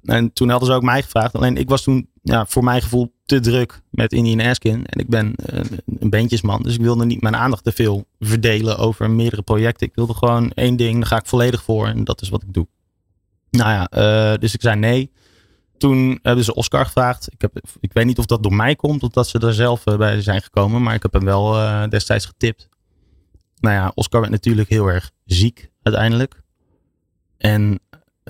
En 0.04 0.34
toen 0.34 0.50
hadden 0.50 0.68
ze 0.68 0.76
ook 0.76 0.84
mij 0.84 1.02
gevraagd. 1.02 1.36
Alleen 1.36 1.58
ik 1.58 1.70
was 1.70 1.84
toen 1.84 2.08
ja, 2.22 2.46
voor 2.46 2.64
mijn 2.64 2.82
gevoel 2.82 3.12
te 3.34 3.50
druk 3.50 3.82
met 3.89 4.13
Indian 4.13 4.50
Askin. 4.50 4.86
En 4.86 5.00
ik 5.00 5.08
ben 5.08 5.36
eh, 5.36 5.60
een 6.00 6.10
bandjesman. 6.10 6.62
Dus 6.62 6.74
ik 6.74 6.82
wilde 6.82 7.06
niet 7.06 7.22
mijn 7.22 7.36
aandacht 7.36 7.63
te 7.63 7.72
veel 7.72 8.06
verdelen 8.19 8.78
over 8.78 9.10
meerdere 9.10 9.41
projecten. 9.41 9.88
Ik 9.88 9.96
wilde 9.96 10.13
gewoon 10.13 10.52
één 10.52 10.76
ding. 10.76 11.00
Daar 11.00 11.08
ga 11.08 11.17
ik 11.17 11.26
volledig 11.26 11.63
voor. 11.63 11.88
En 11.88 12.04
dat 12.04 12.22
is 12.22 12.30
wat 12.30 12.43
ik 12.43 12.54
doe. 12.54 12.67
Nou 13.50 13.69
ja, 13.69 13.88
eh, 13.88 14.39
dus 14.39 14.54
ik 14.54 14.62
zei 14.62 14.80
nee. 14.80 15.12
Toen 15.78 16.19
hebben 16.22 16.43
ze 16.43 16.56
Oscar 16.56 16.86
gevraagd. 16.86 17.32
Ik, 17.32 17.41
heb, 17.41 17.60
ik 17.80 17.93
weet 17.93 18.06
niet 18.06 18.17
of 18.17 18.26
dat 18.26 18.43
door 18.43 18.54
mij 18.54 18.76
komt. 18.76 19.04
Of 19.04 19.10
dat 19.10 19.28
ze 19.28 19.39
er 19.39 19.54
zelf 19.54 19.86
eh, 19.86 19.98
bij 19.98 20.22
zijn 20.22 20.41
gekomen. 20.41 20.82
Maar 20.84 20.96
ik 20.96 21.04
heb 21.04 21.13
hem 21.13 21.26
wel 21.26 21.54
destijds 21.89 22.26
getipt. 22.26 22.69
Nou 23.60 23.76
ja, 23.76 23.91
Oscar 23.96 24.19
werd 24.19 24.32
natuurlijk 24.32 24.69
heel 24.69 24.88
erg 24.88 25.12
ziek 25.26 25.69
uiteindelijk. 25.82 26.41
En 27.38 27.80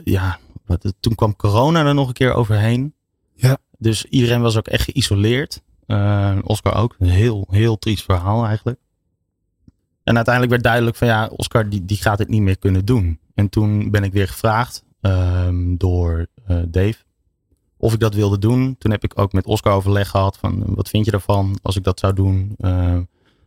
ja, 0.03 0.39
wat, 0.65 0.93
toen 0.99 1.15
kwam 1.15 1.35
corona 1.35 1.85
er 1.85 1.93
nog 1.93 2.07
een 2.07 2.13
keer 2.13 2.33
overheen. 2.33 2.93
Ja. 3.35 3.57
Dus 3.77 4.05
iedereen 4.05 4.41
was 4.41 4.57
ook 4.57 4.67
echt 4.67 4.83
geïsoleerd. 4.83 5.61
Eh, 5.85 6.37
Oscar 6.43 6.75
ook. 6.75 6.95
Een 6.99 7.09
heel, 7.09 7.47
heel 7.49 7.77
triest 7.77 8.03
verhaal 8.03 8.45
eigenlijk. 8.45 8.79
En 10.03 10.15
uiteindelijk 10.15 10.53
werd 10.53 10.63
duidelijk 10.63 10.95
van 10.95 11.07
ja, 11.07 11.29
Oscar 11.35 11.69
die, 11.69 11.85
die 11.85 11.97
gaat 11.97 12.19
het 12.19 12.29
niet 12.29 12.41
meer 12.41 12.57
kunnen 12.57 12.85
doen. 12.85 13.19
En 13.33 13.49
toen 13.49 13.91
ben 13.91 14.03
ik 14.03 14.13
weer 14.13 14.27
gevraagd 14.27 14.83
ehm, 15.01 15.75
door 15.77 16.27
eh, 16.45 16.57
Dave 16.67 16.95
of 17.77 17.93
ik 17.93 17.99
dat 17.99 18.13
wilde 18.13 18.39
doen. 18.39 18.75
Toen 18.77 18.91
heb 18.91 19.03
ik 19.03 19.19
ook 19.19 19.33
met 19.33 19.45
Oscar 19.45 19.73
overleg 19.73 20.09
gehad 20.09 20.37
van 20.37 20.63
wat 20.65 20.89
vind 20.89 21.05
je 21.05 21.11
daarvan 21.11 21.57
als 21.61 21.75
ik 21.75 21.83
dat 21.83 21.99
zou 21.99 22.13
doen. 22.13 22.55
Eh, 22.57 22.99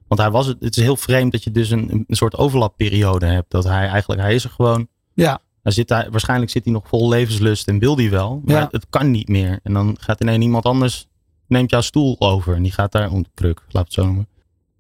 want 0.09 0.21
hij 0.21 0.31
was 0.31 0.47
het, 0.47 0.57
het 0.61 0.77
is 0.77 0.83
heel 0.83 0.97
vreemd 0.97 1.33
dat 1.33 1.45
je 1.45 1.51
dus 1.51 1.71
een, 1.71 2.05
een 2.07 2.17
soort 2.17 2.37
overlapperiode 2.37 3.27
hebt. 3.27 3.51
Dat 3.51 3.65
hij 3.65 3.89
eigenlijk, 3.89 4.21
hij 4.21 4.35
is 4.35 4.45
er 4.45 4.51
gewoon. 4.51 4.89
Ja. 5.15 5.41
Zit 5.73 5.89
waarschijnlijk 5.89 6.51
zit 6.51 6.65
hij 6.65 6.73
nog 6.73 6.89
vol 6.89 7.09
levenslust 7.09 7.69
en 7.69 7.79
wil 7.79 7.97
hij 7.97 8.11
wel. 8.11 8.41
Maar 8.45 8.55
Ja. 8.57 8.69
het 8.71 8.87
kan 8.91 9.11
niet 9.11 9.29
meer. 9.29 9.61
En 9.63 9.73
dan 9.73 9.97
gaat 10.01 10.21
ineens 10.21 10.43
iemand 10.45 10.65
anders, 10.65 11.07
neemt 11.47 11.71
jouw 11.71 11.81
stoel 11.81 12.17
over. 12.21 12.55
En 12.55 12.63
die 12.63 12.73
gaat 12.73 12.93
daar, 12.93 13.11
om 13.11 13.23
de 13.23 13.29
kruk, 13.35 13.63
laat 13.69 13.85
het 13.85 13.93
zo 13.93 14.05
noemen. 14.05 14.29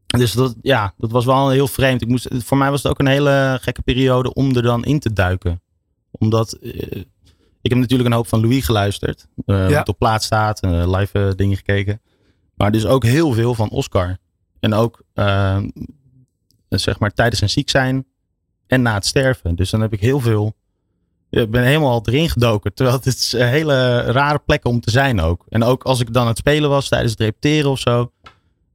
Dus 0.07 0.33
dat, 0.33 0.55
ja, 0.62 0.94
dat 0.99 1.11
was 1.11 1.25
wel 1.25 1.51
heel 1.51 1.68
vreemd. 1.68 2.03
Ik 2.03 2.09
moest, 2.09 2.29
voor 2.33 2.57
mij 2.57 2.70
was 2.70 2.83
het 2.83 2.92
ook 2.92 2.99
een 2.99 3.07
hele 3.07 3.59
gekke 3.62 3.83
periode 3.83 4.35
om 4.35 4.57
er 4.57 4.62
dan 4.62 4.85
in 4.85 4.99
te 4.99 5.12
duiken. 5.12 5.61
Omdat, 6.11 6.53
eh, 6.53 6.70
ik 7.62 7.70
heb 7.70 7.79
natuurlijk 7.79 8.09
een 8.09 8.14
hoop 8.14 8.27
van 8.29 8.40
Louis 8.40 8.64
geluisterd. 8.64 9.27
eh 9.46 9.68
Ja. 9.68 9.77
Wat 9.77 9.88
op 9.88 9.99
plaats 9.99 10.27
staat, 10.27 10.61
eh, 10.61 10.96
live 10.99 11.33
dingen 11.37 11.57
gekeken. 11.57 12.01
Maar 12.55 12.72
dus 12.72 12.87
ook 12.87 13.05
heel 13.05 13.33
veel 13.33 13.55
van 13.55 13.70
Oscar. 13.70 14.16
En 14.61 14.75
ook, 14.75 15.03
eh, 15.14 15.59
zeg 16.68 16.99
maar, 16.99 17.11
tijdens 17.14 17.38
zijn 17.38 17.51
ziek 17.51 17.70
zijn 17.70 18.07
en 18.66 18.83
na 18.83 18.94
het 18.94 19.07
sterven. 19.07 19.55
Dus 19.55 19.70
dan 19.70 19.81
heb 19.81 19.92
ik 19.92 20.01
heel 20.01 20.20
veel. 20.20 20.56
Ik 21.42 21.51
ben 21.51 21.62
helemaal 21.64 22.01
erin 22.05 22.29
gedoken. 22.31 22.75
Terwijl 22.75 22.96
het 22.96 23.07
is 23.07 23.33
een 23.33 23.46
hele 23.49 24.01
rare 24.01 24.38
plek 24.46 24.64
om 24.64 24.81
te 24.81 24.90
zijn 24.90 25.20
ook. 25.20 25.44
En 25.49 25.62
ook 25.64 25.83
als 25.83 26.01
ik 26.01 26.12
dan 26.12 26.22
aan 26.22 26.29
het 26.29 26.38
spelen 26.38 26.70
was 26.70 26.88
tijdens 26.88 27.11
het 27.12 27.20
repeteren 27.20 27.70
of 27.70 27.79
zo. 27.79 28.11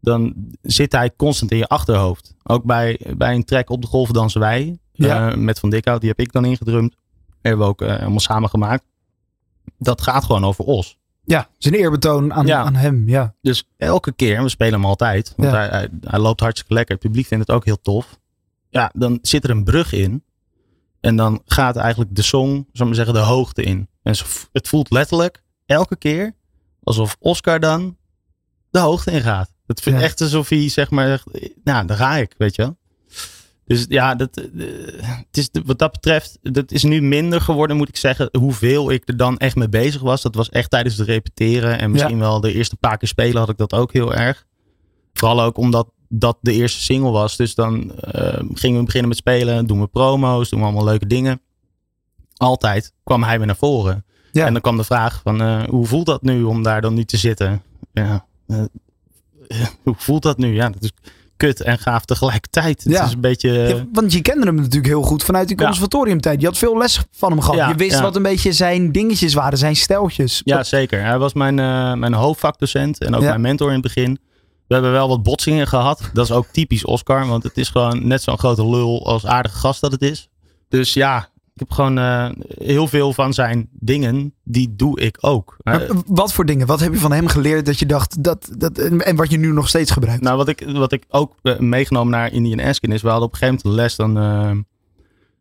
Dan 0.01 0.33
zit 0.61 0.91
hij 0.91 1.11
constant 1.17 1.51
in 1.51 1.57
je 1.57 1.67
achterhoofd. 1.67 2.35
Ook 2.43 2.63
bij, 2.63 2.99
bij 3.17 3.35
een 3.35 3.43
track 3.43 3.69
op 3.69 3.81
de 3.81 3.87
golf 3.87 4.11
dansen 4.11 4.39
wij. 4.39 4.77
Ja. 4.91 5.29
eh, 5.31 5.37
met 5.37 5.59
Van 5.59 5.69
Dikhout. 5.69 5.99
Die 5.99 6.09
heb 6.09 6.19
ik 6.19 6.31
dan 6.31 6.45
ingedrumd. 6.45 6.95
Hebben 7.41 7.61
we 7.61 7.67
ook 7.71 7.81
eh, 7.81 7.95
helemaal 7.95 8.19
samen 8.19 8.49
gemaakt. 8.49 8.83
Dat 9.77 10.01
gaat 10.01 10.23
gewoon 10.23 10.45
over 10.45 10.65
Os. 10.65 10.97
Ja, 11.23 11.47
zijn 11.57 11.73
eerbetoon 11.73 12.33
aan, 12.33 12.45
Ja. 12.45 12.63
aan 12.63 12.75
hem. 12.75 13.09
Ja. 13.09 13.33
Dus 13.41 13.69
elke 13.77 14.11
keer, 14.11 14.35
en 14.37 14.43
we 14.43 14.49
spelen 14.49 14.73
hem 14.73 14.85
altijd, 14.85 15.33
want 15.37 15.51
Ja. 15.51 15.57
hij, 15.57 15.67
hij, 15.67 15.87
hij 16.01 16.19
loopt 16.19 16.39
hartstikke 16.39 16.73
lekker. 16.73 16.95
Het 16.95 17.03
publiek 17.03 17.25
vindt 17.27 17.47
het 17.47 17.55
ook 17.55 17.65
heel 17.65 17.81
tof. 17.81 18.19
Ja, 18.69 18.91
dan 18.93 19.19
zit 19.21 19.43
er 19.43 19.49
een 19.49 19.63
brug 19.63 19.93
in. 19.93 20.23
En 21.01 21.15
dan 21.15 21.41
gaat 21.45 21.75
eigenlijk 21.75 22.15
de 22.15 22.21
song, 22.21 22.51
zal 22.53 22.65
ik 22.71 22.83
maar 22.85 22.95
zeggen, 22.95 23.13
de 23.13 23.19
hoogte 23.19 23.63
in. 23.63 23.87
En 24.03 24.15
het 24.51 24.67
voelt 24.67 24.89
letterlijk 24.91 25.43
elke 25.65 25.95
keer 25.95 26.35
alsof 26.83 27.15
Oscar 27.19 27.59
dan 27.59 27.97
de 28.69 28.79
hoogte 28.79 29.11
in 29.11 29.21
gaat. 29.21 29.51
Het 29.67 29.81
vind 29.81 29.97
Ja. 29.97 30.01
echt 30.03 30.21
alsof 30.21 30.49
hij 30.49 30.69
zeg 30.69 30.89
maar, 30.89 31.07
zegt, 31.07 31.27
nou, 31.63 31.85
daar 31.85 31.97
ga 31.97 32.15
ik, 32.17 32.33
weet 32.37 32.55
je 32.55 32.61
wel. 32.61 32.77
Dus 33.65 33.85
ja, 33.89 34.15
dat, 34.15 34.37
eh, 34.37 34.65
het 35.05 35.37
is, 35.37 35.49
wat 35.65 35.79
dat 35.79 35.91
betreft, 35.91 36.37
dat 36.41 36.71
is 36.71 36.83
nu 36.83 37.01
minder 37.01 37.41
geworden, 37.41 37.77
moet 37.77 37.87
ik 37.87 37.97
zeggen. 37.97 38.29
Hoeveel 38.37 38.91
ik 38.91 39.07
er 39.07 39.17
dan 39.17 39.37
echt 39.37 39.55
mee 39.55 39.69
bezig 39.69 40.01
was. 40.01 40.21
Dat 40.21 40.35
was 40.35 40.49
echt 40.49 40.69
tijdens 40.69 40.97
het 40.97 41.07
repeteren. 41.07 41.79
En 41.79 41.91
misschien 41.91 42.19
wel 42.19 42.39
de 42.41 42.53
eerste 42.53 42.75
paar 42.77 42.97
keer 42.97 43.07
spelen 43.07 43.37
had 43.39 43.49
ik 43.49 43.57
dat 43.57 43.73
ook 43.73 43.93
heel 43.93 44.13
erg. 44.13 44.45
Vooral 45.13 45.41
ook 45.41 45.57
omdat 45.57 45.91
dat 46.13 46.37
de 46.41 46.53
eerste 46.53 46.81
single 46.81 47.11
was. 47.11 47.35
Dus 47.35 47.55
dan 47.55 47.91
eh, 47.99 48.39
gingen 48.53 48.79
we 48.79 48.85
beginnen 48.85 49.09
met 49.09 49.17
spelen. 49.17 49.65
Doen 49.67 49.79
we 49.79 49.87
promo's, 49.87 50.49
doen 50.49 50.59
we 50.59 50.65
allemaal 50.65 50.83
leuke 50.83 51.07
dingen. 51.07 51.41
Altijd 52.37 52.93
kwam 53.03 53.23
hij 53.23 53.37
weer 53.37 53.47
naar 53.47 53.55
voren. 53.55 54.05
Ja. 54.31 54.45
En 54.45 54.51
dan 54.53 54.61
kwam 54.61 54.77
de 54.77 54.83
vraag 54.83 55.19
van, 55.23 55.41
eh, 55.41 55.63
hoe 55.63 55.85
voelt 55.85 56.05
dat 56.05 56.21
nu 56.21 56.43
om 56.43 56.63
daar 56.63 56.81
dan 56.81 56.93
nu 56.93 57.03
te 57.03 57.17
zitten? 57.17 57.61
Ja, 57.93 58.25
eh, 58.47 58.63
hoe 59.83 59.95
voelt 59.97 60.23
dat 60.23 60.37
nu? 60.37 60.53
Ja, 60.53 60.69
dat 60.69 60.83
is 60.83 60.91
kut 61.37 61.61
en 61.61 61.77
gaaf 61.79 62.05
tegelijkertijd. 62.05 62.83
Het 62.83 62.93
Ja. 62.93 63.05
is 63.05 63.13
een 63.13 63.19
beetje... 63.21 63.51
Ja, 63.51 63.85
want 63.93 64.13
je 64.13 64.21
kende 64.21 64.45
hem 64.45 64.55
natuurlijk 64.55 64.85
heel 64.85 65.01
goed 65.01 65.23
vanuit 65.23 65.47
die 65.47 65.57
conservatoriumtijd. 65.57 66.41
Je 66.41 66.47
had 66.47 66.57
veel 66.57 66.77
les 66.77 67.01
van 67.11 67.31
hem 67.31 67.41
gehad. 67.41 67.69
Je 67.69 67.75
wist 67.75 67.99
wat 67.99 68.15
een 68.15 68.23
beetje 68.23 68.51
zijn 68.51 68.91
dingetjes 68.91 69.33
waren, 69.33 69.57
zijn 69.57 69.75
steltjes. 69.75 70.41
Ja, 70.43 70.63
zeker. 70.63 71.03
Hij 71.03 71.17
was 71.17 71.33
mijn, 71.33 71.55
mijn 71.99 72.13
hoofdvakdocent 72.13 72.99
en 73.03 73.15
ook 73.15 73.21
mijn 73.21 73.41
mentor 73.41 73.67
in 73.67 73.73
het 73.73 73.81
begin. 73.83 74.19
We 74.71 74.77
hebben 74.77 74.95
wel 74.95 75.07
wat 75.07 75.23
botsingen 75.23 75.67
gehad. 75.67 76.09
Dat 76.13 76.25
is 76.25 76.31
ook 76.31 76.47
typisch 76.51 76.85
Oscar, 76.85 77.27
want 77.27 77.43
het 77.43 77.57
is 77.57 77.69
gewoon 77.69 78.07
net 78.07 78.21
zo'n 78.21 78.37
grote 78.37 78.69
lul 78.69 79.05
als 79.05 79.25
aardige 79.25 79.57
gast 79.57 79.81
dat 79.81 79.91
het 79.91 80.01
is. 80.01 80.29
Dus 80.69 80.93
ja, 80.93 81.29
ik 81.53 81.59
heb 81.59 81.71
gewoon 81.71 81.97
eh, 81.97 82.29
heel 82.47 82.87
veel 82.87 83.13
van 83.13 83.33
zijn 83.33 83.69
dingen, 83.71 84.33
die 84.43 84.75
doe 84.75 84.99
ik 84.99 85.17
ook. 85.19 85.57
Maar 85.63 85.87
wat 86.05 86.33
voor 86.33 86.45
dingen? 86.45 86.67
Wat 86.67 86.79
heb 86.79 86.93
je 86.93 86.99
van 86.99 87.11
hem 87.11 87.27
geleerd 87.27 87.65
dat 87.65 87.79
je 87.79 87.85
dacht 87.85 88.23
dat, 88.23 88.49
dat 88.57 88.77
en 88.77 89.15
wat 89.15 89.31
je 89.31 89.37
nu 89.37 89.51
nog 89.51 89.67
steeds 89.67 89.91
gebruikt? 89.91 90.21
Nou, 90.21 90.37
wat 90.37 90.47
ik, 90.47 90.63
wat 90.73 90.91
ik 90.91 91.05
ook 91.09 91.35
eh, 91.41 91.59
meegenomen 91.59 92.11
naar 92.11 92.31
Indian 92.31 92.67
Askin 92.67 92.91
is, 92.91 93.01
we 93.01 93.09
hadden 93.09 93.27
op 93.27 93.33
een 93.33 93.39
gegeven 93.39 93.61
moment 93.63 93.81
les, 93.81 93.95
dan 93.95 94.17
eh, 94.17 94.57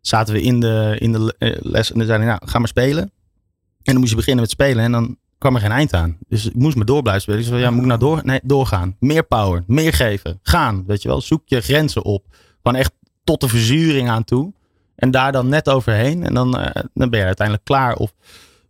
zaten 0.01 0.35
we 0.35 0.43
in 0.43 0.61
de, 0.61 0.97
in 0.99 1.13
de 1.13 1.35
les 1.61 1.93
en 1.93 1.99
dan 1.99 2.07
zeiden 2.07 2.27
nou, 2.27 2.41
ga 2.45 2.59
maar 2.59 2.69
spelen. 2.69 3.03
En 3.03 3.93
dan 3.93 3.99
moest 3.99 4.11
je 4.11 4.17
beginnen 4.17 4.43
met 4.43 4.51
spelen 4.51 4.85
en 4.85 4.93
dan 4.93 5.17
kwam 5.41 5.55
er 5.55 5.61
geen 5.61 5.71
eind 5.71 5.95
aan. 5.95 6.19
Dus 6.29 6.47
ik 6.47 6.55
moest 6.55 6.77
maar 6.77 6.85
door 6.85 7.03
blijven 7.03 7.23
spelen. 7.23 7.41
Ik 7.41 7.47
zei, 7.47 7.61
ja, 7.61 7.71
moet 7.71 7.81
ik 7.81 7.87
nou 7.87 8.01
door? 8.01 8.21
Nee, 8.25 8.41
doorgaan. 8.43 8.97
Meer 8.99 9.23
power, 9.23 9.65
meer 9.67 9.93
geven. 9.93 10.39
Gaan, 10.43 10.85
weet 10.87 11.03
je 11.03 11.09
wel. 11.09 11.21
Zoek 11.21 11.43
je 11.45 11.61
grenzen 11.61 12.05
op. 12.05 12.25
Gewoon 12.63 12.79
echt 12.79 12.93
tot 13.25 13.41
de 13.41 13.49
verzuring 13.49 14.09
aan 14.09 14.25
toe. 14.25 14.53
En 14.97 15.11
daar 15.11 15.33
dan 15.33 15.49
net 15.49 15.69
overheen. 15.69 16.25
En 16.25 16.35
dan, 16.35 16.59
eh, 16.59 16.83
dan 16.95 17.11
ben 17.11 17.19
je 17.19 17.27
uiteindelijk 17.27 17.67
klaar. 17.67 17.95
Of, 17.97 18.13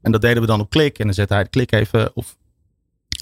en 0.02 0.12
dat 0.12 0.20
deden 0.20 0.40
we 0.40 0.46
dan 0.46 0.60
op 0.60 0.70
klik. 0.70 0.98
En 0.98 1.04
dan 1.04 1.14
zette 1.14 1.34
hij 1.34 1.42
de 1.42 1.48
klik 1.48 1.72
even 1.72 2.10
of 2.14 2.36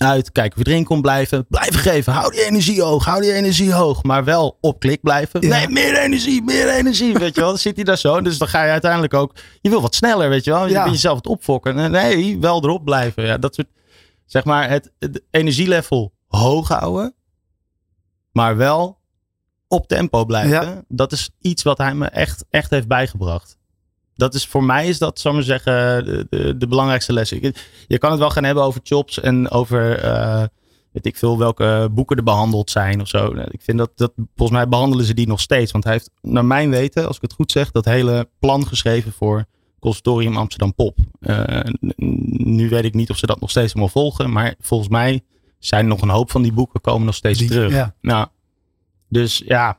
uit. 0.01 0.33
Kijken 0.33 0.59
of 0.61 0.67
je 0.67 0.71
erin 0.73 0.85
kon 0.85 1.01
blijven. 1.03 1.47
Blijven 1.49 1.79
geven. 1.81 2.13
Hou 2.13 2.31
die 2.33 2.45
energie 2.45 2.83
hoog. 2.83 3.05
Hou 3.05 3.21
die 3.21 3.33
energie 3.33 3.73
hoog. 3.73 4.03
Maar 4.03 4.25
wel 4.25 4.59
op 4.61 4.79
klik 4.81 5.01
blijven. 5.03 5.41
Ja. 5.41 5.49
Nee, 5.57 5.69
meer 5.69 5.99
energie. 5.99 6.43
Meer 6.43 6.69
energie. 6.69 7.13
Weet 7.13 7.35
je 7.35 7.41
wel. 7.41 7.49
Dan 7.51 7.59
zit 7.59 7.75
hij 7.77 7.85
daar 7.85 7.99
zo. 7.99 8.21
Dus 8.21 8.39
dan 8.39 8.49
ga 8.49 8.65
je 8.65 8.71
uiteindelijk 8.71 9.15
ook. 9.15 9.35
Je 9.61 9.71
wil 9.71 9.81
wat 9.81 9.95
sneller. 9.95 10.29
Weet 10.29 10.45
je 10.45 10.51
wel. 10.51 10.67
Je 10.67 10.73
Ja. 10.73 10.83
bent 10.83 10.95
jezelf 10.95 11.17
het 11.17 11.27
opfokken. 11.27 11.91
Nee, 11.91 12.39
wel 12.39 12.63
erop 12.63 12.85
blijven. 12.85 13.23
Ja, 13.25 13.39
dat 13.39 13.55
soort. 13.55 13.69
Zeg 14.27 14.45
maar 14.45 14.69
het, 14.71 14.93
het 14.99 15.23
energielevel 15.31 16.13
hoog 16.27 16.69
houden. 16.69 17.15
Maar 18.33 18.57
wel 18.57 18.99
op 19.69 19.89
tempo 19.89 20.25
blijven. 20.25 20.51
Ja. 20.67 20.83
Dat 20.89 21.13
is 21.13 21.31
iets 21.41 21.63
wat 21.63 21.79
hij 21.79 21.95
me 21.95 22.07
echt, 22.07 22.45
echt 22.51 22.71
heeft 22.71 22.89
bijgebracht. 22.89 23.58
Dat 24.19 24.35
is 24.35 24.47
voor 24.47 24.65
mij 24.65 24.89
is 24.89 24.99
dat, 24.99 25.19
zal 25.21 25.31
ik 25.31 25.37
maar 25.37 25.47
zeggen, 25.47 26.05
de, 26.05 26.27
de, 26.31 26.57
de 26.57 26.67
belangrijkste 26.67 27.13
les. 27.13 27.29
Je 27.87 27.99
kan 27.99 28.11
het 28.11 28.21
wel 28.21 28.31
gaan 28.31 28.45
hebben 28.45 28.65
over 28.65 28.81
chops 28.83 29.21
en 29.21 29.51
over, 29.51 29.99
eh, 29.99 30.45
weet 30.93 31.07
ik 31.07 31.17
veel, 31.17 31.39
welke 31.39 31.89
boeken 31.93 32.17
er 32.17 32.23
behandeld 32.23 32.71
zijn 32.71 33.01
of 33.01 33.09
zo. 33.09 33.35
Ik 33.51 33.61
vind 33.63 33.79
dat, 33.79 33.91
dat, 33.95 34.13
volgens 34.37 34.59
mij 34.59 34.69
behandelen 34.69 35.05
ze 35.05 35.15
die 35.15 35.27
nog 35.27 35.41
steeds. 35.41 35.73
Want 35.73 35.85
hij 35.85 35.93
heeft, 35.93 36.11
naar 36.23 36.45
mijn 36.45 36.71
weten, 36.71 37.07
als 37.07 37.17
ik 37.17 37.23
het 37.23 37.33
goed 37.33 37.53
zeg, 37.53 37.71
dat 37.71 37.85
hele 37.85 38.29
plan 38.39 38.67
geschreven 38.67 39.13
voor 39.13 39.45
Conservatorium 39.81 40.37
Amsterdam 40.37 40.75
Pop. 40.75 40.99
Eh, 41.21 41.61
nu 42.37 42.69
weet 42.69 42.85
ik 42.85 42.95
niet 42.95 43.11
of 43.11 43.17
ze 43.19 43.27
dat 43.27 43.41
nog 43.41 43.51
steeds 43.51 43.73
helemaal 43.73 43.93
volgen, 43.93 44.33
maar 44.33 44.55
volgens 44.61 44.89
mij 44.89 45.21
zijn 45.59 45.87
nog 45.87 46.03
een 46.03 46.09
hoop 46.09 46.31
van 46.31 46.43
die 46.43 46.53
boeken 46.53 46.81
komen 46.81 47.07
nog 47.07 47.15
steeds 47.15 47.39
Die- 47.39 47.49
terug. 47.49 47.73
ja. 47.73 47.95
Nou, 48.01 48.27
dus 49.09 49.43
ja, 49.47 49.79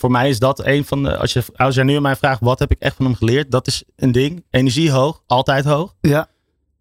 voor 0.00 0.10
mij 0.10 0.28
is 0.28 0.38
dat 0.38 0.66
een 0.66 0.84
van 0.84 1.02
de. 1.02 1.16
Als 1.16 1.32
je, 1.32 1.42
als 1.56 1.74
je 1.74 1.84
nu 1.84 1.96
aan 1.96 2.02
mij 2.02 2.16
vraagt, 2.16 2.40
wat 2.40 2.58
heb 2.58 2.70
ik 2.70 2.78
echt 2.78 2.96
van 2.96 3.04
hem 3.04 3.14
geleerd? 3.14 3.50
Dat 3.50 3.66
is 3.66 3.84
een 3.96 4.12
ding. 4.12 4.44
Energie 4.50 4.90
hoog, 4.90 5.22
altijd 5.26 5.64
hoog. 5.64 5.94
Ja. 6.00 6.28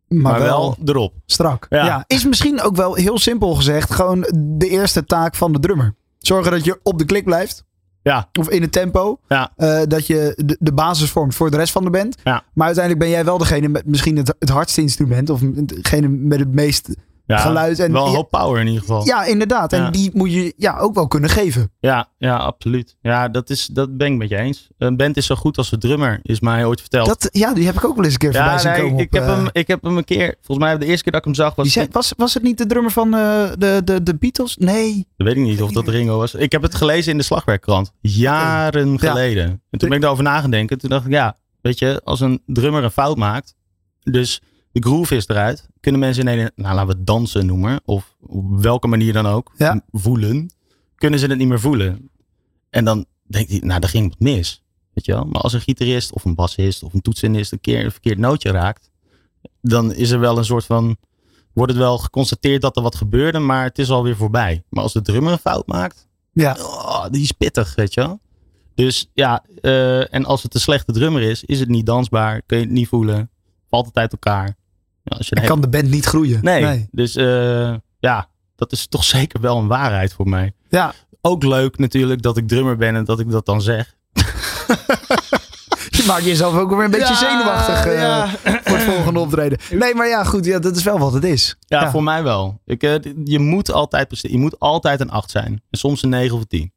Maar, 0.08 0.22
Maar, 0.32 0.40
wel, 0.42 0.48
wel, 0.60 0.78
erop. 0.86 1.14
strak. 1.26 1.66
Ja. 1.70 1.86
Ja. 1.86 2.04
Is 2.08 2.26
misschien 2.26 2.62
ook 2.62 2.76
wel 2.76 2.94
heel 2.96 3.18
simpel 3.20 3.56
gezegd 3.56 3.94
gewoon 3.94 4.20
de 4.58 4.68
eerste 4.70 5.06
taak 5.06 5.36
van 5.36 5.52
de 5.54 5.60
drummer. 5.60 5.96
Zorgen 6.18 6.52
dat 6.52 6.66
je 6.66 6.80
op 6.84 6.98
de 6.98 7.06
klik 7.06 7.24
blijft. 7.24 7.66
Ja, 8.02 8.30
Of 8.40 8.50
in 8.50 8.62
het 8.62 8.72
tempo. 8.72 9.20
ja, 9.28 9.52
eh, 9.56 9.82
dat 9.88 10.08
je 10.08 10.34
de, 10.46 10.58
de 10.60 10.74
basis 10.74 11.10
vormt 11.10 11.36
voor 11.36 11.52
de 11.52 11.58
rest 11.58 11.72
van 11.72 11.84
de 11.84 11.90
band. 11.90 12.18
Ja. 12.24 12.44
Maar 12.54 12.66
uiteindelijk 12.66 13.06
ben 13.06 13.14
jij 13.14 13.26
wel 13.26 13.38
degene 13.38 13.68
met 13.68 13.86
misschien 13.86 14.18
het, 14.18 14.36
het 14.40 14.50
hardste 14.50 14.82
instrument. 14.82 15.30
Of 15.30 15.40
degene 15.54 16.08
met 16.08 16.40
het 16.40 16.54
meest 16.54 16.90
ja. 17.28 17.38
geluid. 17.38 17.80
En, 17.80 17.92
wel 17.92 18.06
een 18.08 18.16
hoop 18.16 18.30
power 18.30 18.60
in 18.60 18.68
ieder 18.68 18.82
geval. 18.82 19.06
Ja, 19.06 19.26
inderdaad. 19.26 19.74
En 19.74 19.92
die 19.92 20.12
moet 20.14 20.34
je 20.34 20.54
ja, 20.58 20.78
ook 20.78 20.96
wel 20.96 21.08
kunnen 21.08 21.30
geven. 21.30 21.72
Ja, 21.80 22.08
ja, 22.18 22.38
absoluut. 22.38 22.98
Ja, 23.02 23.30
dat, 23.30 23.50
is, 23.50 23.66
dat 23.66 23.98
ben 23.98 24.12
ik 24.12 24.18
met 24.18 24.30
je 24.30 24.38
eens. 24.38 24.68
Een 24.78 24.98
band 24.98 25.18
is 25.18 25.26
zo 25.26 25.36
goed 25.36 25.58
als 25.58 25.70
de 25.70 25.78
drummer, 25.78 26.20
is 26.24 26.40
mij 26.40 26.66
ooit 26.66 26.80
verteld. 26.80 27.08
Dat, 27.08 27.30
ja, 27.32 27.54
die 27.54 27.66
heb 27.66 27.76
ik 27.76 27.86
ook 27.86 27.96
wel 27.96 28.04
eens 28.04 28.14
een 28.14 28.20
keer 28.20 28.34
voorbij 28.34 28.52
ja, 28.52 28.60
zien 28.60 28.72
nee, 28.72 28.82
komen. 28.82 29.00
ik, 29.00 29.06
op, 29.06 29.20
heb 29.20 29.24
eh, 29.24 29.36
hem, 29.36 29.50
ik 29.52 29.68
heb 29.68 29.84
hem 29.84 29.98
een 29.98 30.04
keer, 30.04 30.36
volgens 30.42 30.68
mij 30.68 30.78
de 30.78 30.86
eerste 30.86 31.04
keer 31.04 31.12
dat 31.12 31.22
ik 31.22 31.28
hem 31.28 31.36
zag, 31.36 31.56
was 31.56 31.66
die 31.66 31.74
zei- 31.74 31.88
was, 31.92 32.14
was 32.18 32.34
het 32.34 32.44
niet 32.44 32.58
de 32.58 32.66
drummer 32.66 32.92
van 32.92 33.14
eh, 33.14 33.20
de, 33.58 33.82
de, 33.84 34.04
de 34.04 34.16
Beatles? 34.16 34.58
Nee. 34.58 35.08
Dat 35.18 35.28
weet 35.28 35.36
ik 35.36 35.44
niet 35.44 35.62
of 35.62 35.72
dat 35.72 35.88
Ringo 35.88 36.18
was. 36.18 36.36
Ik 36.36 36.52
heb 36.52 36.62
het 36.62 36.76
gelezen 36.76 37.12
in 37.12 37.18
de 37.18 37.24
slagwerkkrant. 37.24 37.92
Jaren 38.02 38.92
Ja. 38.92 38.98
geleden. 38.98 39.46
En 39.46 39.80
toen 39.80 39.88
ben 39.88 39.98
ik 39.98 40.02
daarover 40.02 40.24
nagedenken. 40.24 40.78
Toen 40.78 40.90
dacht 40.90 41.06
ik, 41.06 41.12
ja, 41.12 41.38
weet 41.62 41.80
je, 41.80 42.02
als 42.04 42.20
een 42.20 42.42
drummer 42.46 42.84
een 42.84 42.92
fout 42.92 43.18
maakt. 43.18 43.56
Dus 44.04 44.42
de 44.82 44.88
groove 44.88 45.16
is 45.16 45.28
eruit. 45.28 45.70
Kunnen 45.80 46.02
mensen 46.02 46.28
in 46.28 46.40
een, 46.40 46.52
nou 46.56 46.74
laten 46.76 46.88
we 46.92 46.94
het 46.98 47.08
dansen 47.08 47.46
noemen. 47.46 47.82
Of 47.86 48.16
op 48.22 48.62
welke 48.62 48.88
manier 48.88 49.14
dan 49.14 49.26
ook. 49.26 49.52
Ja. 49.58 49.82
Voelen. 49.92 50.52
Kunnen 50.96 51.20
ze 51.20 51.26
het 51.28 51.38
niet 51.38 51.48
meer 51.48 51.60
voelen. 51.60 52.10
En 52.70 52.86
dan 52.86 53.06
denk 53.24 53.50
je, 53.50 53.66
nou, 53.66 53.80
daar 53.80 53.90
ging 53.90 54.10
het 54.10 54.20
mis. 54.20 54.64
Weet 54.94 55.06
je 55.06 55.12
wel. 55.12 55.26
Maar 55.26 55.42
als 55.42 55.54
een 55.54 55.62
gitarist 55.62 56.14
of 56.14 56.26
een 56.26 56.36
bassist 56.36 56.84
of 56.84 56.94
een 56.94 57.02
toetsenist 57.02 57.52
een 57.52 57.62
keer 57.62 57.86
een 57.86 57.92
verkeerd 57.92 58.18
nootje 58.18 58.52
raakt. 58.52 58.92
Dan 59.62 59.94
is 59.94 60.10
er 60.12 60.20
wel 60.20 60.38
een 60.38 60.46
soort 60.46 60.66
van 60.66 60.98
wordt 61.54 61.72
het 61.72 61.82
wel 61.82 61.98
geconstateerd 61.98 62.62
dat 62.62 62.76
er 62.76 62.82
wat 62.82 62.96
gebeurde, 62.96 63.40
maar 63.40 63.64
het 63.64 63.80
is 63.80 63.90
alweer 63.90 64.16
voorbij. 64.16 64.64
Maar 64.70 64.84
als 64.84 64.94
de 64.94 65.02
drummer 65.02 65.32
een 65.32 65.38
fout 65.38 65.68
maakt, 65.68 66.08
Ja. 66.32 66.56
oh, 66.60 67.06
die 67.10 67.22
is 67.22 67.32
pittig, 67.32 67.76
weet 67.76 67.94
je 67.94 68.02
wel. 68.02 68.20
Dus 68.76 69.10
ja, 69.14 69.44
eh, 69.62 70.14
en 70.14 70.26
als 70.26 70.44
het 70.44 70.54
een 70.54 70.60
slechte 70.60 70.92
drummer 70.92 71.22
is, 71.22 71.44
is 71.44 71.60
het 71.60 71.70
niet 71.70 71.86
dansbaar, 71.86 72.42
kun 72.46 72.58
je 72.58 72.64
het 72.64 72.74
niet 72.74 72.88
voelen, 72.88 73.30
valt 73.70 73.86
het 73.86 73.96
uit 73.96 74.12
elkaar. 74.12 74.58
Als 75.08 75.28
je 75.28 75.36
een 75.36 75.42
Dan 75.42 75.52
kan 75.52 75.62
de 75.62 75.70
band 75.70 75.90
niet 75.90 76.06
groeien. 76.06 76.40
nee. 76.44 76.88
dus 76.92 77.16
eh, 77.16 77.74
ja, 78.00 78.30
dat 78.56 78.72
is 78.72 78.88
toch 78.88 79.04
zeker 79.18 79.42
wel 79.42 79.58
een 79.58 79.68
waarheid 79.68 80.14
voor 80.14 80.30
mij. 80.30 80.54
Ja. 80.70 80.94
Ook 81.22 81.44
leuk 81.44 81.78
natuurlijk 81.78 82.22
dat 82.22 82.38
ik 82.38 82.48
drummer 82.48 82.78
ben 82.78 82.96
en 82.96 83.06
dat 83.06 83.20
ik 83.20 83.32
dat 83.32 83.46
dan 83.46 83.62
zeg. 83.62 83.96
Je 85.90 86.04
maakt 86.08 86.24
jezelf 86.26 86.56
ook 86.56 86.70
weer 86.70 86.84
een 86.84 86.92
beetje 86.92 87.08
Ja, 87.14 87.16
zenuwachtig 87.16 87.86
eh, 87.86 88.00
ja. 88.00 88.28
voor 88.64 88.78
het 88.78 88.84
volgende 88.86 89.20
optreden. 89.20 89.60
Nee, 89.80 89.96
maar 89.96 90.08
ja, 90.08 90.24
goed. 90.24 90.46
Ja, 90.46 90.60
dat 90.60 90.76
is 90.76 90.84
wel 90.84 91.00
wat 91.00 91.14
het 91.14 91.24
is. 91.24 91.56
Ja, 91.60 91.82
Ja. 91.82 91.92
voor 91.92 92.04
mij 92.04 92.24
wel. 92.24 92.62
Ik, 92.66 92.84
eh, 92.84 92.96
je 93.24 93.40
moet 93.40 93.72
altijd. 93.72 94.20
Je 94.22 94.38
moet 94.38 94.60
altijd 94.60 95.00
een 95.00 95.10
8 95.10 95.32
zijn. 95.32 95.62
En 95.70 95.78
soms 95.80 96.04
een 96.04 96.10
9 96.10 96.36
of 96.36 96.42
een 96.42 96.48
10. 96.48 96.72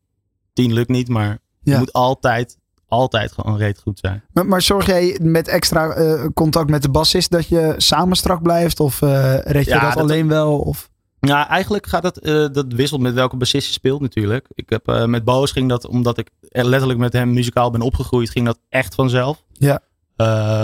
10 0.53 0.73
lukt 0.73 0.89
niet, 0.89 1.09
maar 1.09 1.39
je 1.63 1.77
moet 1.77 1.93
altijd, 1.93 2.57
altijd 2.91 3.33
gewoon 3.33 3.57
reet 3.57 3.81
goed 3.81 3.99
zijn. 3.99 4.23
Maar, 4.33 4.47
maar 4.47 4.63
zorg 4.63 4.87
jij 4.87 5.19
met 5.23 5.49
extra 5.49 5.89
eh, 5.91 6.25
contact 6.35 6.71
met 6.71 6.83
de 6.83 6.91
bassist 6.91 7.31
dat 7.31 7.49
je 7.49 7.75
samen 7.77 8.17
strak 8.17 8.43
blijft? 8.43 8.81
Of 8.81 9.03
eh, 9.03 9.39
red 9.39 9.65
je 9.65 9.71
Ja, 9.71 9.81
dat, 9.81 9.93
dat- 9.93 10.03
alleen 10.03 10.29
wel? 10.29 10.59
Of... 10.59 10.89
Ja, 11.21 11.49
eigenlijk 11.49 11.87
gaat 11.87 12.03
het, 12.03 12.19
eh, 12.19 12.47
dat 12.53 12.67
wisselt 12.69 13.01
met 13.01 13.15
welke 13.15 13.37
bassist 13.37 13.67
je 13.67 13.73
speelt 13.73 14.01
natuurlijk. 14.01 14.47
Ik 14.55 14.71
heb 14.71 15.07
met 15.07 15.25
Boos 15.25 15.53
ging 15.53 15.69
dat, 15.69 15.87
omdat 15.87 16.19
ik 16.19 16.31
letterlijk 16.41 16.99
met 16.99 17.13
hem 17.13 17.33
muzikaal 17.33 17.71
ben 17.71 17.81
opgegroeid, 17.81 18.31
ging 18.31 18.47
dat 18.47 18.59
echt 18.69 18.95
vanzelf. 18.95 19.43
Ja. 19.53 19.81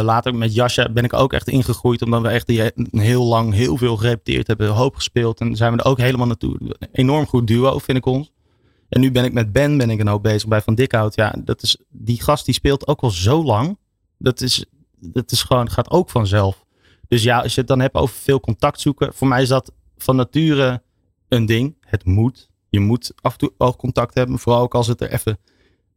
Later 0.02 0.34
met 0.34 0.54
Jascha 0.54 0.88
ben 0.88 1.04
ik 1.04 1.12
ook 1.12 1.32
echt 1.32 1.48
ingegroeid, 1.48 2.02
omdat 2.02 2.22
we 2.22 2.28
echt 2.28 2.46
die, 2.46 2.72
heel 2.90 3.24
lang 3.24 3.54
heel 3.54 3.76
veel 3.76 3.96
gerepeteerd 3.96 4.46
hebben, 4.46 4.68
hoop 4.68 4.94
gespeeld. 4.94 5.40
En 5.40 5.56
zijn 5.56 5.72
we 5.72 5.78
er 5.78 5.84
ook 5.84 5.98
helemaal 5.98 6.26
naartoe. 6.26 6.56
Een 6.60 6.88
enorm 6.92 7.26
goed 7.26 7.46
duo, 7.46 7.78
vind 7.78 7.98
ik 7.98 8.06
ons. 8.06 8.30
En 8.88 9.00
nu 9.00 9.10
ben 9.10 9.24
ik 9.24 9.32
met 9.32 9.52
Ben 9.52 9.78
ben 9.78 9.90
ik 9.90 10.00
een 10.00 10.08
hoop 10.08 10.22
bezig 10.22 10.48
bij 10.48 10.62
Van 10.62 10.74
Dikhout. 10.74 11.14
Ja, 11.14 11.34
dat 11.44 11.62
is, 11.62 11.76
die 11.88 12.22
gast 12.22 12.44
die 12.44 12.54
speelt 12.54 12.86
ook 12.86 13.00
al 13.00 13.10
zo 13.10 13.44
lang. 13.44 13.78
Dat 14.18 14.40
is, 14.40 14.64
dat 14.98 15.32
is 15.32 15.42
gewoon, 15.42 15.70
gaat 15.70 15.90
ook 15.90 16.10
vanzelf. 16.10 16.64
Dus 17.08 17.22
ja, 17.22 17.40
als 17.40 17.54
je 17.54 17.60
het 17.60 17.68
dan 17.68 17.80
hebt 17.80 17.94
over 17.94 18.16
veel 18.16 18.40
contact 18.40 18.80
zoeken. 18.80 19.14
Voor 19.14 19.28
mij 19.28 19.42
is 19.42 19.48
dat 19.48 19.72
van 19.96 20.16
nature 20.16 20.82
een 21.28 21.46
ding. 21.46 21.76
Het 21.80 22.04
moet. 22.04 22.50
Je 22.68 22.80
moet 22.80 23.12
af 23.20 23.32
en 23.32 23.38
toe 23.38 23.52
oogcontact 23.58 24.14
hebben. 24.14 24.38
Vooral 24.38 24.62
ook 24.62 24.74
als 24.74 24.86
het 24.86 25.00
er 25.00 25.10
even 25.10 25.38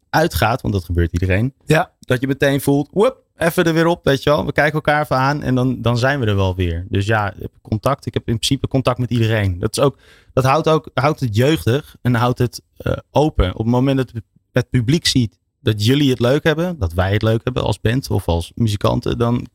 uitgaat, 0.09 0.61
want 0.61 0.73
dat 0.73 0.83
gebeurt 0.83 1.13
iedereen. 1.13 1.53
Ja. 1.65 1.91
Dat 1.99 2.21
je 2.21 2.27
meteen 2.27 2.61
voelt, 2.61 2.89
woep, 2.91 3.23
even 3.37 3.63
er 3.63 3.73
weer 3.73 3.85
op, 3.85 4.03
weet 4.03 4.23
je 4.23 4.29
wel. 4.29 4.45
We 4.45 4.51
kijken 4.51 4.73
elkaar 4.73 5.01
even 5.01 5.15
aan 5.15 5.41
en 5.41 5.55
dan, 5.55 5.81
dan 5.81 5.97
zijn 5.97 6.19
we 6.19 6.25
er 6.25 6.35
wel 6.35 6.55
weer. 6.55 6.85
Dus 6.89 7.05
ja, 7.05 7.33
ik 7.33 7.41
heb 7.41 7.51
contact. 7.61 8.05
Ik 8.05 8.13
heb 8.13 8.27
in 8.27 8.35
principe 8.35 8.67
contact 8.67 8.97
met 8.99 9.09
iedereen. 9.09 9.59
Dat, 9.59 9.77
is 9.77 9.83
ook, 9.83 9.97
dat 10.33 10.43
houdt, 10.43 10.67
ook, 10.67 10.89
houdt 10.93 11.19
het 11.19 11.35
jeugdig 11.35 11.95
en 12.01 12.15
houdt 12.15 12.39
het 12.39 12.61
eh, 12.77 12.93
open. 13.11 13.51
Op 13.51 13.57
het 13.57 13.67
moment 13.67 13.97
dat 13.97 14.11
het 14.51 14.69
publiek 14.69 15.05
ziet 15.05 15.39
dat 15.61 15.85
jullie 15.85 16.09
het 16.09 16.19
leuk 16.19 16.43
hebben, 16.43 16.79
dat 16.79 16.93
wij 16.93 17.13
het 17.13 17.21
leuk 17.21 17.41
hebben 17.43 17.63
als 17.63 17.81
band 17.81 18.09
of 18.09 18.27
als 18.27 18.51
muzikanten, 18.55 19.17
dan 19.17 19.47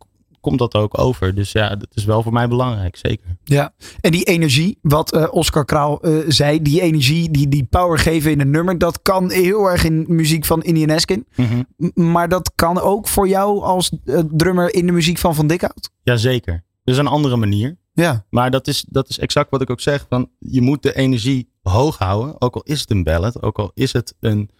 komt 0.45 0.59
dat 0.59 0.75
ook 0.75 0.99
over. 0.99 1.35
Dus 1.35 1.53
ja, 1.53 1.77
dat 1.77 1.89
is 1.95 2.05
wel 2.05 2.23
voor 2.23 2.33
mij 2.33 2.49
belangrijk, 2.49 2.97
zeker. 2.97 3.37
Ja, 3.45 3.75
en 4.01 4.11
die 4.13 4.25
energie, 4.25 4.79
wat 4.83 5.13
eh, 5.13 5.27
Oscar 5.31 5.65
Kraal 5.65 6.01
eh, 6.03 6.13
zei, 6.29 6.63
die 6.63 6.81
energie, 6.81 7.31
die, 7.31 7.49
die 7.49 7.65
power 7.65 7.99
geven 7.99 8.31
in 8.31 8.41
een 8.41 8.51
nummer, 8.51 8.79
dat 8.79 9.03
kan 9.03 9.31
heel 9.31 9.67
erg 9.71 9.85
in 9.85 10.05
muziek 10.09 10.45
van 10.45 10.63
Indian 10.63 10.89
Eskin. 10.89 11.27
M- 11.77 12.11
Maar 12.13 12.29
dat 12.29 12.53
kan 12.55 12.81
ook 12.81 13.09
voor 13.09 13.29
jou 13.29 13.63
als 13.63 13.93
eh, 14.05 14.19
drummer 14.31 14.75
in 14.75 14.87
de 14.87 14.93
muziek 14.93 15.19
van 15.19 15.35
Van 15.35 15.47
Dikhout. 15.47 15.91
Jazeker. 16.03 16.65
Dus 16.85 16.97
een 16.97 17.07
andere 17.07 17.37
manier. 17.37 17.77
Ja, 17.93 18.25
Maar 18.31 18.51
dat 18.51 18.67
is, 18.67 18.85
dat 18.89 19.09
is 19.09 19.19
exact 19.19 19.51
wat 19.51 19.61
ik 19.63 19.71
ook 19.71 19.81
zeg. 19.81 20.07
Van, 20.09 20.29
je 20.39 20.61
moet 20.61 20.83
de 20.83 20.97
energie 20.97 21.49
hoog 21.63 21.99
houden. 21.99 22.41
Ook 22.41 22.55
al 22.55 22.63
is 22.63 22.81
het 22.81 22.91
een 22.91 23.03
ballad. 23.03 23.43
Ook 23.43 23.59
al 23.59 23.71
is 23.75 23.93
het 23.93 24.15
een 24.21 24.51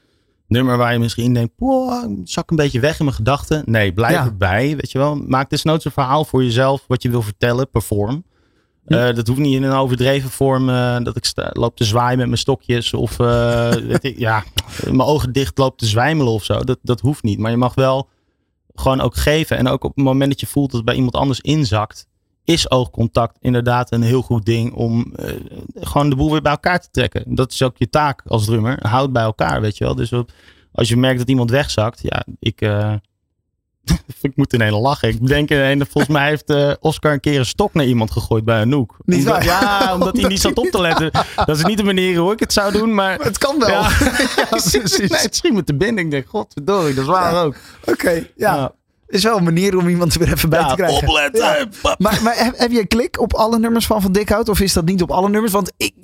nummer 0.47 0.77
waar 0.77 0.93
je 0.93 0.99
misschien 0.99 1.35
denkt. 1.35 1.57
"Poh, 1.57 2.05
zak 2.25 2.51
een 2.51 2.57
beetje 2.57 2.81
weg 2.81 2.99
in 2.99 3.05
mijn 3.05 3.17
gedachten. 3.17 3.63
Nee, 3.67 3.93
blijf 3.93 4.15
Ja. 4.15 4.25
erbij. 4.25 4.77
Weet 4.77 4.91
je 4.93 4.99
wel. 4.99 5.15
Maak 5.17 5.51
desnoods 5.51 5.85
een 5.85 5.91
verhaal 5.91 6.25
voor 6.25 6.43
jezelf. 6.45 6.85
Wat 6.89 7.03
je 7.03 7.11
wil 7.11 7.23
vertellen. 7.23 7.71
Perform. 7.71 8.25
Ja. 8.87 9.09
Eh, 9.09 9.15
dat 9.15 9.27
hoeft 9.27 9.41
niet 9.41 9.55
in 9.55 9.63
een 9.63 9.73
overdreven 9.73 10.31
vorm. 10.31 10.69
eh, 10.69 10.97
dat 11.03 11.17
ik 11.17 11.25
sta, 11.25 11.51
loop 11.53 11.77
te 11.77 11.85
zwaaien 11.85 12.19
met 12.19 12.27
mijn 12.27 12.39
stokjes. 12.39 12.95
Of 12.95 13.19
eh, 13.21 13.71
weet 13.91 14.05
ik, 14.05 14.19
ja, 14.19 14.45
mijn 14.85 15.01
ogen 15.01 15.33
dicht 15.33 15.59
loop 15.59 15.79
te 15.79 15.87
zwijmelen 15.87 16.33
of 16.33 16.45
zo. 16.45 16.65
Dat, 16.65 16.79
dat 16.83 17.01
hoeft 17.01 17.23
niet. 17.23 17.39
Maar 17.39 17.51
je 17.51 17.57
mag 17.57 17.75
wel 17.75 18.09
gewoon 18.75 19.01
ook 19.01 19.17
geven. 19.17 19.57
En 19.57 19.69
ook 19.69 19.85
op 19.85 19.95
het 19.97 20.05
moment 20.05 20.31
dat 20.31 20.41
je 20.41 20.47
voelt 20.47 20.67
dat 20.67 20.77
het 20.77 20.85
bij 20.85 20.95
iemand 20.95 21.15
anders 21.15 21.41
inzakt 21.41 22.07
is 22.45 22.71
oogcontact 22.71 23.37
inderdaad 23.41 23.93
een 23.93 24.03
heel 24.03 24.23
goed 24.23 24.45
ding 24.45 24.73
om 24.75 25.13
eh, 25.17 25.33
gewoon 25.75 26.11
de 26.11 26.17
boel 26.17 26.31
weer 26.31 26.43
bij 26.43 26.53
elkaar 26.53 26.81
te 26.81 26.89
trekken. 26.91 27.35
Dat 27.35 27.53
is 27.53 27.63
ook 27.63 27.77
je 27.77 27.89
taak 27.91 28.23
als 28.27 28.45
drummer. 28.45 28.79
Houd 28.89 29.13
bij 29.13 29.23
elkaar, 29.23 29.61
weet 29.61 29.79
je 29.79 29.85
wel. 29.85 29.95
Dus 29.95 30.13
op- 30.13 30.31
als 30.73 30.89
je 30.89 30.97
merkt 30.97 31.19
dat 31.19 31.29
iemand 31.29 31.51
wegzakt, 31.51 32.01
ja, 32.03 32.25
ik, 32.39 32.61
eh, 32.61 32.93
ik 34.21 34.37
moet 34.37 34.53
ineens 34.53 34.75
lachen. 34.75 35.09
Ik 35.09 35.27
denk 35.27 35.51
ineens, 35.51 35.85
volgens 35.91 36.13
mij 36.13 36.29
heeft 36.29 36.51
eh, 36.51 36.73
Oscar 36.81 37.13
een 37.13 37.21
keer 37.21 37.39
een 37.39 37.47
stok 37.47 37.75
naar 37.75 37.85
iemand 37.85 38.11
gegooid 38.11 38.45
bij 38.45 38.63
een 38.63 38.69
noek. 38.69 38.97
Niet 39.05 39.19
Omdat-? 39.19 39.45
Ja, 39.45 39.91
omdat 39.95 40.17
hij 40.17 40.29
niet 40.29 40.41
zat 40.41 40.59
op 40.59 40.67
te 40.67 40.81
letten. 40.81 41.11
Dat 41.47 41.57
is 41.57 41.65
niet 41.65 41.79
de 41.79 41.85
manier 41.85 42.19
hoe 42.19 42.33
ik 42.33 42.41
het 42.41 42.53
zou 42.53 42.73
doen, 42.73 42.95
maar... 42.95 43.19
het 43.21 43.39
kan 43.39 43.59
wel. 43.59 43.69
Ja. 43.69 43.91
Ja, 44.37 44.45
precies. 44.51 44.99
Nee, 45.11 45.21
het 45.21 45.37
schiet 45.37 45.53
me 45.53 45.65
te 45.65 45.75
binnen. 45.77 46.05
Ik 46.05 46.11
denk, 46.11 46.27
godverdorie, 46.29 46.95
dat 46.95 47.05
is 47.05 47.11
waar 47.11 47.45
ook. 47.45 47.55
Oké, 47.85 48.27
ja. 48.37 48.73
Is 49.15 49.23
wel 49.23 49.37
een 49.37 49.45
manier 49.45 49.77
om 49.79 49.89
iemand 49.89 50.13
er 50.15 50.19
weer 50.19 50.33
even 50.33 50.49
bij 50.49 50.61
Ja, 50.61 50.69
te 50.69 50.75
krijgen. 50.75 51.09
opletten. 51.09 51.41
Ja. 51.45 51.67
Maar, 51.99 52.21
maar 52.23 52.35
heb, 52.45 52.59
heb 52.59 52.71
je 52.71 52.79
een 52.81 52.89
klik 52.89 53.21
op 53.21 53.35
alle 53.35 53.59
nummers 53.59 53.87
van 53.87 54.03
Van 54.03 54.13
Dikhout? 54.13 54.49
Of 54.49 54.61
is 54.61 54.73
dat 54.73 54.85
niet 54.85 55.03
op 55.03 55.11
alle 55.11 55.29
nummers? 55.29 55.53
Want 55.53 55.73
ik, 55.77 55.95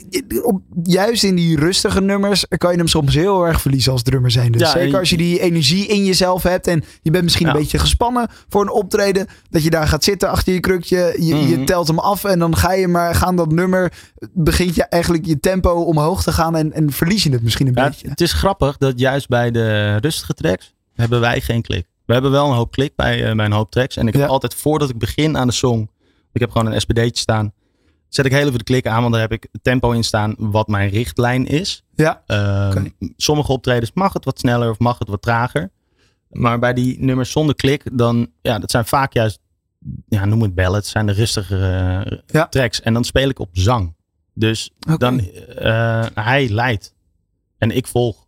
op, 0.43 0.61
juist 0.83 1.23
in 1.25 1.35
die 1.35 1.57
rustige 1.59 2.01
nummers 2.01 2.45
kan 2.59 2.71
je 2.73 2.77
hem 2.79 2.87
soms 2.89 3.15
heel 3.15 3.47
erg 3.47 3.61
verliezen 3.61 3.93
als 3.93 4.03
drummer 4.03 4.31
zijn. 4.31 4.53
Dus 4.53 4.61
Ja, 4.61 4.71
zeker 4.71 4.99
als 4.99 5.11
je 5.11 5.17
die 5.17 5.41
energie 5.41 5.87
in 5.87 6.05
jezelf 6.05 6.43
hebt. 6.43 6.67
En 6.67 6.85
je 7.03 7.11
bent 7.11 7.25
misschien 7.25 7.47
een 7.47 7.53
beetje 7.57 7.79
gespannen 7.79 8.29
voor 8.49 8.63
een 8.63 8.71
optreden. 8.71 9.27
Dat 9.51 9.63
je 9.63 9.71
daar 9.71 9.89
gaat 9.89 10.05
zitten 10.05 10.29
achter 10.29 10.53
je 10.53 10.61
krukje. 10.61 11.15
Je, 11.19 11.25
je 11.49 11.57
Mhm. 11.57 11.65
telt 11.65 11.87
hem 11.89 11.99
af 11.99 12.25
en 12.25 12.39
dan 12.39 12.57
ga 12.57 12.73
je 12.73 12.89
maar 12.89 13.15
gaan 13.15 13.37
dat 13.37 13.53
nummer. 13.53 13.93
Begint 14.33 14.75
je 14.75 14.85
eigenlijk 14.85 15.27
je 15.27 15.41
tempo 15.41 15.71
omhoog 15.71 16.23
te 16.23 16.33
gaan. 16.33 16.57
En, 16.57 16.73
en 16.73 16.93
verlies 16.93 17.23
je 17.23 17.31
het 17.33 17.43
misschien 17.43 17.67
een 17.67 17.75
Ja, 17.77 17.89
beetje. 17.89 18.09
het 18.09 18.21
is 18.21 18.33
grappig 18.33 18.77
dat 18.77 18.99
juist 18.99 19.29
bij 19.29 19.51
de 19.51 19.97
rustige 19.97 20.35
tracks 20.35 20.75
hebben 20.95 21.21
wij 21.21 21.41
geen 21.41 21.63
klik. 21.63 21.87
We 22.11 22.17
hebben 22.17 22.35
wel 22.35 22.47
een 22.49 22.57
hoop 22.57 22.71
klik 22.71 22.95
bij, 22.97 23.25
eh, 23.31 23.37
bij 23.37 23.45
een 23.45 23.53
hoop 23.53 23.71
tracks. 23.71 23.97
En 23.97 24.09
ik 24.09 24.15
Ja. 24.15 24.21
heb 24.21 24.29
altijd 24.29 24.55
voordat 24.55 24.91
ik 24.91 24.99
begin 24.99 25.37
aan 25.37 25.47
de 25.47 25.53
song, 25.53 25.91
ik 26.33 26.41
heb 26.41 26.51
gewoon 26.51 26.73
een 26.73 26.81
SPD'tje 26.81 27.17
staan, 27.17 27.53
zet 28.09 28.27
ik 28.27 28.33
heel 28.33 28.47
even 28.47 28.59
de 28.59 28.65
klik 28.65 28.87
aan, 28.87 29.01
want 29.01 29.13
daar 29.13 29.23
heb 29.23 29.33
ik 29.33 29.49
tempo 29.63 29.91
in 29.91 30.05
staan 30.05 30.35
wat 30.39 30.69
mijn 30.69 30.91
richtlijn 30.91 31.47
is. 31.47 31.83
Ja, 31.95 32.23
Oké. 32.71 32.91
Sommige 33.17 33.53
optredens 33.53 33.91
mag 33.95 34.13
het 34.13 34.25
wat 34.25 34.39
sneller 34.39 34.71
of 34.71 34.79
mag 34.79 34.99
het 34.99 35.09
wat 35.09 35.23
trager. 35.23 35.71
Maar 36.29 36.59
bij 36.59 36.73
die 36.75 37.01
nummers 37.01 37.31
zonder 37.31 37.55
klik, 37.55 37.83
dan, 37.93 38.31
ja, 38.43 38.59
dat 38.59 38.71
zijn 38.71 38.85
vaak 38.85 39.13
juist, 39.13 39.41
ja, 40.09 40.25
noem 40.25 40.43
het 40.43 40.55
ballads, 40.55 40.91
zijn 40.91 41.07
de 41.07 41.13
rustigere 41.13 42.03
eh, 42.05 42.19
Ja. 42.27 42.47
tracks. 42.49 42.81
En 42.81 42.93
dan 42.93 43.05
speel 43.05 43.29
ik 43.29 43.39
op 43.39 43.49
zang. 43.53 43.95
Dus 44.35 44.71
dan, 44.99 45.21
eh, 45.21 46.07
hij 46.15 46.49
leidt 46.49 46.95
en 47.59 47.71
ik 47.71 47.87
volg. 47.87 48.27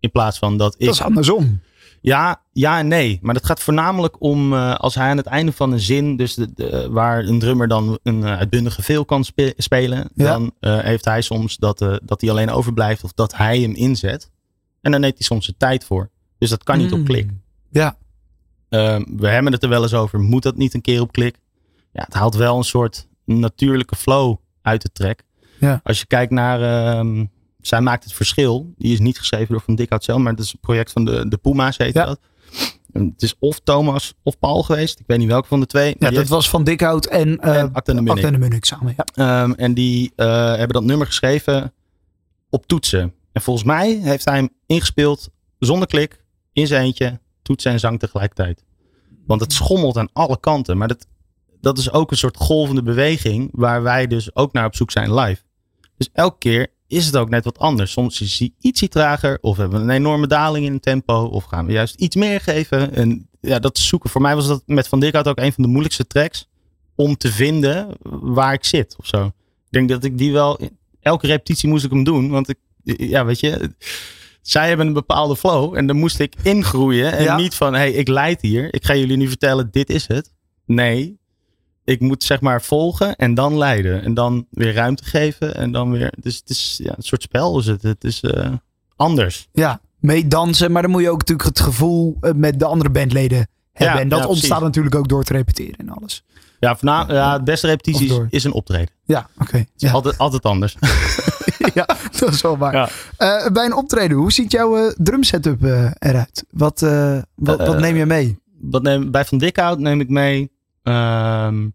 In 0.00 0.10
plaats 0.10 0.38
van 0.38 0.56
dat 0.56 0.74
ik. 0.78 0.86
dat 0.86 0.94
is 0.94 1.02
andersom. 1.02 1.60
Ja, 2.04 2.42
ja 2.52 2.78
en 2.78 2.88
nee. 2.88 3.18
Maar 3.22 3.34
dat 3.34 3.44
gaat 3.46 3.60
voornamelijk 3.60 4.22
om 4.22 4.52
eh, 4.52 4.74
als 4.74 4.94
hij 4.94 5.08
aan 5.10 5.16
het 5.16 5.26
einde 5.26 5.52
van 5.52 5.72
een 5.72 5.80
zin, 5.80 6.16
dus 6.16 6.34
de, 6.34 6.52
de- 6.54 6.88
waar 6.90 7.24
een 7.24 7.38
drummer 7.38 7.68
dan 7.68 7.98
een 8.02 8.24
eh, 8.24 8.36
uitbundige 8.36 8.82
veel 8.82 9.04
kan 9.04 9.24
spe- 9.24 9.54
spelen, 9.56 10.08
Ja. 10.14 10.24
dan 10.24 10.52
eh, 10.60 10.78
heeft 10.78 11.04
hij 11.04 11.20
soms 11.22 11.56
dat, 11.56 11.80
eh, 11.80 11.94
dat 12.02 12.20
hij 12.20 12.30
alleen 12.30 12.50
overblijft 12.50 13.04
of 13.04 13.12
dat 13.12 13.36
hij 13.36 13.60
hem 13.60 13.74
inzet. 13.74 14.30
En 14.80 14.90
dan 14.92 15.00
neemt 15.00 15.14
hij 15.14 15.26
soms 15.26 15.46
de 15.46 15.54
tijd 15.56 15.84
voor. 15.84 16.10
Dus 16.38 16.50
dat 16.50 16.62
kan 16.64 16.78
niet 16.78 16.90
Mm. 16.90 17.00
op 17.00 17.04
klik. 17.06 17.30
Ja, 17.70 17.96
Ehm, 18.68 19.02
we 19.16 19.28
hebben 19.28 19.52
het 19.52 19.62
er 19.62 19.68
wel 19.68 19.82
eens 19.82 19.94
over. 19.94 20.18
Moet 20.20 20.42
dat 20.42 20.56
niet 20.56 20.74
een 20.74 20.80
keer 20.80 21.00
op 21.00 21.12
klik? 21.12 21.36
Ja, 21.92 22.02
het 22.04 22.14
haalt 22.14 22.34
wel 22.34 22.56
een 22.56 22.64
soort 22.64 23.08
natuurlijke 23.24 23.96
flow 23.96 24.36
uit 24.62 24.82
de 24.82 24.88
track. 24.92 25.20
Ja. 25.60 25.80
Als 25.82 25.98
je 25.98 26.06
kijkt 26.06 26.32
naar... 26.32 26.60
ehm, 26.62 27.24
zij 27.62 27.80
maakt 27.80 28.04
het 28.04 28.12
verschil. 28.12 28.72
Die 28.78 28.92
is 28.92 28.98
niet 29.00 29.18
geschreven 29.18 29.48
door 29.48 29.60
Van 29.60 29.74
Dikhout 29.74 30.04
zelf. 30.04 30.18
Maar 30.20 30.32
het 30.32 30.40
is 30.40 30.52
een 30.52 30.60
project 30.60 30.92
van 30.92 31.04
de, 31.04 31.28
de 31.28 31.36
Puma's 31.36 31.76
heet 31.76 31.94
Ja. 31.94 32.04
dat. 32.04 32.20
En 32.92 33.04
Het 33.12 33.22
is 33.22 33.34
of 33.38 33.60
Thomas 33.60 34.14
of 34.22 34.38
Paul 34.38 34.62
geweest. 34.62 34.98
Ik 35.00 35.06
weet 35.06 35.18
niet 35.18 35.28
welke 35.28 35.48
van 35.48 35.60
de 35.60 35.66
twee. 35.66 35.96
ja 35.98 36.10
dat 36.10 36.28
was 36.28 36.48
Van 36.50 36.64
Dikhout 36.64 37.06
en, 37.06 37.38
eh 37.38 37.50
heeft- 37.52 37.58
en 37.68 37.72
Acte 37.72 37.90
en 37.90 37.96
de 37.96 38.02
Munnik. 38.02 38.24
Acte 38.24 38.36
de 38.36 38.42
Munnik 38.42 38.64
samen. 38.64 38.94
Ja. 38.96 39.04
Ehm, 39.42 39.52
en 39.52 39.74
die 39.74 40.12
eh, 40.16 40.26
hebben 40.48 40.68
dat 40.68 40.84
nummer 40.84 41.06
geschreven 41.06 41.72
op 42.50 42.66
toetsen. 42.66 43.14
En 43.32 43.42
volgens 43.42 43.66
mij 43.66 43.90
heeft 44.02 44.24
hij 44.24 44.34
hem 44.36 44.48
ingespeeld 44.66 45.28
zonder 45.58 45.88
klik, 45.88 46.24
in 46.52 46.66
zijn 46.66 46.84
eentje, 46.84 47.20
toetsen 47.42 47.72
en 47.72 47.80
zang 47.80 47.98
tegelijkertijd. 47.98 48.64
Want 49.26 49.40
het 49.40 49.52
schommelt 49.52 49.96
aan 49.96 50.08
alle 50.12 50.40
kanten. 50.40 50.76
Maar 50.78 50.88
dat, 50.88 51.06
dat 51.60 51.78
is 51.78 51.92
ook 51.92 52.10
een 52.10 52.16
soort 52.16 52.36
golvende 52.36 52.82
beweging 52.82 53.48
waar 53.52 53.82
wij 53.82 54.06
dus 54.06 54.34
ook 54.36 54.52
naar 54.52 54.66
op 54.66 54.74
zoek 54.74 54.90
zijn 54.90 55.14
live. 55.14 55.42
Dus 55.96 56.08
elke 56.12 56.38
keer 56.38 56.66
is 56.92 57.06
het 57.06 57.16
ook 57.16 57.28
net 57.30 57.44
wat 57.44 57.58
anders. 57.58 57.92
Soms 57.92 58.20
is 58.20 58.38
hij 58.38 58.52
ietsje 58.60 58.88
trager 58.88 59.38
of 59.40 59.56
hebben 59.56 59.78
we 59.78 59.84
een 59.84 59.90
enorme 59.98 60.26
daling 60.26 60.66
in 60.66 60.72
het 60.72 60.82
tempo 60.82 61.24
of 61.24 61.44
gaan 61.44 61.66
we 61.66 61.72
juist 61.72 61.94
iets 61.94 62.16
meer 62.16 62.40
geven. 62.40 62.94
En 62.94 63.28
ja, 63.40 63.58
dat 63.58 63.78
zoeken. 63.78 64.10
Voor 64.10 64.20
mij 64.20 64.34
was 64.34 64.46
dat 64.46 64.62
met 64.66 64.88
Van 64.88 65.00
Dikhout 65.00 65.28
ook 65.28 65.38
een 65.38 65.52
van 65.52 65.62
de 65.62 65.68
moeilijkste 65.68 66.06
tracks 66.06 66.48
om 66.94 67.16
te 67.16 67.32
vinden 67.32 67.88
waar 68.20 68.52
ik 68.52 68.64
zit 68.64 68.94
of 68.98 69.06
zo. 69.06 69.26
Ik 69.26 69.32
denk 69.70 69.88
dat 69.88 70.04
ik 70.04 70.18
die 70.18 70.32
wel, 70.32 70.58
elke 71.00 71.26
repetitie 71.26 71.68
moest 71.68 71.84
ik 71.84 71.90
hem 71.90 72.04
doen. 72.04 72.28
Want 72.30 72.48
ik, 72.48 72.58
ja, 72.84 73.24
weet 73.24 73.40
je, 73.40 73.70
zij 74.42 74.68
hebben 74.68 74.86
een 74.86 74.92
bepaalde 74.92 75.36
flow 75.36 75.76
en 75.76 75.86
dan 75.86 75.96
moest 75.96 76.18
ik 76.18 76.34
ingroeien. 76.42 77.12
En 77.12 77.22
Ja. 77.24 77.36
niet 77.36 77.54
van, 77.54 77.74
hey, 77.74 77.92
ik 77.92 78.08
leid 78.08 78.40
hier. 78.40 78.74
Ik 78.74 78.84
ga 78.84 78.94
jullie 78.96 79.16
nu 79.16 79.28
vertellen, 79.28 79.68
dit 79.70 79.90
is 79.90 80.06
het. 80.06 80.32
Nee, 80.66 81.18
ik 81.84 82.00
moet 82.00 82.24
zeg 82.24 82.40
maar 82.40 82.62
volgen 82.62 83.16
en 83.16 83.34
dan 83.34 83.58
leiden. 83.58 84.02
En 84.02 84.14
dan 84.14 84.46
weer 84.50 84.74
ruimte 84.74 85.04
geven 85.04 85.54
en 85.54 85.72
dan 85.72 85.90
weer, 85.90 86.12
dus 86.20 86.36
het 86.36 86.50
is 86.50 86.80
ja, 86.82 86.94
een 86.96 87.02
soort 87.02 87.22
spel 87.22 87.58
is 87.58 87.66
het. 87.66 87.82
Het 87.82 88.04
is 88.04 88.20
eh, 88.20 88.50
anders. 88.96 89.48
ja, 89.52 89.80
mee 89.98 90.28
dansen. 90.28 90.72
Maar 90.72 90.82
dan 90.82 90.90
moet 90.90 91.02
je 91.02 91.10
ook 91.10 91.18
natuurlijk 91.18 91.48
het 91.48 91.60
gevoel 91.60 92.16
eh, 92.20 92.32
met 92.32 92.58
de 92.58 92.64
andere 92.64 92.90
bandleden 92.90 93.48
hebben. 93.72 93.96
Ja, 93.96 94.02
en 94.02 94.08
dat 94.08 94.18
ja, 94.18 94.26
ontstaat 94.26 94.60
natuurlijk 94.60 94.94
ook 94.94 95.08
door 95.08 95.24
te 95.24 95.32
repeteren 95.32 95.76
en 95.76 95.88
alles. 95.88 96.24
Ja, 96.60 96.76
voorna- 96.76 97.06
ja 97.08 97.38
de 97.38 97.44
beste 97.44 97.66
repetitie 97.66 98.26
is, 98.30 98.44
een 98.44 98.52
optreden. 98.52 98.94
Ja, 99.04 99.28
oké. 99.38 99.64
Ja. 99.76 99.92
altijd, 99.92 100.18
altijd 100.18 100.42
anders. 100.42 100.76
ja, 101.74 101.86
dat 102.18 102.32
is 102.32 102.40
wel 102.40 102.58
waar. 102.58 102.92
Eh, 103.16 103.46
bij 103.46 103.64
een 103.64 103.74
optreden, 103.74 104.16
hoe 104.16 104.32
ziet 104.32 104.52
jouw 104.52 104.76
eh, 104.76 104.92
drumsetup 104.96 105.64
eh, 105.64 105.90
eruit? 105.98 106.44
Wat, 106.50 106.80
wat, 107.34 107.66
wat 107.66 107.78
neem 107.78 107.96
je 107.96 108.06
mee? 108.06 108.38
Wat 108.60 108.82
neem, 108.82 109.10
bij 109.10 109.24
Van 109.24 109.38
Dikhout 109.38 109.78
neem 109.78 110.00
ik 110.00 110.08
mee 110.08 110.51
ehm, 110.82 111.68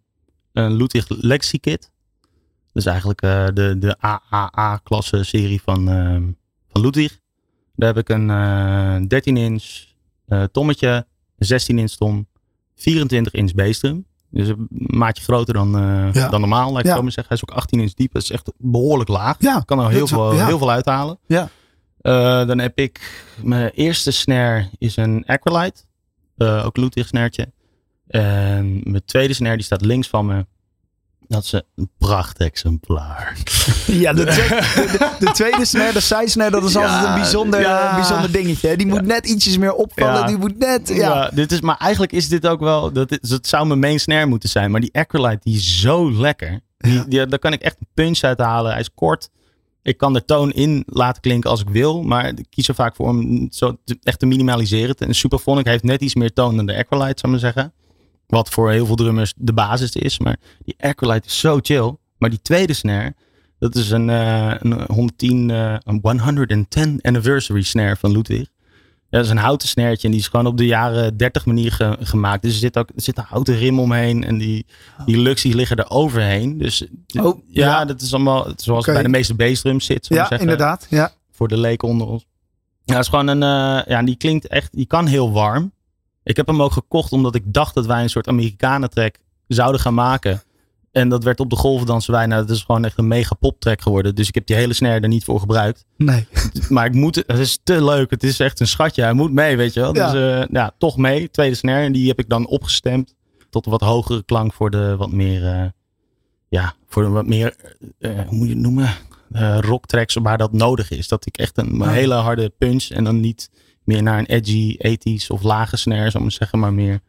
een 0.53 0.73
Ludwig 0.75 1.05
Legacy 1.07 1.59
Kit. 1.59 1.91
Dus 2.73 2.85
eigenlijk 2.85 3.21
eh, 3.21 3.45
de, 3.53 3.75
de 3.79 3.95
AAA-klasse 3.99 5.23
serie 5.23 5.61
van, 5.61 5.89
ehm, 5.89 6.23
van 6.71 6.81
Ludwig. 6.81 7.19
Daar 7.75 7.87
heb 7.95 7.97
ik 7.97 8.09
een 8.09 8.29
eh 8.29 8.95
13 9.07 9.37
inch 9.37 9.63
eh, 10.27 10.43
tommetje, 10.43 11.05
een 11.37 11.45
16 11.45 11.79
inch 11.79 11.91
tom, 11.91 12.27
24 12.75 13.33
inch 13.33 13.53
bassdrum. 13.53 14.05
Dus 14.29 14.47
een 14.47 14.67
maatje 14.69 15.23
groter 15.23 15.53
dan, 15.53 15.75
eh, 15.77 16.13
Ja. 16.13 16.29
dan 16.29 16.39
normaal, 16.39 16.71
laat 16.71 16.79
ik 16.79 16.85
Ja. 16.85 16.95
zo 16.95 17.01
maar 17.01 17.11
zeggen. 17.11 17.33
Hij 17.37 17.43
is 17.43 17.49
ook 17.53 17.61
18 17.61 17.79
inch 17.79 17.93
diep. 17.93 18.13
Dat 18.13 18.21
is 18.21 18.31
echt 18.31 18.51
behoorlijk 18.57 19.09
laag. 19.09 19.35
Ja, 19.39 19.59
kan 19.65 19.77
er 19.77 19.83
dat 19.83 19.93
heel 19.93 20.03
is 20.03 20.09
veel, 20.09 20.45
heel 20.45 20.57
veel 20.57 20.71
uithalen. 20.71 21.19
Ja. 21.27 21.49
Eh, 22.01 22.47
dan 22.47 22.59
heb 22.59 22.77
ik 22.79 23.23
mijn 23.43 23.69
eerste 23.69 24.11
snare 24.11 24.69
is 24.77 24.95
een 24.95 25.23
Acrolite. 25.25 25.81
Eh, 26.37 26.65
ook 26.65 26.77
Ludwig 26.77 27.07
snaartje. 27.07 27.51
En 28.07 28.81
mijn 28.83 29.05
tweede 29.05 29.33
snare 29.33 29.55
die 29.55 29.65
staat 29.65 29.81
links 29.81 30.07
van 30.07 30.25
me. 30.25 30.45
Dat 31.27 31.43
is 31.43 31.51
een 31.75 31.89
prachtexemplaar. 31.97 33.37
Ja, 33.87 34.13
de, 34.13 34.25
twe- 34.33 34.81
de, 34.81 34.97
de- 34.97 35.25
de 35.25 35.31
tweede 35.31 35.65
snare, 35.65 35.93
de 35.93 35.99
side 35.99 36.29
snare, 36.29 36.51
dat 36.51 36.63
is 36.63 36.73
Ja, 36.73 36.81
altijd 36.85 37.07
een 37.07 37.13
bijzonder, 37.21 37.59
ja. 37.59 37.89
een 37.89 37.95
bijzonder 37.95 38.31
dingetje. 38.31 38.77
Die 38.77 38.87
moet 38.87 39.05
net 39.05 39.27
ietsjes 39.27 39.57
meer 39.57 39.73
opvallen. 39.73 40.27
Die 40.27 40.37
moet 40.37 40.57
net, 40.57 40.87
ja. 40.87 40.95
Ja. 40.95 41.29
dit 41.33 41.51
is, 41.51 41.61
maar 41.61 41.77
eigenlijk 41.77 42.11
is 42.11 42.29
dit 42.29 42.47
ook 42.47 42.59
wel. 42.59 42.91
Dat 42.91 43.11
is, 43.21 43.29
het 43.29 43.47
zou 43.47 43.67
mijn 43.67 43.79
main 43.79 43.99
snare 43.99 44.25
moeten 44.25 44.49
zijn. 44.49 44.71
Maar 44.71 44.81
die 44.81 44.93
Acrolite 44.93 45.39
die 45.43 45.55
is 45.55 45.79
zo 45.79 46.11
lekker. 46.11 46.59
Die, 46.77 47.07
die, 47.07 47.25
daar 47.27 47.39
kan 47.39 47.53
ik 47.53 47.61
echt 47.61 47.75
een 47.79 47.87
punch 47.93 48.21
uit 48.21 48.39
halen. 48.39 48.71
Hij 48.71 48.79
is 48.79 48.93
kort. 48.93 49.29
Ik 49.81 49.97
kan 49.97 50.13
de 50.13 50.25
toon 50.25 50.51
in 50.51 50.83
laten 50.87 51.21
klinken 51.21 51.49
als 51.49 51.61
ik 51.61 51.69
wil. 51.69 52.03
Maar 52.03 52.27
ik 52.27 52.45
kies 52.49 52.67
er 52.67 52.75
vaak 52.75 52.95
voor 52.95 53.07
om 53.07 53.47
zo 53.51 53.77
te- 53.83 53.97
echt 54.03 54.19
te 54.19 54.25
minimaliseren. 54.25 54.95
En 54.95 55.15
Superphonic 55.15 55.65
heeft 55.65 55.83
net 55.83 56.01
iets 56.01 56.15
meer 56.15 56.33
toon 56.33 56.55
dan 56.55 56.65
de 56.65 56.77
Acrolite, 56.77 57.19
zou 57.19 57.33
ik 57.35 57.41
maar 57.41 57.53
zeggen. 57.53 57.73
Wat 58.27 58.49
voor 58.49 58.71
heel 58.71 58.85
veel 58.85 58.95
drummers 58.95 59.33
de 59.37 59.53
basis 59.53 59.95
is. 59.95 60.19
Maar 60.19 60.37
die 60.65 60.75
Acrolite 60.79 61.27
is 61.27 61.39
zo 61.39 61.59
chill. 61.61 61.95
Maar 62.17 62.29
die 62.29 62.41
tweede 62.41 62.73
snare, 62.73 63.15
dat 63.59 63.75
is 63.75 63.89
een, 63.89 64.09
eh, 64.09 64.53
een 64.59 64.83
110, 64.87 65.49
eh, 65.49 65.75
een 65.83 65.99
110 66.19 66.99
anniversary 67.01 67.61
snare 67.61 67.95
van 67.95 68.11
Ludwig. 68.11 68.47
Ja, 69.09 69.17
dat 69.17 69.25
is 69.25 69.31
een 69.31 69.37
houten 69.37 69.67
snertje 69.67 70.07
en 70.07 70.11
die 70.13 70.21
is 70.21 70.27
gewoon 70.27 70.45
op 70.45 70.57
de 70.57 70.65
jaren 70.65 71.17
30 71.17 71.45
manier 71.45 71.71
ge- 71.71 71.97
gemaakt. 71.99 72.41
Dus 72.41 72.51
er 72.53 72.59
zit 72.59 72.77
ook 72.77 72.89
er 72.95 73.01
zit 73.01 73.17
een 73.17 73.23
houten 73.27 73.55
rim 73.57 73.79
omheen 73.79 74.23
en 74.23 74.37
die, 74.37 74.65
die 75.05 75.17
luxe 75.17 75.47
die 75.47 75.55
liggen 75.57 75.77
er 75.77 75.89
overheen. 75.89 76.57
Dus 76.57 76.77
d- 77.05 77.19
Oh, 77.19 77.39
ja, 77.47 77.67
ja. 77.67 77.85
dat 77.85 78.01
is 78.01 78.13
allemaal 78.13 78.47
zoals 78.55 78.85
bij 78.85 79.03
de 79.03 79.09
meeste 79.09 79.33
bassdrums 79.35 79.85
zit. 79.85 80.07
Ja, 80.07 80.15
zeggen, 80.15 80.39
inderdaad. 80.39 80.87
Ja. 80.89 81.11
Voor 81.31 81.47
de 81.47 81.57
leken 81.57 81.87
onder 81.87 82.07
ons. 82.07 82.25
Ja, 82.85 82.99
is 82.99 83.07
gewoon 83.07 83.27
een, 83.27 83.43
eh, 83.43 83.85
ja, 83.87 84.03
die 84.03 84.15
klinkt 84.15 84.47
echt, 84.47 84.69
die 84.75 84.85
kan 84.85 85.05
heel 85.05 85.31
warm. 85.31 85.71
Ik 86.27 86.35
heb 86.35 86.47
hem 86.47 86.61
ook 86.61 86.71
gekocht 86.71 87.11
omdat 87.11 87.35
ik 87.35 87.43
dacht 87.45 87.75
dat 87.75 87.85
wij 87.85 88.01
een 88.01 88.09
soort 88.09 88.27
Amerikanentrack 88.27 89.15
zouden 89.47 89.81
gaan 89.81 89.93
maken. 89.93 90.41
En 90.91 91.09
dat 91.09 91.23
werd 91.23 91.39
op 91.39 91.49
de 91.49 91.55
golven 91.55 91.87
dansen 91.87 92.13
wij. 92.13 92.25
Nou, 92.25 92.45
dat 92.45 92.55
is 92.55 92.63
gewoon 92.63 92.85
echt 92.85 92.97
een 92.97 93.07
mega 93.07 93.35
poptrack 93.35 93.81
geworden. 93.81 94.15
Dus 94.15 94.27
ik 94.27 94.35
heb 94.35 94.45
die 94.45 94.55
hele 94.55 94.73
snare 94.73 94.99
er 94.99 95.07
niet 95.07 95.23
voor 95.23 95.39
gebruikt. 95.39 95.85
Nee. 95.97 96.27
Maar 96.69 96.85
ik 96.85 96.93
moet, 96.93 97.15
het 97.15 97.37
is 97.37 97.59
te 97.63 97.83
leuk. 97.83 98.09
Het 98.09 98.23
is 98.23 98.39
echt 98.39 98.59
een 98.59 98.67
schatje. 98.67 99.01
Hij 99.01 99.13
moet 99.13 99.31
mee, 99.31 99.57
weet 99.57 99.73
je 99.73 99.79
wel. 99.79 99.95
Ja. 99.95 100.11
Dus 100.11 100.21
eh, 100.21 100.47
ja, 100.51 100.71
toch 100.77 100.97
mee. 100.97 101.29
Tweede 101.31 101.55
snare. 101.55 101.85
En 101.85 101.91
die 101.91 102.07
heb 102.07 102.19
ik 102.19 102.29
dan 102.29 102.47
opgestemd. 102.47 103.15
Tot 103.49 103.65
een 103.65 103.71
wat 103.71 103.81
hogere 103.81 104.23
klank 104.23 104.53
voor 104.53 104.69
de 104.69 104.95
wat 104.95 105.11
meer, 105.11 105.45
eh, 105.45 105.65
ja, 106.47 106.73
voor 106.87 107.03
de 107.03 107.09
wat 107.09 107.27
meer, 107.27 107.55
eh, 107.99 108.11
hoe 108.27 108.37
moet 108.37 108.47
je 108.47 108.53
het 108.53 108.63
noemen? 108.63 108.89
Rocktracks 109.59 110.15
waar 110.15 110.37
dat 110.37 110.53
nodig 110.53 110.91
is. 110.91 111.07
Dat 111.07 111.25
ik 111.25 111.37
echt 111.37 111.57
een 111.57 111.89
hele 111.89 112.13
harde 112.13 112.49
punch 112.57 112.89
en 112.89 113.03
dan 113.03 113.19
niet 113.19 113.49
meer 113.87 114.03
naar 114.03 114.19
een 114.19 114.25
edgy 114.25 114.77
80s 114.77 115.27
of 115.27 115.43
lage 115.43 115.77
snare, 115.77 116.01
zou 116.01 116.13
ik 116.13 116.21
maar 116.21 116.31
zeggen, 116.31 116.59
maar 116.59 116.73
meer 116.73 116.99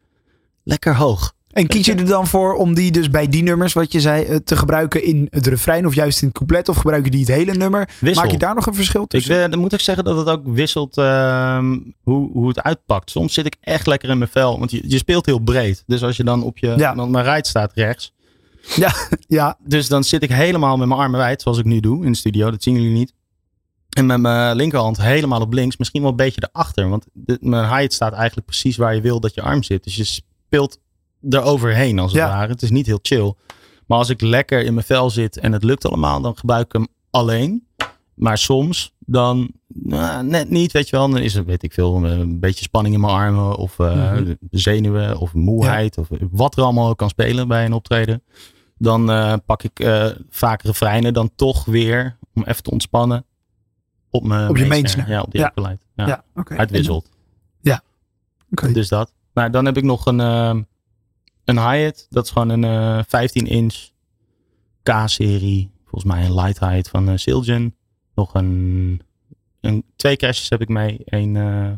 lekker 0.62 0.96
hoog. 0.96 1.36
En 1.52 1.66
kies 1.66 1.86
je 1.86 1.94
er 1.94 2.06
dan 2.06 2.26
voor 2.26 2.54
om 2.54 2.74
die 2.74 2.90
dus 2.90 3.10
bij 3.10 3.28
die 3.28 3.42
nummers, 3.42 3.72
wat 3.72 3.92
je 3.92 4.00
zei, 4.00 4.24
eh, 4.24 4.36
te 4.36 4.56
gebruiken 4.56 5.04
in 5.04 5.26
het 5.30 5.46
refrein 5.46 5.86
of 5.86 5.94
juist 5.94 6.22
in 6.22 6.28
het 6.28 6.36
couplet? 6.36 6.68
Of 6.68 6.76
gebruik 6.76 7.04
je 7.04 7.10
die 7.10 7.20
het 7.20 7.28
hele 7.28 7.54
nummer? 7.54 7.88
Maak 8.00 8.30
je 8.30 8.38
daar 8.38 8.54
nog 8.54 8.66
een 8.66 8.74
verschil 8.74 9.06
tussen? 9.06 9.50
dan 9.50 9.60
moet 9.60 9.72
ik 9.72 9.80
zeggen 9.80 10.04
dat 10.04 10.16
het 10.16 10.28
ook 10.28 10.42
wisselt 10.44 10.98
ehm, 10.98 11.78
hoe, 12.02 12.32
hoe 12.32 12.48
het 12.48 12.62
uitpakt. 12.62 13.10
Soms 13.10 13.34
zit 13.34 13.46
ik 13.46 13.56
echt 13.60 13.86
lekker 13.86 14.08
in 14.08 14.18
mijn 14.18 14.30
vel. 14.30 14.58
Want 14.58 14.70
je, 14.70 14.82
je 14.86 14.96
speelt 14.96 15.26
heel 15.26 15.38
breed. 15.38 15.82
Dus 15.86 16.02
als 16.02 16.16
je 16.16 16.24
dan 16.24 16.42
op 16.42 16.58
je... 16.58 16.74
Ja. 16.76 16.94
Want 16.94 17.10
mijn 17.10 17.24
right 17.24 17.46
staat 17.46 17.72
rechts. 17.74 18.12
ja, 18.76 18.94
ja, 19.38 19.56
Dus 19.64 19.88
dan 19.88 20.04
zit 20.04 20.22
ik 20.22 20.30
helemaal 20.30 20.76
met 20.76 20.88
mijn 20.88 21.00
armen 21.00 21.20
wijd. 21.20 21.42
Zoals 21.42 21.58
ik 21.58 21.64
nu 21.64 21.80
doe 21.80 22.04
in 22.04 22.12
de 22.12 22.18
studio. 22.18 22.50
Dat 22.50 22.62
zien 22.62 22.74
jullie 22.74 22.90
niet. 22.90 23.12
En 23.98 24.06
met 24.06 24.20
mijn 24.20 24.56
linkerhand 24.56 25.02
helemaal 25.02 25.40
op 25.40 25.52
links. 25.52 25.76
Misschien 25.76 26.00
wel 26.02 26.10
een 26.10 26.16
beetje 26.16 26.48
erachter. 26.52 26.88
Want 26.88 27.06
de, 27.12 27.38
mijn 27.40 27.68
height 27.68 27.92
staat 27.92 28.12
eigenlijk 28.12 28.46
precies 28.46 28.76
waar 28.76 28.94
je 28.94 29.00
wil 29.00 29.20
dat 29.20 29.34
je 29.34 29.42
arm 29.42 29.62
zit. 29.62 29.84
Dus 29.84 29.96
je 29.96 30.04
speelt 30.04 30.78
er 31.30 31.42
overheen 31.42 31.98
als 31.98 32.12
het 32.12 32.20
Ja. 32.20 32.28
ware. 32.28 32.52
Het 32.52 32.62
is 32.62 32.70
niet 32.70 32.86
heel 32.86 32.98
chill. 33.02 33.34
Maar 33.86 33.98
als 33.98 34.08
ik 34.08 34.20
lekker 34.20 34.64
in 34.64 34.74
mijn 34.74 34.86
vel 34.86 35.10
zit 35.10 35.38
en 35.38 35.52
het 35.52 35.64
lukt 35.64 35.86
allemaal. 35.86 36.20
Dan 36.20 36.36
gebruik 36.36 36.66
ik 36.66 36.72
hem 36.72 36.86
alleen. 37.10 37.66
Maar 38.14 38.38
soms 38.38 38.92
dan 38.98 39.50
nou, 39.68 40.24
net 40.24 40.50
niet, 40.50 40.72
weet 40.72 40.88
je 40.88 40.96
wel. 40.96 41.08
Dan 41.08 41.18
is 41.20 41.34
er, 41.34 41.44
weet 41.44 41.62
ik 41.62 41.72
veel, 41.72 42.04
een 42.04 42.40
beetje 42.40 42.64
spanning 42.64 42.94
in 42.94 43.00
mijn 43.00 43.12
armen. 43.12 43.56
Of 43.56 43.78
eh, 43.78 44.12
Mhm. 44.12 44.34
zenuwen. 44.50 45.18
Of 45.18 45.34
moeheid. 45.34 45.98
Of 45.98 46.08
wat 46.30 46.56
er 46.56 46.62
allemaal 46.62 46.94
kan 46.94 47.08
spelen 47.08 47.48
bij 47.48 47.64
een 47.64 47.72
optreden. 47.72 48.22
Dan 48.78 49.10
eh, 49.10 49.34
pak 49.46 49.62
ik 49.62 49.80
eh, 49.80 50.06
vaak 50.30 50.62
refreinen 50.62 51.12
dan 51.14 51.30
toch 51.36 51.64
weer, 51.64 52.18
om 52.34 52.42
even 52.44 52.62
te 52.62 52.70
ontspannen, 52.70 53.24
op 54.10 54.24
mijn 54.24 54.48
Op 54.48 54.56
je. 54.56 55.04
Ja, 55.06 55.20
op 55.22 55.30
die 55.32 55.40
Ja. 55.40 55.52
Ja. 55.94 56.06
ja. 56.06 56.24
oké. 56.34 56.56
Uitwisselt. 56.56 57.10
Oké. 58.50 58.72
Dus 58.72 58.88
dat. 58.88 59.12
Maar 59.32 59.50
dan 59.50 59.64
heb 59.64 59.76
ik 59.76 59.84
nog 59.84 60.06
een, 60.06 60.20
ehm, 60.20 60.62
een 61.44 61.70
hi-hat. 61.70 62.06
Dat 62.10 62.24
is 62.24 62.30
gewoon 62.30 62.48
een 62.48 62.64
eh 62.64 63.04
15 63.08 63.46
inch 63.46 63.74
K-serie. 64.82 65.70
Volgens 65.84 66.12
mij 66.12 66.24
een 66.24 66.34
light 66.34 66.58
hi-hat 66.58 66.88
van 66.88 67.08
eh 67.08 67.16
Siljan. 67.16 67.74
Nog 68.14 68.34
een, 68.34 69.00
een, 69.60 69.84
twee 69.96 70.16
crashes 70.16 70.48
heb 70.48 70.60
ik 70.60 70.68
mee. 70.68 71.00
Een, 71.04 71.36
eh, 71.36 71.70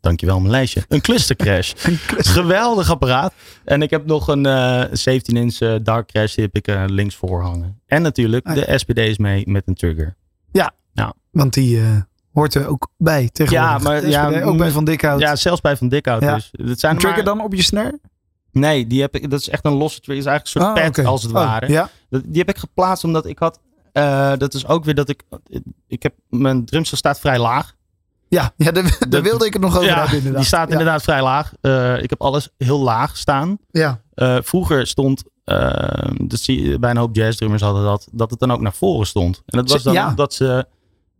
dankjewel 0.00 0.38
mijn 0.38 0.50
lijstje. 0.50 0.84
Een 0.88 1.00
cluster 1.00 1.36
crash. 1.36 1.72
Een. 1.86 1.98
Geweldig 2.24 2.90
apparaat. 2.90 3.34
En 3.64 3.82
ik 3.82 3.90
heb 3.90 4.06
nog 4.06 4.28
een 4.28 4.46
eh 4.46 4.84
17 4.92 5.36
inch 5.36 5.58
eh, 5.58 5.74
dark 5.82 6.06
crash. 6.06 6.34
Die 6.34 6.44
heb 6.44 6.56
ik 6.56 6.66
eh, 6.68 6.84
links 6.86 7.14
voor 7.16 7.42
hangen. 7.42 7.80
En 7.86 8.02
natuurlijk 8.02 8.46
Ah, 8.46 8.54
de 8.54 8.78
SPD's 8.78 9.18
mee 9.18 9.48
met 9.48 9.62
een 9.68 9.74
trigger. 9.74 10.16
Want 11.30 11.52
die 11.54 11.80
eh, 11.80 11.86
hoort 12.32 12.54
er 12.54 12.66
ook 12.66 12.88
bij 12.96 13.28
tegenwoordig. 13.32 13.70
Ja, 13.72 13.78
maar 13.78 14.00
Dus 14.00 14.10
ja, 14.12 14.40
ook 14.42 14.56
bij 14.56 14.70
Van 14.70 14.84
Dikhout. 14.84 15.20
Ja, 15.20 15.36
zelfs 15.36 15.60
bij 15.60 15.76
Van 15.76 15.88
Dikhout 15.88 16.22
Ja. 16.22 16.34
dus. 16.34 16.48
Dat 16.52 16.78
zijn 16.78 16.94
er 16.94 17.00
trigger 17.00 17.24
maar- 17.24 17.34
dan 17.34 17.44
op 17.44 17.54
je 17.54 17.62
snare? 17.62 17.98
Nee, 18.52 18.86
die 18.86 19.00
heb 19.00 19.14
ik, 19.14 19.30
dat 19.30 19.40
is 19.40 19.48
echt 19.48 19.64
een 19.64 19.72
losse 19.72 20.00
trigger. 20.00 20.24
is 20.24 20.30
eigenlijk 20.30 20.56
een 20.56 20.62
soort 20.74 20.86
Ah, 20.86 20.94
pad 20.94 21.12
als 21.12 21.22
het 21.22 21.32
Oh, 21.32 21.38
ware. 21.38 21.68
ja. 21.68 21.90
Dat- 22.10 22.22
Die 22.26 22.38
heb 22.38 22.48
ik 22.48 22.56
geplaatst 22.58 23.04
omdat 23.04 23.26
ik 23.26 23.38
had... 23.38 23.60
eh, 23.92 24.32
dat 24.38 24.54
is 24.54 24.66
ook 24.66 24.84
weer 24.84 24.94
dat 24.94 25.08
ik... 25.08 25.22
Ik 25.86 26.02
heb, 26.02 26.14
mijn 26.28 26.64
drumstel 26.64 26.96
staat 26.96 27.20
vrij 27.20 27.38
laag. 27.38 27.74
Ja, 28.28 28.52
ja 28.56 28.70
daar, 28.70 28.82
daar 28.98 29.08
Dat- 29.08 29.22
wilde 29.22 29.46
ik 29.46 29.52
het 29.52 29.62
nog 29.62 29.76
over 29.76 29.88
Ja, 29.88 29.94
hebben 29.98 30.16
inderdaad. 30.16 30.38
die 30.40 30.46
staat 30.48 30.66
Ja. 30.66 30.72
inderdaad 30.72 31.02
vrij 31.02 31.22
laag. 31.22 31.52
Eh, 31.60 32.02
ik 32.02 32.10
heb 32.10 32.22
alles 32.22 32.48
heel 32.58 32.80
laag 32.80 33.16
staan. 33.16 33.58
Ja, 33.70 34.00
vroeger 34.42 34.86
stond... 34.86 35.22
eh, 35.44 36.10
dat 36.16 36.38
zie 36.40 36.62
je 36.70 36.78
bij 36.78 36.90
een 36.90 36.96
hoop 36.96 37.16
jazzdrummers 37.16 37.62
hadden 37.62 37.84
dat... 37.84 38.08
Dat 38.12 38.30
het 38.30 38.38
dan 38.40 38.52
ook 38.52 38.60
naar 38.60 38.72
voren 38.74 39.06
stond. 39.06 39.42
En 39.46 39.58
dat 39.58 39.70
was 39.70 39.82
dan 39.82 39.92
Ja. 39.94 40.08
omdat 40.08 40.34
ze 40.34 40.66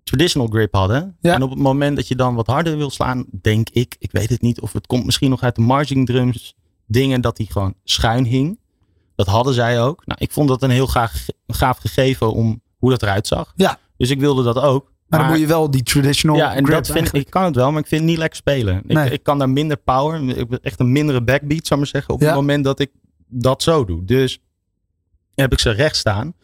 traditional 0.05 0.47
grip 0.49 0.75
hadden. 0.75 1.17
Ja. 1.21 1.35
En 1.35 1.43
op 1.43 1.51
het 1.51 1.59
moment 1.59 1.97
dat 1.97 2.09
je 2.09 2.17
dan 2.17 2.35
wat 2.35 2.47
harder 2.47 2.77
wil 2.77 2.91
slaan, 2.91 3.25
denk 3.41 3.69
ik, 3.71 3.97
ik 3.99 4.13
weet 4.13 4.29
het 4.31 4.41
niet, 4.41 4.61
of 4.61 4.73
het 4.73 4.87
komt 4.87 5.05
misschien 5.05 5.31
nog 5.31 5.43
uit 5.43 5.55
de 5.55 5.61
marching 5.63 6.07
drums 6.07 6.55
dingen 6.87 7.21
dat 7.21 7.37
die 7.37 7.53
gewoon 7.53 7.75
schuin 7.85 8.25
hing. 8.25 8.59
Dat 9.17 9.27
hadden 9.27 9.55
zij 9.55 9.83
ook. 9.83 10.07
Nou, 10.07 10.19
ik 10.23 10.31
vond 10.33 10.49
dat 10.49 10.63
een 10.63 10.71
heel 10.71 10.87
gaaf, 10.87 11.27
gaaf 11.47 11.79
gegeven 11.79 12.33
om 12.33 12.61
hoe 12.79 12.91
dat 12.91 13.03
eruit 13.03 13.27
zag. 13.27 13.53
Ja. 13.57 13.79
Dus 13.97 14.11
ik 14.11 14.21
wilde 14.21 14.43
dat 14.43 14.59
ook. 14.59 14.93
maar, 15.07 15.21
dan 15.21 15.29
moet 15.29 15.39
je 15.39 15.47
wel 15.47 15.71
die 15.71 15.83
traditional 15.83 16.37
ja, 16.37 16.55
en 16.55 16.65
dat 16.65 16.87
vind, 16.87 16.97
eigenlijk. 16.99 17.25
ik 17.27 17.31
kan 17.31 17.45
het 17.45 17.55
wel, 17.57 17.71
maar 17.71 17.81
ik 17.81 17.87
vind 17.87 18.01
het 18.01 18.11
niet 18.11 18.19
lekker 18.19 18.37
spelen. 18.37 18.77
Ik, 18.77 18.93
Nee. 18.93 19.11
ik 19.11 19.23
kan 19.23 19.39
daar 19.39 19.49
minder 19.51 19.77
power, 19.77 20.47
echt 20.63 20.81
een 20.81 20.93
mindere 20.93 21.23
backbeat, 21.23 21.67
zou 21.67 21.81
ik 21.81 21.87
maar 21.87 21.87
zeggen, 21.87 22.15
op 22.15 22.21
Ja. 22.21 22.27
het 22.27 22.35
moment 22.35 22.65
dat 22.65 22.81
ik 22.81 22.91
dat 23.29 23.63
zo 23.63 23.85
doe. 23.85 24.05
Dus 24.05 24.39
heb 25.35 25.53
ik 25.53 25.59
ze 25.59 25.71
recht 25.71 25.97
staan. 25.97 26.35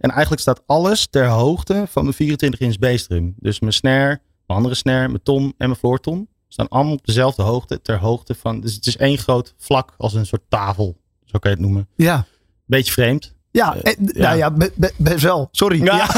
En 0.00 0.10
eigenlijk 0.10 0.40
staat 0.40 0.62
alles 0.66 1.06
ter 1.06 1.26
hoogte 1.26 1.84
van 1.88 2.02
mijn 2.02 2.14
24 2.14 2.60
inch 2.60 2.78
bassdrum. 2.78 3.34
Dus 3.38 3.60
mijn 3.60 3.72
snare, 3.72 4.20
mijn 4.46 4.58
andere 4.58 4.74
snare, 4.74 5.08
mijn 5.08 5.22
tom 5.22 5.42
en 5.44 5.54
mijn 5.58 5.76
floortom 5.76 6.28
staan 6.48 6.68
allemaal 6.68 6.92
op 6.92 7.06
dezelfde 7.06 7.42
hoogte, 7.42 7.82
ter 7.82 7.98
hoogte 7.98 8.34
van. 8.34 8.60
Dus 8.60 8.74
het 8.74 8.86
is 8.86 8.96
één 8.96 9.18
groot 9.18 9.54
vlak 9.56 9.94
als 9.96 10.14
een 10.14 10.26
soort 10.26 10.42
tafel, 10.48 10.96
zo 11.24 11.38
kan 11.38 11.50
je 11.50 11.56
het 11.56 11.66
noemen. 11.66 11.88
Ja, 11.96 12.26
Beetje 12.70 12.92
vreemd. 12.92 13.34
Ja, 13.50 13.74
Eh, 13.76 13.92
en, 13.98 14.10
ja. 14.12 14.20
nou 14.22 14.36
ja, 14.36 14.50
be- 14.50 14.72
be- 14.76 14.92
best 14.96 15.22
wel. 15.22 15.48
Sorry. 15.50 15.82
Ja. 15.84 15.96
Ja. 15.96 16.08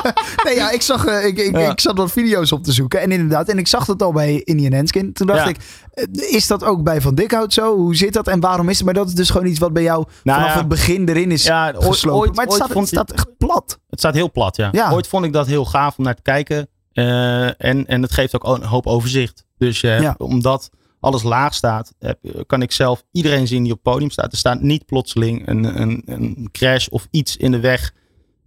nee, 0.44 0.54
ja, 0.54 0.70
ik 0.70 0.82
zag, 0.82 1.06
eh, 1.06 1.26
ik, 1.26 1.38
ik, 1.38 1.56
Ja. 1.58 1.70
ik 1.70 1.80
zat 1.80 1.96
wat 1.96 2.12
video's 2.12 2.52
op 2.52 2.64
te 2.64 2.72
zoeken 2.72 3.00
en 3.00 3.12
inderdaad, 3.12 3.48
en 3.48 3.58
ik 3.58 3.66
zag 3.66 3.84
dat 3.84 4.02
al 4.02 4.12
bij 4.12 4.40
Indian 4.44 4.72
Henskin. 4.72 5.12
Toen 5.12 5.26
dacht 5.26 5.48
ik, 5.48 5.56
eh, 5.92 6.04
is 6.34 6.46
dat 6.46 6.64
ook 6.64 6.82
bij 6.82 7.00
Van 7.00 7.14
Dikhout 7.14 7.52
zo? 7.52 7.76
Hoe 7.76 7.96
zit 7.96 8.12
dat 8.12 8.28
en 8.28 8.40
waarom 8.40 8.68
is 8.68 8.76
het? 8.76 8.84
Maar 8.84 8.94
dat 8.94 9.08
is 9.08 9.14
dus 9.14 9.30
gewoon 9.30 9.46
iets 9.46 9.58
wat 9.58 9.72
bij 9.72 9.82
jou 9.82 10.04
Nou 10.24 10.40
vanaf 10.40 10.54
het 10.54 10.68
begin 10.68 11.08
erin 11.08 11.30
is 11.30 11.44
Ja, 11.44 11.66
ooit- 11.74 11.84
geslopen. 11.84 12.20
ooit- 12.20 12.34
maar 12.34 12.44
het 12.44 12.52
ooit 12.54 12.62
staat, 12.64 12.68
het 12.68 12.76
vond 12.76 12.86
ik- 12.92 12.92
staat 12.94 13.12
echt 13.12 13.36
plat. 13.38 13.78
Het 13.88 13.98
staat 13.98 14.14
heel 14.14 14.30
plat, 14.30 14.56
ja. 14.56 14.68
Ja. 14.72 14.90
Ooit 14.92 15.06
vond 15.06 15.24
ik 15.24 15.32
dat 15.32 15.46
heel 15.46 15.64
gaaf 15.64 15.98
om 15.98 16.04
naar 16.04 16.14
te 16.14 16.22
kijken. 16.22 16.68
Eh, 16.92 17.44
en, 17.64 17.86
en 17.86 18.02
het 18.02 18.12
geeft 18.12 18.34
ook 18.34 18.56
een 18.56 18.62
hoop 18.64 18.86
overzicht. 18.86 19.44
Dus 19.58 19.82
eh, 19.82 20.10
omdat 20.18 20.70
alles 21.00 21.22
laag 21.22 21.54
staat, 21.54 21.94
heb- 21.98 22.44
kan 22.46 22.62
ik 22.62 22.72
zelf 22.72 23.04
iedereen 23.12 23.46
zien 23.46 23.62
die 23.62 23.72
op 23.72 23.78
het 23.84 23.92
podium 23.92 24.10
staat. 24.10 24.32
Er 24.32 24.38
staat 24.38 24.60
niet 24.60 24.86
plotseling 24.86 25.48
een, 25.48 25.80
een, 25.80 26.02
een 26.06 26.48
crash 26.52 26.88
of 26.88 27.08
iets 27.10 27.36
in 27.36 27.50
de 27.50 27.60
weg. 27.60 27.92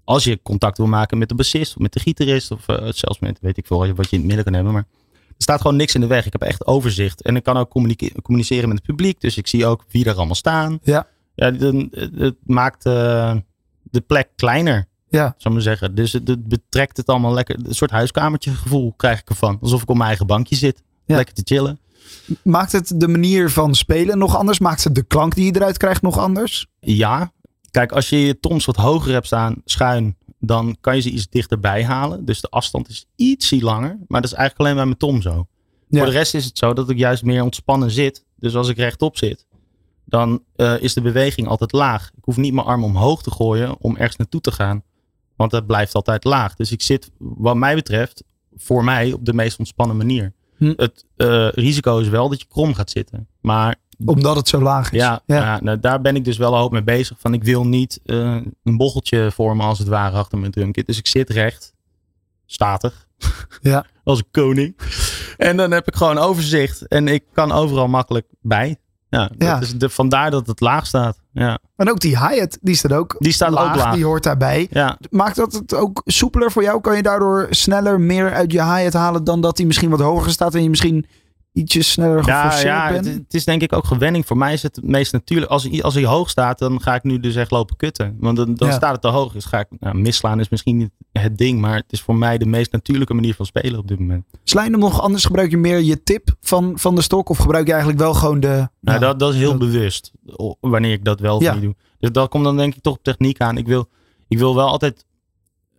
Als 0.04 0.24
je 0.24 0.41
contact 0.41 0.78
wil 0.78 0.88
maken 0.88 1.18
met 1.18 1.30
de 1.30 1.36
bassist 1.36 1.76
of 1.76 1.82
met 1.82 1.93
de 1.93 2.00
gitarist. 2.00 2.52
Of 2.52 2.68
eh, 2.68 2.76
zelfs 2.82 3.20
met, 3.20 3.38
weet 3.41 3.58
ik 3.58 3.66
veel, 3.68 3.78
wat 3.93 4.10
je 4.10 4.16
in 4.16 4.18
het 4.18 4.26
midden 4.28 4.43
kan 4.45 4.54
hebben. 4.54 4.74
Maar 4.74 4.86
er 5.28 5.36
staat 5.38 5.62
gewoon 5.62 5.76
niks 5.76 5.95
in 5.95 6.02
de 6.02 6.08
weg. 6.08 6.26
Ik 6.26 6.32
heb 6.32 6.41
echt 6.41 6.68
overzicht. 6.68 7.22
En 7.22 7.36
ik 7.36 7.43
kan 7.43 7.58
ook 7.58 7.70
communice- 7.70 8.22
communiceren 8.22 8.68
met 8.70 8.78
het 8.78 8.88
publiek. 8.88 9.22
Dus 9.22 9.38
ik 9.38 9.47
zie 9.47 9.66
ook 9.66 9.86
wie 9.89 10.06
er 10.06 10.16
allemaal 10.16 10.36
staan. 10.36 10.80
Ja. 10.84 11.08
Ja, 11.36 11.52
dan, 11.52 11.88
het 12.16 12.36
maakt 12.43 12.86
eh, 12.86 13.36
de 13.84 14.02
plek 14.02 14.30
kleiner 14.36 14.88
Ja, 15.10 15.36
zou 15.38 15.54
maar 15.54 15.64
zeggen. 15.64 15.95
Dus 15.95 16.14
het, 16.14 16.28
het 16.28 16.47
betrekt 16.47 16.97
het 16.97 17.08
allemaal 17.08 17.34
lekker. 17.34 17.60
Een 17.66 17.76
soort 17.76 17.91
huiskamertje 17.91 18.52
gevoel 18.52 18.93
krijg 18.97 19.20
ik 19.20 19.30
ervan. 19.30 19.58
Alsof 19.62 19.82
ik 19.82 19.89
op 19.89 19.95
mijn 19.95 20.08
eigen 20.08 20.28
bankje 20.28 20.56
zit. 20.56 20.84
Ja. 21.06 21.16
Lekker 21.16 21.34
te 21.36 21.41
chillen. 21.45 21.80
Maakt 22.43 22.72
het 22.72 22.93
de 22.95 23.07
manier 23.07 23.49
van 23.49 23.76
spelen 23.76 24.18
nog 24.18 24.36
anders? 24.36 24.60
Maakt 24.60 24.84
het 24.84 24.95
de 24.95 25.03
klank 25.03 25.36
die 25.36 25.45
je 25.45 25.55
eruit 25.55 25.78
krijgt 25.78 26.01
nog 26.01 26.18
anders? 26.18 26.68
Ja, 26.80 27.32
Kijk, 27.72 27.91
als 27.91 28.10
je 28.10 28.20
je 28.20 28.39
toms 28.39 28.66
wat 28.66 28.76
hoger 28.76 29.12
hebt 29.14 29.26
staan, 29.26 29.62
schuin, 29.66 30.18
dan 30.39 30.78
kan 30.82 30.95
je 30.95 31.01
ze 31.01 31.10
iets 31.10 31.30
dichterbij 31.30 31.84
halen. 31.84 32.26
Dus 32.26 32.41
de 32.41 32.49
afstand 32.49 32.89
is 32.89 33.05
ietsie 33.16 33.64
langer. 33.64 33.97
Maar 34.07 34.22
dat 34.22 34.32
is 34.32 34.38
eigenlijk 34.38 34.60
alleen 34.60 34.76
bij 34.76 34.86
mijn 34.86 34.97
tom 34.97 35.22
zo. 35.22 35.47
Ja. 35.88 35.97
Voor 35.97 36.05
de 36.05 36.18
rest 36.18 36.34
is 36.34 36.45
het 36.45 36.57
zo 36.57 36.74
dat 36.74 36.89
ik 36.89 36.97
juist 36.97 37.24
meer 37.24 37.43
ontspannen 37.43 37.91
zit. 37.91 38.26
Dus 38.36 38.55
als 38.55 38.68
ik 38.68 38.78
rechtop 38.78 39.18
zit, 39.18 39.47
dan 40.05 40.43
eh, 40.55 40.82
is 40.82 40.93
de 40.93 41.01
beweging 41.01 41.47
altijd 41.47 41.72
laag. 41.72 42.12
Ik 42.18 42.24
hoef 42.24 42.38
niet 42.38 42.53
mijn 42.53 42.68
arm 42.68 42.84
omhoog 42.84 43.24
te 43.24 43.32
gooien 43.32 43.80
om 43.80 43.97
ergens 43.97 44.18
naartoe 44.18 44.41
te 44.41 44.51
gaan. 44.51 44.84
Want 45.36 45.51
dat 45.51 45.66
blijft 45.66 45.93
altijd 45.93 46.24
laag. 46.24 46.55
Dus 46.55 46.72
ik 46.72 46.82
zit, 46.82 47.12
wat 47.18 47.55
mij 47.55 47.76
betreft, 47.76 48.24
voor 48.55 48.84
mij 48.84 49.12
op 49.14 49.26
de 49.26 49.34
meest 49.34 49.60
ontspannen 49.60 49.97
manier. 49.97 50.34
Hm. 50.60 50.74
Het 50.76 51.05
eh, 51.16 51.49
risico 51.49 51.97
is 51.99 52.07
wel 52.07 52.30
dat 52.30 52.39
je 52.39 52.47
krom 52.49 52.74
gaat 52.74 52.89
zitten. 52.89 53.28
Maar 53.41 53.76
Omdat 54.05 54.36
het 54.36 54.47
zo 54.47 54.62
laag 54.62 54.91
is. 54.91 54.99
ja, 55.01 55.22
ja. 55.26 55.60
nou, 55.62 55.80
daar 55.80 56.01
ben 56.01 56.16
ik 56.16 56.26
dus 56.26 56.38
wel 56.38 56.53
een 56.53 56.60
hoop 56.60 56.72
mee 56.72 56.84
bezig. 56.84 57.18
Van 57.20 57.34
ik 57.34 57.43
wil 57.43 57.66
niet 57.68 57.99
eh, 58.05 58.38
een 58.64 58.78
bocheltje 58.78 59.32
vormen 59.32 59.66
als 59.66 59.80
het 59.80 59.88
ware 59.88 60.18
achter 60.18 60.38
mijn 60.38 60.51
drumkit. 60.51 60.86
Dus 60.88 60.97
ik 60.97 61.07
zit 61.07 61.30
recht, 61.30 61.74
statig. 62.45 63.07
Ja. 63.62 63.86
als 64.03 64.20
een 64.20 64.32
koning. 64.32 64.76
En 65.38 65.57
dan 65.57 65.72
heb 65.72 65.88
ik 65.88 65.95
gewoon 65.95 66.18
overzicht. 66.18 66.88
En 66.88 67.07
ik 67.07 67.24
kan 67.34 67.51
overal 67.51 67.88
makkelijk 67.88 68.28
bij. 68.41 68.78
Ja, 69.10 69.30
Ja. 69.38 69.53
Dat 69.53 69.62
is 69.62 69.78
de, 69.78 69.89
vandaar 69.89 70.32
dat 70.32 70.47
het 70.47 70.60
laag 70.60 70.86
staat. 70.86 71.18
Ja, 71.32 71.60
En 71.76 71.89
ook 71.89 71.99
die 71.99 72.18
hi-hat, 72.28 72.57
die 72.62 72.76
staat 72.76 72.93
ook 72.93 73.16
Die 73.20 73.32
staat 73.34 73.49
laag, 73.51 73.70
ook 73.70 73.76
laag. 73.76 73.93
Die 73.95 74.05
hoort 74.05 74.24
daarbij. 74.24 74.68
ja. 74.72 74.97
Maakt 75.10 75.36
dat 75.36 75.53
het 75.53 75.74
ook 75.74 76.01
soepeler 76.05 76.51
voor 76.51 76.64
jou? 76.64 76.82
Kan 76.82 76.95
je 76.95 77.03
daardoor 77.03 77.47
sneller 77.49 77.99
meer 78.01 78.34
uit 78.34 78.51
je 78.51 78.64
hi-hat 78.64 78.93
halen 78.93 79.24
dan 79.24 79.41
dat 79.41 79.57
die 79.57 79.66
misschien 79.66 79.89
wat 79.89 79.99
hoger 79.99 80.32
staat 80.32 80.55
en 80.55 80.64
je 80.64 80.70
misschien 80.70 81.05
ietsjes 81.54 81.91
sneller 81.91 82.26
Ja, 82.26 82.41
geforceerd 82.41 82.68
ja 82.68 82.91
bent? 82.91 83.06
het, 83.06 83.16
het 83.16 83.34
is 83.34 83.45
denk 83.45 83.62
ik 83.62 83.74
ook 83.74 83.86
gewenning. 83.86 84.26
Voor 84.26 84.38
mij 84.38 84.54
is 84.54 84.62
het 84.64 84.76
het 84.76 84.86
meest 84.86 85.12
natuurlijk. 85.14 85.52
Als, 85.52 85.64
hij- 85.64 85.84
als 85.84 85.93
hij 85.93 86.06
hoog 86.06 86.30
staat, 86.30 86.60
dan 86.60 86.82
ga 86.82 86.95
ik 86.95 87.04
nu 87.04 87.20
dus 87.20 87.36
echt 87.36 87.52
lopen 87.52 87.76
kutten. 87.76 88.16
Want 88.20 88.38
dan, 88.38 88.56
dan 88.56 88.68
Ja. 88.68 88.74
staat 88.74 88.91
het 88.91 89.02
te 89.02 89.08
hoog. 89.08 89.34
Dus 89.34 89.45
ga 89.45 89.60
ik 89.60 89.68
nou, 89.80 89.97
misslaan 89.97 90.39
is 90.39 90.50
misschien 90.50 90.78
niet 90.78 90.89
het 91.12 91.38
ding. 91.38 91.60
Maar 91.62 91.76
het 91.76 91.91
is 91.91 92.02
voor 92.02 92.16
mij 92.16 92.38
de 92.38 92.45
meest 92.45 92.72
natuurlijke 92.72 93.14
manier 93.14 93.36
van 93.36 93.45
spelen 93.45 93.80
op 93.80 93.88
dit 93.88 94.00
moment. 94.00 94.26
Sla 94.43 94.64
je 94.64 94.70
hem 94.72 94.80
nog 94.80 95.02
anders? 95.02 95.26
Gebruik 95.26 95.50
je 95.52 95.58
meer 95.58 95.80
je 95.80 96.04
tip 96.04 96.36
van, 96.41 96.72
van 96.80 96.95
de 96.95 97.02
stok? 97.02 97.30
Of 97.30 97.38
gebruik 97.38 97.66
je 97.66 97.72
eigenlijk 97.72 98.02
wel 98.02 98.14
gewoon 98.14 98.39
de... 98.39 98.47
Nou, 98.47 98.70
ja, 98.82 98.97
dat, 99.00 99.20
dat 99.20 99.34
is 99.34 99.39
heel 99.39 99.50
dat- 99.50 99.60
bewust. 99.60 100.12
Wanneer 100.60 100.91
ik 100.91 101.04
dat 101.06 101.20
wel 101.20 101.36
of 101.36 101.41
Ja. 101.41 101.54
niet 101.54 101.62
doe. 101.62 101.76
Dus 102.00 102.12
dat 102.12 102.30
komt 102.30 102.43
dan 102.43 102.58
denk 102.58 102.76
ik 102.76 102.82
toch 102.82 102.93
op 102.95 103.04
techniek 103.04 103.39
aan. 103.41 103.58
Ik 103.58 103.68
wil, 103.68 103.89
ik 104.28 104.38
wil 104.38 104.56
wel 104.56 104.68
altijd 104.68 105.06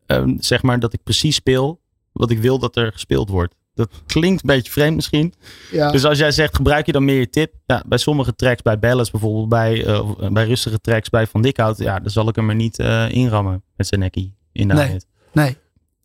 ehm, 0.07 0.35
zeg 0.39 0.63
maar 0.63 0.81
dat 0.81 0.93
ik 0.93 1.03
precies 1.03 1.35
speel 1.35 1.81
wat 2.13 2.31
ik 2.31 2.39
wil 2.39 2.59
dat 2.59 2.77
er 2.77 2.93
gespeeld 2.93 3.29
wordt. 3.29 3.55
Dat 3.75 4.03
klinkt 4.07 4.43
een 4.43 4.47
beetje 4.47 4.73
vreemd 4.73 4.95
misschien. 4.95 5.35
ja. 5.71 5.91
Dus 5.91 6.05
als 6.05 6.19
jij 6.19 6.31
zegt, 6.31 6.57
gebruik 6.57 6.87
je 6.87 6.93
dan 6.93 7.05
meer 7.05 7.19
je 7.19 7.31
tip? 7.31 7.55
Ja, 7.67 7.83
bij 7.87 7.99
sommige 7.99 8.35
tracks, 8.35 8.63
bij 8.63 8.79
ballads 8.79 9.11
bijvoorbeeld, 9.11 9.49
bij, 9.49 9.85
eh, 9.87 10.29
bij 10.33 10.45
rustige 10.45 10.81
tracks, 10.81 11.09
bij 11.09 11.27
Van 11.27 11.43
Dikhout, 11.43 11.79
ja, 11.79 11.99
dan 11.99 12.11
zal 12.11 12.29
ik 12.29 12.37
hem 12.37 12.49
er 12.49 12.55
niet 12.55 12.79
eh, 12.79 13.11
inrammen 13.11 13.63
met 13.77 13.87
zijn 13.87 14.01
nekkie 14.01 14.35
in 14.53 14.69
de 14.69 14.75
Nee. 14.75 15.01
Nee. 15.33 15.57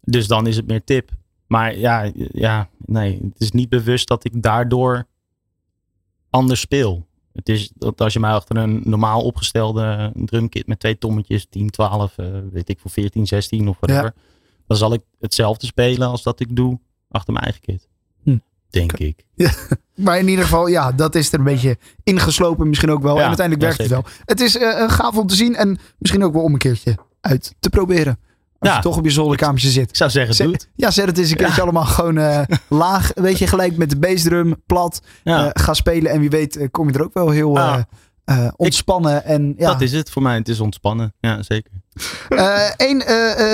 Dus 0.01 0.27
dan 0.27 0.47
is 0.47 0.55
het 0.55 0.67
meer 0.67 0.83
tip. 0.83 1.09
Maar 1.47 1.77
ja, 1.77 2.11
ja, 2.31 2.69
nee, 2.85 3.19
het 3.21 3.41
is 3.41 3.51
niet 3.51 3.69
bewust 3.69 4.07
dat 4.07 4.25
ik 4.25 4.41
daardoor 4.41 5.05
anders 6.29 6.59
speel. 6.59 7.07
Het 7.33 7.49
is 7.49 7.71
dat 7.75 8.01
als 8.01 8.13
je 8.13 8.19
mij 8.19 8.31
achter 8.31 8.57
een 8.57 8.81
normaal 8.83 9.21
opgestelde 9.21 10.11
drumkit 10.15 10.67
met 10.67 10.79
twee 10.79 10.97
tommetjes, 10.97 11.45
10, 11.49 11.69
12, 11.69 12.17
eh, 12.17 12.25
weet 12.51 12.69
ik 12.69 12.79
voor 12.79 12.91
14, 12.91 13.27
16 13.27 13.67
of 13.67 13.77
whatever, 13.79 14.13
dan 14.67 14.77
zal 14.77 14.93
ik 14.93 15.01
hetzelfde 15.19 15.65
spelen 15.65 16.07
als 16.07 16.23
dat 16.23 16.39
ik 16.39 16.55
doe 16.55 16.79
achter 17.09 17.33
mijn 17.33 17.45
eigen 17.45 17.61
kit. 17.61 17.87
Hm. 18.23 18.37
Denk 18.69 18.91
ik. 18.93 19.23
Maar 19.95 20.19
in 20.19 20.27
ieder 20.27 20.43
geval, 20.43 20.67
ja, 20.67 20.91
dat 20.91 21.15
is 21.15 21.31
er 21.33 21.39
een 21.39 21.45
beetje 21.45 21.77
ingeslopen 22.03 22.67
misschien 22.67 22.91
ook 22.91 23.01
wel. 23.01 23.15
Ja, 23.15 23.21
en 23.21 23.27
uiteindelijk 23.27 23.65
werkt 23.65 23.81
het 23.81 23.91
wel. 23.91 24.03
Het 24.25 24.39
is 24.41 24.57
eh, 24.57 24.79
een 24.79 24.89
gaaf 24.89 25.17
om 25.17 25.27
te 25.27 25.35
zien 25.35 25.55
en 25.55 25.77
misschien 25.97 26.23
ook 26.23 26.33
wel 26.33 26.41
om 26.43 26.53
een 26.53 26.59
keertje 26.59 26.97
uit 27.21 27.55
te 27.59 27.69
proberen. 27.69 28.19
Als 28.59 28.69
Ja. 28.69 28.75
je 28.75 28.81
toch 28.81 28.97
op 28.97 29.03
je 29.05 29.11
zolderkamertje 29.11 29.69
zit. 29.69 29.89
Ik 29.89 29.95
zou 29.95 30.09
zeggen, 30.09 30.35
doe 30.45 30.51
het. 30.53 30.61
Zet, 30.61 30.71
ja, 30.75 30.91
zet 30.91 31.05
het 31.07 31.17
eens 31.17 31.29
een 31.29 31.37
keertje 31.37 31.61
allemaal 31.61 31.85
gewoon 31.85 32.17
eh, 32.17 32.41
laag. 32.69 33.11
Weet 33.13 33.37
je, 33.37 33.47
gelijk 33.47 33.77
met 33.77 33.89
de 33.89 33.97
bassdrum, 33.99 34.55
plat. 34.65 35.01
Ja. 35.23 35.45
eh, 35.45 35.63
ga 35.63 35.73
spelen 35.73 36.11
en 36.11 36.19
wie 36.19 36.29
weet 36.29 36.55
eh, 36.57 36.67
kom 36.71 36.87
je 36.87 36.93
er 36.93 37.03
ook 37.03 37.13
wel 37.13 37.29
heel 37.29 37.57
eh, 37.57 37.79
eh, 38.25 38.47
ontspannen. 38.55 39.23
En, 39.25 39.53
ja. 39.57 39.71
Dat 39.71 39.81
is 39.81 39.91
het 39.91 40.09
voor 40.09 40.21
mij. 40.21 40.35
Het 40.35 40.49
is 40.49 40.59
ontspannen. 40.59 41.13
Ja, 41.19 41.43
zeker. 41.43 41.71
Eén 42.77 43.03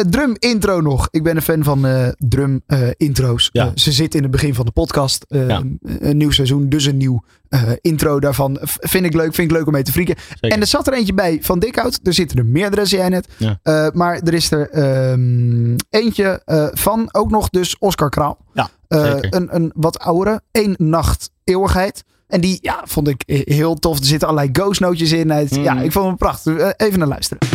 drum 0.10 0.36
intro 0.40 0.82
nog. 0.82 1.08
Ik 1.12 1.24
ben 1.24 1.36
een 1.36 1.42
fan 1.42 1.64
van 1.64 1.86
eh, 1.86 2.08
drum 2.18 2.62
eh, 2.68 2.80
intro's. 2.98 3.50
Ja. 3.52 3.66
Eh, 3.66 3.72
ze 3.76 3.92
zit 3.92 4.16
in 4.16 4.22
het 4.22 4.32
begin 4.32 4.54
van 4.56 4.66
de 4.66 4.72
podcast. 4.72 5.26
Eh, 5.28 5.48
Ja. 5.48 5.62
Een 6.00 6.18
nieuw 6.18 6.32
seizoen, 6.32 6.70
dus 6.70 6.86
een 6.86 6.98
nieuw 6.98 7.24
eh, 7.50 7.62
intro 7.82 8.20
daarvan. 8.20 8.58
Vind 8.64 9.06
ik 9.06 9.14
leuk, 9.14 9.34
vind 9.34 9.52
ik 9.52 9.58
leuk 9.58 9.66
om 9.66 9.74
mee 9.74 9.84
te 9.84 9.92
frieken. 9.92 10.16
zeker. 10.30 10.50
En 10.52 10.62
er 10.62 10.68
zat 10.68 10.88
er 10.88 10.94
eentje 10.94 11.14
bij 11.14 11.40
van 11.42 11.60
Dikhout. 11.60 12.00
Er 12.04 12.14
zitten 12.14 12.38
er 12.38 12.46
meerdere, 12.46 12.86
zei 12.86 13.02
jij 13.02 13.10
net. 13.10 13.28
Ja. 13.38 13.60
Eh, 13.64 13.88
maar 13.94 14.20
er 14.24 14.34
is 14.34 14.52
er 14.52 14.70
ehm, 14.70 15.76
eentje 15.90 16.42
eh, 16.46 16.68
van 16.74 17.10
ook 17.12 17.30
nog 17.32 17.50
dus 17.50 17.78
Oscar 17.78 18.10
Kraal. 18.10 18.38
Ja, 18.54 18.70
Eh, 18.88 19.14
een, 19.20 19.56
een 19.56 19.72
wat 19.76 20.00
oudere. 20.00 20.42
Eén 20.52 20.76
nacht 20.78 21.30
eeuwigheid. 21.44 22.04
En 22.28 22.42
die 22.42 22.58
ja, 22.62 22.82
vond 22.84 23.08
ik 23.08 23.24
he- 23.26 23.42
heel 23.56 23.76
tof. 23.76 24.00
Er 24.00 24.06
zitten 24.06 24.28
allerlei 24.28 24.50
ghost 24.54 24.80
nootjes 24.80 25.12
in. 25.12 25.28
Mhm. 25.28 25.60
Ja, 25.62 25.82
ik 25.82 25.92
vond 25.92 26.06
hem 26.06 26.18
prachtig. 26.18 26.58
Eh, 26.58 26.70
even 26.88 27.00
naar 27.00 27.08
luisteren. 27.08 27.48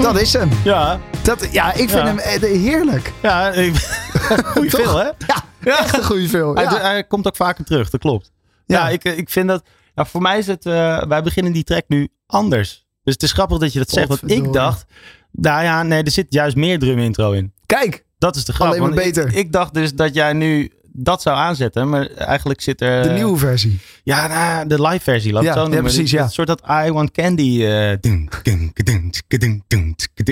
Dat 0.00 0.20
is 0.20 0.32
hem. 0.32 0.48
Ja, 0.64 1.00
Dat, 1.22 1.48
ja, 1.52 1.70
ik 1.72 1.76
vind 1.76 1.90
Ja. 1.90 2.04
hem 2.06 2.18
eh, 2.18 2.40
heerlijk. 2.40 3.12
ja. 3.22 3.50
ik- 3.52 3.74
Toch? 4.54 4.64
veel, 4.70 4.96
hè? 4.98 5.04
Ja, 5.04 5.44
echt 5.78 5.96
een 5.96 6.04
goede 6.04 6.28
film. 6.28 6.56
Hij, 6.56 7.04
komt 7.04 7.26
ook 7.26 7.36
vaker 7.36 7.64
terug, 7.64 7.90
dat 7.90 8.00
klopt. 8.00 8.32
Ja, 8.66 8.88
ik, 8.88 9.04
ik 9.04 9.30
vind 9.30 9.48
dat... 9.48 9.62
Ja, 9.94 10.04
voor 10.04 10.22
mij 10.22 10.38
is 10.38 10.46
het... 10.46 10.66
eh, 10.66 11.02
wij 11.02 11.22
beginnen 11.22 11.52
die 11.52 11.64
track 11.64 11.84
nu 11.88 12.08
anders. 12.26 12.86
Dus 13.02 13.12
het 13.14 13.22
is 13.22 13.32
grappig 13.32 13.58
dat 13.58 13.72
je 13.72 13.78
dat 13.78 13.90
zegt. 13.90 14.08
Want 14.08 14.30
ik 14.30 14.52
dacht... 14.52 14.84
Nou 15.32 15.62
ja, 15.62 15.82
nee, 15.82 16.02
er 16.02 16.10
zit 16.10 16.26
juist 16.28 16.56
meer 16.56 16.78
drum 16.78 16.98
intro 16.98 17.32
in. 17.32 17.52
Kijk, 17.66 18.04
Dat 18.18 18.36
is 18.36 18.44
de 18.44 18.52
grap. 18.52 18.68
Alleen 18.68 18.80
maar 18.80 18.90
ik- 18.90 18.96
beter. 18.96 19.34
Ik, 19.36 19.52
dacht 19.52 19.74
dus 19.74 19.94
dat 19.94 20.14
jij 20.14 20.32
nu 20.32 20.72
dat 20.96 21.22
zou 21.22 21.36
aanzetten. 21.36 21.88
Maar 21.88 22.06
eigenlijk 22.06 22.60
zit 22.60 22.80
er... 22.80 23.02
de 23.02 23.08
nieuwe 23.08 23.38
versie. 23.38 23.78
Ja, 24.02 24.26
nou, 24.26 24.66
de 24.68 24.82
live 24.82 25.00
versie. 25.02 25.32
Laat 25.32 25.42
Ja, 25.42 25.52
zo 25.54 25.70
ja, 25.70 25.80
precies, 25.80 26.10
ja. 26.10 26.22
Een 26.22 26.30
soort 26.30 26.48
dat 26.48 26.62
I 26.86 26.90
Want 26.92 27.10
Candy. 27.10 27.58
dun, 28.00 28.28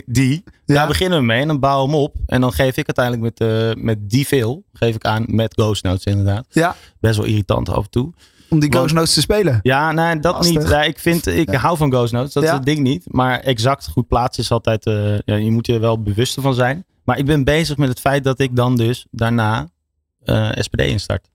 die. 0.07 0.43
Ja. 0.65 0.75
Daar 0.75 0.87
beginnen 0.87 1.19
we 1.19 1.25
mee. 1.25 1.41
En 1.41 1.47
dan 1.47 1.61
bouwen 1.61 1.91
we 1.91 1.95
hem 1.97 2.05
op. 2.05 2.17
En 2.27 2.41
dan 2.41 2.53
geef 2.53 2.77
ik 2.77 2.87
uiteindelijk 2.97 3.39
met, 3.39 3.49
eh, 3.49 3.83
met 3.83 4.11
die 4.11 4.27
veel. 4.27 4.63
Geef 4.73 4.95
ik 4.95 5.05
aan 5.05 5.25
met 5.27 5.53
Ghost 5.55 5.83
Notes 5.85 6.05
inderdaad. 6.05 6.47
Ja, 6.49 6.77
Best 7.01 7.17
wel 7.17 7.27
irritant 7.27 7.69
af 7.69 7.85
en 7.85 7.91
toe. 7.91 8.13
om 8.49 8.61
die 8.61 8.69
Want- 8.71 8.75
Ghost 8.81 8.95
Notes 8.95 9.15
te 9.15 9.21
spelen. 9.21 9.59
Ja, 9.63 9.93
nee, 9.93 10.19
dat 10.21 10.35
Lastig. 10.35 10.59
niet. 10.59 10.69
Ja, 10.69 10.83
ik 10.83 10.99
vind, 10.99 11.27
ik 11.27 11.51
Ja. 11.51 11.59
hou 11.59 11.77
van 11.77 11.91
Ghost 11.93 12.13
Notes. 12.13 12.33
Dat 12.33 12.43
is 12.43 12.51
het 12.51 12.65
ding 12.65 12.79
niet. 12.79 13.05
Maar 13.11 13.41
exact 13.41 13.89
goed 13.89 14.09
plaatsen 14.09 14.43
is 14.43 14.51
altijd... 14.51 14.87
eh, 14.87 15.19
ja, 15.19 15.35
je 15.37 15.51
moet 15.51 15.67
je 15.67 15.73
er 15.75 15.81
wel 15.81 16.03
bewust 16.03 16.37
van 16.41 16.55
zijn. 16.55 16.85
Maar 17.05 17.19
ik 17.19 17.27
ben 17.27 17.45
bezig 17.45 17.77
met 17.77 17.89
het 17.89 18.01
feit 18.01 18.25
dat 18.25 18.41
ik 18.41 18.57
dan 18.57 18.77
dus 18.77 19.07
daarna 19.11 19.69
eh, 20.25 20.51
SPD 20.55 20.81
instart. 20.81 21.31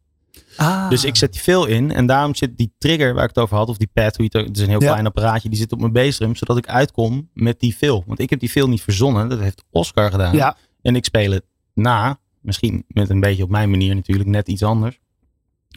Ah. 0.57 0.89
Dus 0.89 1.03
ik 1.05 1.15
zet 1.15 1.31
die 1.33 1.41
veel 1.41 1.65
in. 1.65 1.91
En 1.91 2.05
daarom 2.05 2.35
zit 2.35 2.57
die 2.57 2.73
trigger 2.77 3.13
waar 3.13 3.23
ik 3.23 3.29
het 3.29 3.37
over 3.39 3.57
had. 3.57 3.69
Of 3.69 3.77
die 3.77 3.89
pad. 3.93 4.15
Hoe 4.15 4.27
je 4.31 4.37
het, 4.37 4.47
het 4.47 4.57
is 4.57 4.63
een 4.63 4.69
heel 4.69 4.81
Ja. 4.81 4.91
klein 4.91 5.05
apparaatje. 5.05 5.49
Die 5.49 5.57
zit 5.57 5.71
op 5.71 5.79
mijn 5.79 5.91
bassdrum. 5.91 6.35
Zodat 6.35 6.57
ik 6.57 6.67
uitkom 6.67 7.29
met 7.33 7.59
die 7.59 7.77
veel. 7.77 8.03
Want 8.07 8.19
ik 8.19 8.29
heb 8.29 8.39
die 8.39 8.51
veel 8.51 8.69
niet 8.69 8.81
verzonnen. 8.81 9.29
Dat 9.29 9.39
heeft 9.39 9.63
Oscar 9.71 10.11
gedaan. 10.11 10.35
Ja, 10.35 10.57
En 10.81 10.95
ik 10.95 11.05
speel 11.05 11.31
het 11.31 11.43
na. 11.73 12.19
Misschien 12.41 12.83
met 12.87 13.09
een 13.09 13.19
beetje 13.19 13.43
op 13.43 13.49
mijn 13.49 13.69
manier 13.69 13.95
natuurlijk. 13.95 14.29
Net 14.29 14.47
iets 14.47 14.63
anders. 14.63 14.99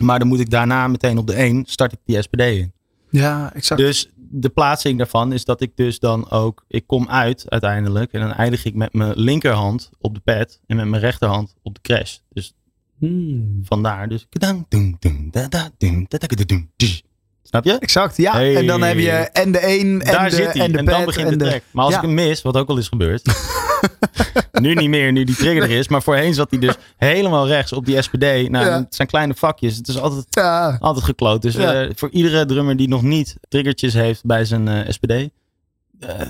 Maar 0.03 0.19
dan 0.19 0.29
moet 0.29 0.41
ik 0.41 0.51
daarna 0.51 0.89
meteen 0.89 1.19
op 1.19 1.27
de 1.27 1.35
1 1.35 1.65
start 1.67 1.93
ik 1.93 1.99
die 2.05 2.23
SPD 2.23 2.41
in. 2.41 2.73
ja, 3.11 3.55
exact. 3.55 3.81
Dus 3.81 4.11
de 4.17 4.49
plaatsing 4.49 4.99
daarvan 4.99 5.33
is 5.33 5.45
dat 5.45 5.61
ik 5.61 5.77
dus 5.77 5.99
dan 5.99 6.31
ook... 6.31 6.65
Ik 6.69 6.87
kom 6.87 7.09
uit 7.09 7.45
uiteindelijk. 7.51 8.13
En 8.13 8.21
dan 8.21 8.33
eindig 8.33 8.65
ik 8.65 8.75
met 8.75 8.93
mijn 8.93 9.13
linkerhand 9.17 9.91
op 10.01 10.15
de 10.15 10.21
pad. 10.21 10.61
En 10.67 10.77
met 10.77 10.87
mijn 10.87 11.03
rechterhand 11.03 11.55
op 11.63 11.75
de 11.75 11.81
crash. 11.81 12.17
Dus 12.33 12.55
Hmm. 13.01 13.61
vandaar. 13.65 14.09
Dus... 14.09 14.27
Snap 17.43 17.65
je? 17.65 17.73
Exact, 17.79 18.17
ja. 18.17 18.33
Hey. 18.33 18.57
En 18.57 18.67
dan 18.67 18.83
heb 18.83 18.99
je 18.99 19.11
en 19.11 19.53
de 19.53 19.59
1 19.59 20.03
en 20.03 20.13
Daar 20.13 20.31
de, 20.31 20.37
zit 20.37 20.47
en 20.47 20.73
de 20.73 20.79
En, 20.79 20.85
pad 20.85 20.95
dan 20.95 21.05
begint 21.05 21.31
en 21.31 21.39
de 21.39 21.45
track. 21.45 21.63
Maar 21.71 21.85
als 21.85 21.95
ja. 21.95 22.01
ik 22.01 22.07
hem 22.07 22.15
mis, 22.15 22.43
wat 22.43 22.57
ook 22.57 22.69
al 22.69 22.77
is 22.77 22.89
gebeurd. 22.89 23.23
nu 24.63 24.75
niet 24.75 24.89
meer, 24.89 25.13
nu 25.13 25.25
die 25.25 25.37
trigger 25.37 25.63
er 25.63 25.71
is. 25.71 25.89
Maar 25.89 26.03
voorheen 26.03 26.35
zat 26.35 26.51
hij 26.51 26.59
dus 26.59 26.75
helemaal 26.97 27.47
rechts 27.47 27.73
op 27.73 27.87
die 27.87 28.03
SPD. 28.03 28.21
Nou, 28.21 28.51
Ja. 28.51 28.79
het 28.79 28.95
zijn 28.95 29.09
kleine 29.09 29.35
vakjes. 29.35 29.77
Het 29.77 29.89
is 29.89 29.99
altijd, 29.99 30.25
Ja, 30.31 30.77
altijd 30.81 31.05
gekloot. 31.05 31.43
Dus 31.43 31.55
Ja. 31.55 31.83
eh, 31.83 31.91
voor 31.95 32.11
iedere 32.11 32.47
drummer 32.47 32.77
die 32.77 32.89
nog 32.89 33.03
niet 33.03 33.37
triggertjes 33.49 33.95
heeft 33.95 34.25
bij 34.25 34.45
zijn 34.45 34.69
eh, 34.69 34.89
SPD. 34.89 35.13
Eh, 36.01 36.27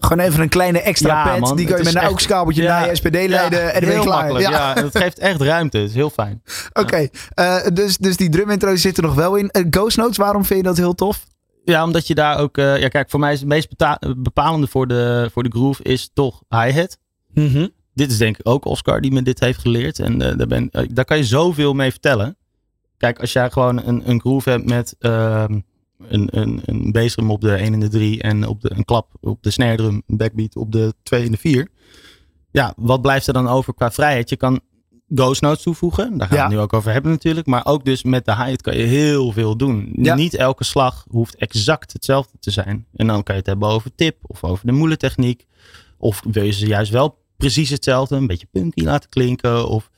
gewoon 0.00 0.26
even 0.26 0.40
een 0.40 0.48
kleine 0.48 0.80
extra 0.80 1.34
Ja, 1.34 1.38
man, 1.38 1.56
die 1.56 1.66
kan 1.66 1.78
je 1.78 1.84
met 1.84 1.94
een 1.94 2.00
AUX-kabeltje 2.00 2.62
naar 2.62 2.88
je 2.88 2.94
SPD 2.94 3.14
leiden. 3.28 3.60
ja, 3.60 3.70
en 3.70 3.80
dan 3.80 3.90
ben 3.90 3.98
je 3.98 4.04
klaar. 4.04 4.40
Ja. 4.40 4.74
Het 4.74 4.98
geeft 4.98 5.18
echt 5.18 5.40
ruimte. 5.40 5.78
Het 5.78 5.88
is 5.88 5.94
heel 5.94 6.10
fijn. 6.10 6.42
Oké, 6.82 7.08
eh, 7.34 7.66
dus, 7.72 7.96
dus 7.96 8.16
die 8.16 8.28
drum 8.28 8.50
intro's 8.50 8.80
zitten 8.80 9.02
nog 9.04 9.14
wel 9.14 9.36
in. 9.36 9.50
Eh, 9.50 9.64
Ghost 9.70 9.96
Notes, 9.96 10.16
waarom 10.16 10.44
vind 10.44 10.60
je 10.60 10.66
dat 10.66 10.76
heel 10.76 10.94
tof? 10.94 11.26
Ja, 11.64 11.84
omdat 11.84 12.06
je 12.06 12.14
daar 12.14 12.38
ook... 12.38 12.56
ja, 12.56 12.88
kijk, 12.88 13.10
voor 13.10 13.20
mij 13.20 13.32
is 13.32 13.40
het 13.40 13.48
meest 13.48 13.68
bepalende 14.16 14.66
voor 14.66 14.86
de, 14.86 15.28
voor 15.32 15.42
de 15.42 15.50
groove 15.50 15.82
is 15.82 16.10
toch 16.14 16.42
hi-hat. 16.48 16.98
dit 17.94 18.10
is 18.10 18.18
denk 18.18 18.38
ik 18.38 18.48
ook 18.48 18.64
Oscar 18.64 19.00
die 19.00 19.12
me 19.12 19.22
dit 19.22 19.40
heeft 19.40 19.58
geleerd. 19.58 19.98
En 19.98 20.18
daar, 20.18 20.46
ben, 20.46 20.70
daar 20.90 21.04
kan 21.04 21.16
je 21.16 21.24
zoveel 21.24 21.74
mee 21.74 21.90
vertellen. 21.90 22.36
Kijk, 22.96 23.20
als 23.20 23.32
jij 23.32 23.50
gewoon 23.50 23.82
een, 23.86 24.10
een 24.10 24.20
groove 24.20 24.50
hebt 24.50 24.64
met, 24.64 24.94
ehm, 24.98 25.60
een, 26.08 26.28
een, 26.30 26.60
een 26.64 26.92
bassdrum 26.92 27.30
op 27.30 27.40
de 27.40 27.52
1 27.54 27.72
en 27.72 27.80
de 27.80 27.88
3 27.88 28.22
en 28.22 28.46
op 28.46 28.60
de, 28.60 28.70
een 28.74 28.84
klap 28.84 29.12
op 29.20 29.42
de 29.42 29.50
snare 29.50 29.76
drum, 29.76 30.02
een 30.06 30.16
backbeat 30.16 30.56
op 30.56 30.72
de 30.72 30.94
2 31.02 31.24
en 31.24 31.30
de 31.30 31.36
4. 31.36 31.68
Ja, 32.50 32.72
wat 32.76 33.02
blijft 33.02 33.26
er 33.26 33.32
dan 33.32 33.48
over 33.48 33.74
qua 33.74 33.90
vrijheid? 33.90 34.28
Je 34.30 34.36
kan 34.36 34.60
ghost 35.14 35.40
notes 35.40 35.62
toevoegen, 35.62 36.18
daar 36.18 36.28
gaan 36.28 36.36
Ja. 36.36 36.42
we 36.42 36.48
het 36.48 36.56
nu 36.58 36.62
ook 36.62 36.72
over 36.72 36.92
hebben 36.92 37.10
natuurlijk. 37.10 37.46
Maar 37.46 37.66
ook 37.66 37.84
dus 37.84 38.02
met 38.02 38.24
de 38.24 38.34
hi-hat 38.36 38.62
kan 38.62 38.76
je 38.76 38.82
heel 38.82 39.32
veel 39.32 39.56
doen. 39.56 39.92
Ja. 39.96 40.14
Niet 40.14 40.34
elke 40.34 40.64
slag 40.64 41.04
hoeft 41.08 41.36
exact 41.36 41.92
hetzelfde 41.92 42.38
te 42.40 42.50
zijn. 42.50 42.86
En 42.94 43.06
dan 43.06 43.22
kan 43.22 43.34
je 43.34 43.40
het 43.40 43.50
hebben 43.50 43.68
over 43.68 43.90
tip 43.94 44.16
of 44.22 44.44
over 44.44 44.66
de 44.66 44.72
moelentechniek. 44.72 45.46
Of 45.98 46.22
wil 46.30 46.42
je 46.44 46.52
ze 46.52 46.66
juist 46.66 46.90
wel 46.90 47.18
precies 47.36 47.70
hetzelfde, 47.70 48.16
een 48.16 48.26
beetje 48.26 48.46
punky 48.52 48.82
laten 48.82 49.08
klinken 49.08 49.68
of 49.68 49.90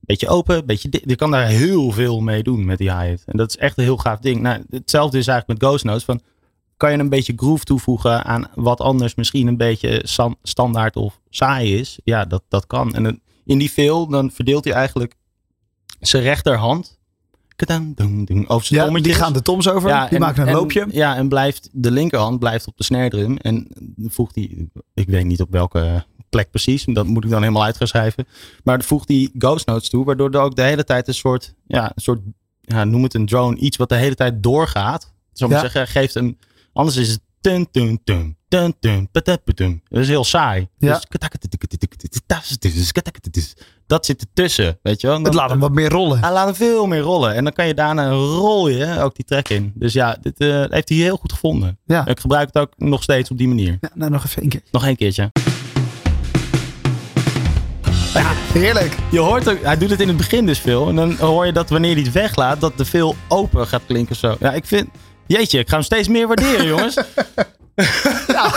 beetje 0.00 0.28
open, 0.28 0.66
beetje 0.66 0.88
Je 1.04 1.16
kan 1.16 1.30
daar 1.30 1.46
heel 1.46 1.90
veel 1.90 2.20
mee 2.20 2.42
doen 2.42 2.64
met 2.64 2.78
die 2.78 2.92
hi-hat. 2.92 3.22
En 3.26 3.36
dat 3.36 3.48
is 3.48 3.56
echt 3.56 3.78
een 3.78 3.84
heel 3.84 3.96
gaaf 3.96 4.18
ding. 4.18 4.40
Nou, 4.40 4.64
hetzelfde 4.70 5.18
is 5.18 5.26
eigenlijk 5.26 5.60
met 5.60 5.68
Ghost 5.68 5.84
Notes. 5.84 6.04
Van, 6.04 6.20
kan 6.76 6.92
je 6.92 6.98
een 6.98 7.08
beetje 7.08 7.32
groove 7.36 7.64
toevoegen 7.64 8.24
aan 8.24 8.50
wat 8.54 8.80
anders 8.80 9.14
misschien 9.14 9.46
een 9.46 9.56
beetje 9.56 10.02
standaard 10.42 10.96
of 10.96 11.20
saai 11.30 11.78
is? 11.78 11.98
Ja, 12.04 12.24
dat, 12.24 12.42
dat 12.48 12.66
kan. 12.66 12.94
En 12.94 13.22
in 13.44 13.58
die 13.58 13.70
veel, 13.70 14.06
dan 14.08 14.30
verdeelt 14.30 14.64
hij 14.64 14.72
eigenlijk 14.72 15.14
zijn 16.00 16.22
rechterhand 16.22 16.98
over 18.46 18.66
zijn 18.66 18.92
Ja, 18.92 19.00
die 19.00 19.14
gaan 19.14 19.32
de 19.32 19.42
toms 19.42 19.68
over. 19.68 19.88
die 19.88 19.98
en- 20.08 20.20
maken 20.20 20.42
een 20.42 20.48
en- 20.48 20.54
loopje. 20.54 20.86
Ja, 20.90 21.16
en 21.16 21.28
blijft, 21.28 21.68
de 21.72 21.90
linkerhand 21.90 22.38
blijft 22.38 22.66
op 22.66 22.76
de 22.76 22.84
snare 22.84 23.08
drum. 23.08 23.36
En 23.36 23.66
dan 23.78 24.10
voegt 24.10 24.34
hij, 24.34 24.68
ik 24.94 25.06
weet 25.08 25.24
niet 25.24 25.40
op 25.40 25.50
welke 25.50 26.04
plek 26.30 26.50
precies. 26.50 26.84
Dat 26.84 27.06
moet 27.06 27.24
ik 27.24 27.30
dan 27.30 27.40
helemaal 27.42 27.64
uit 27.64 27.76
gaan 27.76 27.86
schrijven. 27.86 28.26
Maar 28.64 28.78
dan 28.78 28.86
voegt 28.86 29.08
hij 29.08 29.30
ghost 29.38 29.66
notes 29.66 29.88
toe. 29.90 30.04
Waardoor 30.04 30.30
er 30.30 30.40
ook 30.40 30.56
de 30.56 30.62
hele 30.62 30.84
tijd 30.84 31.08
een 31.08 31.14
soort, 31.14 31.54
ja, 31.66 31.84
een 31.94 32.02
soort 32.02 32.20
ja, 32.60 32.84
noem 32.84 33.02
het 33.02 33.14
een 33.14 33.26
drone. 33.26 33.56
Iets 33.56 33.76
wat 33.76 33.88
de 33.88 33.94
hele 33.94 34.14
tijd 34.14 34.42
doorgaat. 34.42 35.12
Maar 35.38 35.48
Ja. 35.50 35.60
zeggen, 35.60 35.86
geeft 35.86 36.14
een, 36.14 36.38
anders 36.72 36.96
is 36.96 37.08
het 37.10 37.20
tun, 37.40 37.70
tun, 37.70 38.00
tun, 38.04 38.36
tun, 38.48 38.74
tun, 38.80 39.10
patapatun. 39.10 39.82
Dat 39.88 40.00
is 40.00 40.08
heel 40.08 40.24
saai. 40.24 40.68
Ja. 40.78 41.00
Dus 43.30 43.54
dat 43.86 44.06
zit 44.06 44.20
ertussen, 44.20 44.78
weet 44.82 45.00
je 45.00 45.06
wel. 45.06 45.16
En 45.16 45.22
Het 45.22 45.32
dan- 45.32 45.40
laat 45.40 45.50
hem 45.50 45.60
wat 45.60 45.72
meer 45.72 45.88
rollen. 45.90 46.20
hij 46.20 46.32
laat 46.32 46.44
hem 46.46 46.54
veel 46.54 46.86
meer 46.86 47.00
rollen. 47.00 47.34
En 47.34 47.44
dan 47.44 47.52
kan 47.52 47.66
je 47.66 47.74
daarna 47.74 48.10
rol 48.10 48.68
je 48.68 49.00
ook 49.00 49.14
die 49.14 49.24
track 49.24 49.48
in. 49.48 49.72
Dus 49.74 49.92
ja, 49.92 50.16
dit 50.20 50.38
eh, 50.40 50.64
heeft 50.68 50.88
hij 50.88 50.98
heel 50.98 51.16
goed 51.16 51.32
gevonden. 51.32 51.78
Ja. 51.84 52.06
Ik 52.06 52.20
gebruik 52.20 52.46
het 52.52 52.58
ook 52.62 52.72
nog 52.76 53.02
steeds 53.02 53.30
op 53.30 53.38
die 53.38 53.48
manier. 53.48 53.78
Ja, 53.80 53.90
nou, 53.94 54.10
nog 54.10 54.24
even 54.24 54.40
één 54.42 54.50
keer. 54.50 54.62
Nog 54.70 54.84
één 54.84 54.96
keertje. 54.96 55.30
Heerlijk. 58.14 58.94
Je 59.10 59.18
hoort 59.18 59.48
ook, 59.48 59.56
hij 59.62 59.78
doet 59.78 59.90
het 59.90 60.00
in 60.00 60.08
het 60.08 60.16
begin 60.16 60.46
dus 60.46 60.58
veel. 60.58 60.88
En 60.88 60.94
dan 60.96 61.16
hoor 61.18 61.46
je 61.46 61.52
dat 61.52 61.68
wanneer 61.70 61.94
hij 61.94 62.02
het 62.02 62.12
weglaat, 62.12 62.60
dat 62.60 62.72
de 62.76 62.84
veel 62.84 63.14
open 63.28 63.66
gaat 63.66 63.82
klinken 63.86 64.16
zo. 64.16 64.36
Ja, 64.40 64.52
ik 64.52 64.64
vind, 64.66 64.88
jeetje, 65.26 65.58
ik 65.58 65.68
ga 65.68 65.74
hem 65.74 65.84
steeds 65.84 66.08
meer 66.08 66.26
waarderen, 66.26 66.66
jongens. 66.76 66.96
ja, 68.26 68.52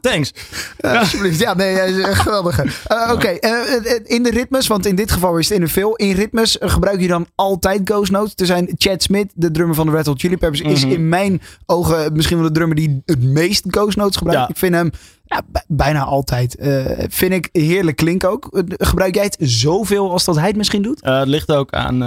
thanks. 0.00 0.32
Ja, 0.78 0.98
alsjeblieft. 0.98 1.40
Ja, 1.40 1.54
nee, 1.54 1.74
hij 1.74 1.90
is 1.90 1.98
echt 2.04 2.20
geweldig. 2.20 2.58
Eh, 2.58 3.10
Oké, 3.12 3.26
eh, 3.28 3.74
eh, 3.74 4.00
in 4.04 4.22
de 4.22 4.30
ritmes, 4.30 4.66
want 4.66 4.86
in 4.86 4.94
dit 4.96 5.12
geval 5.12 5.38
is 5.38 5.48
het 5.48 5.56
in 5.56 5.62
een 5.62 5.68
veel. 5.68 5.94
In 5.96 6.12
ritmes 6.14 6.56
gebruik 6.60 7.00
je 7.00 7.08
dan 7.08 7.26
altijd 7.34 7.80
Ghost 7.84 8.10
Notes. 8.10 8.32
Er 8.36 8.46
zijn 8.46 8.70
Chad 8.76 9.02
Smith, 9.02 9.30
de 9.34 9.50
drummer 9.50 9.74
van 9.76 9.86
de 9.86 9.92
Red 9.92 10.06
Hot 10.06 10.20
Chili 10.20 10.36
Peppers, 10.36 10.60
is 10.60 10.84
Mhm. 10.84 10.92
in 10.94 11.08
mijn 11.08 11.42
ogen 11.66 12.12
misschien 12.12 12.38
wel 12.38 12.46
de 12.46 12.52
drummer 12.52 12.76
die 12.76 13.02
het 13.06 13.22
meest 13.22 13.64
Ghost 13.68 13.96
Notes 13.96 14.16
gebruikt. 14.16 14.40
Ja. 14.42 14.48
Ik 14.48 14.56
vind 14.58 14.74
hem 14.74 14.90
ja, 15.24 15.42
bijna 15.68 16.04
altijd. 16.04 16.56
eh, 16.56 17.04
vind 17.08 17.32
ik 17.32 17.48
heerlijk 17.52 17.96
klinken 17.96 18.30
ook. 18.30 18.46
Eh, 18.56 18.62
Gebruik 18.66 19.14
jij 19.14 19.24
het 19.24 19.36
zoveel 19.40 20.10
als 20.10 20.24
dat 20.24 20.36
hij 20.36 20.46
het 20.46 20.56
misschien 20.56 20.82
doet? 20.82 21.02
Eh, 21.02 21.18
het 21.18 21.28
ligt 21.28 21.52
ook 21.52 21.72
aan 21.72 21.98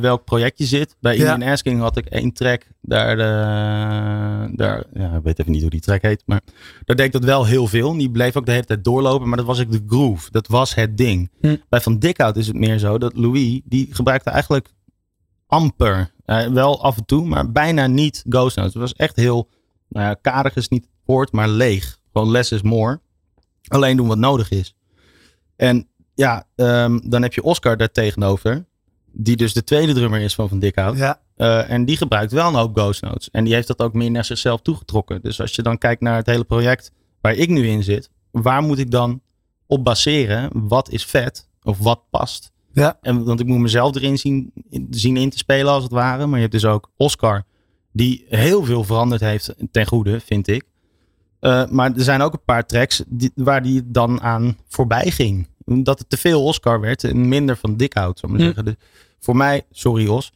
welk 0.00 0.24
project 0.24 0.58
je 0.58 0.64
zit. 0.64 0.96
Bij 1.00 1.16
Ja. 1.16 1.32
Indian 1.32 1.50
Asking 1.52 1.80
had 1.80 1.96
ik 1.96 2.06
één 2.06 2.32
track. 2.32 2.62
Daar, 2.80 3.16
daar 4.56 4.84
ja, 4.94 5.14
ik 5.16 5.22
weet 5.22 5.38
even 5.38 5.52
niet 5.52 5.60
hoe 5.60 5.70
die 5.70 5.80
track 5.80 6.02
heet. 6.02 6.22
Maar 6.26 6.40
daar 6.84 6.96
deed 6.96 7.06
ik 7.06 7.12
dat 7.12 7.24
wel 7.24 7.46
heel 7.46 7.66
veel. 7.66 7.92
Die 7.96 8.10
bleef 8.10 8.36
ook 8.36 8.46
de 8.46 8.52
hele 8.52 8.64
tijd 8.64 8.84
doorlopen. 8.84 9.28
Maar 9.28 9.36
dat 9.36 9.46
was 9.46 9.60
ook 9.60 9.70
de 9.72 9.82
groove. 9.86 10.30
Dat 10.30 10.46
was 10.46 10.74
het 10.74 10.96
ding. 10.96 11.30
Hm. 11.40 11.56
Bij 11.68 11.80
Van 11.80 11.98
Dikhout 11.98 12.36
is 12.36 12.46
het 12.46 12.56
meer 12.56 12.78
zo 12.78 12.98
dat 12.98 13.16
Louis, 13.16 13.60
die 13.64 13.88
gebruikte 13.90 14.30
eigenlijk 14.30 14.68
amper. 15.46 16.10
wel 16.52 16.82
af 16.82 16.96
en 16.96 17.04
toe, 17.04 17.26
maar 17.26 17.52
bijna 17.52 17.86
niet 17.86 18.24
ghost 18.28 18.56
notes. 18.56 18.72
Het 18.72 18.82
was 18.82 18.92
echt 18.94 19.16
heel, 19.16 19.48
nou 19.88 20.06
ja, 20.06 20.14
karig 20.20 20.56
is 20.56 20.68
niet 20.68 20.82
het 20.82 20.90
woord, 21.04 21.32
maar 21.32 21.48
leeg. 21.48 21.98
Gewoon 22.12 22.30
less 22.30 22.52
is 22.52 22.62
more. 22.62 23.00
Alleen 23.68 23.96
doen 23.96 24.08
wat 24.08 24.18
nodig 24.18 24.50
is. 24.50 24.74
En 25.56 25.88
ja, 26.14 26.46
ehm, 26.54 26.98
dan 27.04 27.22
heb 27.22 27.34
je 27.34 27.42
Oscar 27.42 27.76
daar 27.76 27.92
tegenover. 27.92 28.64
Die 29.12 29.36
dus 29.36 29.52
de 29.52 29.64
tweede 29.64 29.92
drummer 29.92 30.20
is 30.20 30.34
van 30.34 30.48
Van 30.48 30.58
Dikhout. 30.58 30.96
Ja. 30.96 31.20
Eh, 31.36 31.70
en 31.70 31.84
die 31.84 31.96
gebruikt 31.96 32.32
wel 32.32 32.48
een 32.48 32.54
hoop 32.54 32.76
ghost 32.76 33.02
notes. 33.02 33.30
En 33.30 33.44
die 33.44 33.54
heeft 33.54 33.66
dat 33.66 33.78
ook 33.78 33.92
meer 33.92 34.10
naar 34.10 34.24
zichzelf 34.24 34.60
toegetrokken. 34.60 35.22
Dus 35.22 35.40
als 35.40 35.54
je 35.54 35.62
dan 35.62 35.78
kijkt 35.78 36.00
naar 36.00 36.16
het 36.16 36.26
hele 36.26 36.44
project 36.44 36.92
waar 37.20 37.34
ik 37.34 37.48
nu 37.48 37.66
in 37.66 37.82
zit. 37.82 38.10
Waar 38.30 38.62
moet 38.62 38.78
ik 38.78 38.90
dan 38.90 39.20
op 39.66 39.84
baseren? 39.84 40.50
Wat 40.52 40.90
is 40.90 41.04
vet? 41.04 41.48
Of 41.62 41.78
wat 41.78 42.00
past? 42.10 42.52
Ja. 42.72 42.98
En, 43.00 43.24
want 43.24 43.40
ik 43.40 43.46
moet 43.46 43.58
mezelf 43.58 43.94
erin 43.94 44.18
zien, 44.18 44.52
zien 44.90 45.16
in 45.16 45.30
te 45.30 45.38
spelen 45.38 45.72
als 45.72 45.82
het 45.82 45.92
ware. 45.92 46.26
Maar 46.26 46.34
je 46.34 46.40
hebt 46.40 46.52
dus 46.52 46.64
ook 46.64 46.90
Oscar. 46.96 47.44
Die 47.92 48.24
heel 48.28 48.64
veel 48.64 48.84
veranderd 48.84 49.20
heeft 49.20 49.54
ten 49.70 49.86
goede, 49.86 50.20
vind 50.20 50.48
ik. 50.48 50.64
Eh, 51.42 51.66
maar 51.66 51.92
er 51.96 52.02
zijn 52.02 52.20
ook 52.20 52.32
een 52.32 52.44
paar 52.44 52.66
tracks 52.66 53.02
die, 53.06 53.30
waar 53.34 53.62
die 53.62 53.82
dan 53.90 54.20
aan 54.20 54.56
voorbij 54.68 55.10
ging. 55.10 55.48
Dat 55.64 55.98
het 55.98 56.10
te 56.10 56.16
veel 56.16 56.44
Oscar 56.44 56.80
werd 56.80 57.04
en 57.04 57.28
minder 57.28 57.56
van 57.56 57.76
Dikhout, 57.76 58.18
zou 58.18 58.32
ik 58.32 58.38
maar 58.38 58.48
Hm. 58.48 58.54
zeggen. 58.54 58.64
Dus 58.64 58.88
voor 59.20 59.36
mij, 59.36 59.62
sorry 59.70 60.08
Os. 60.08 60.32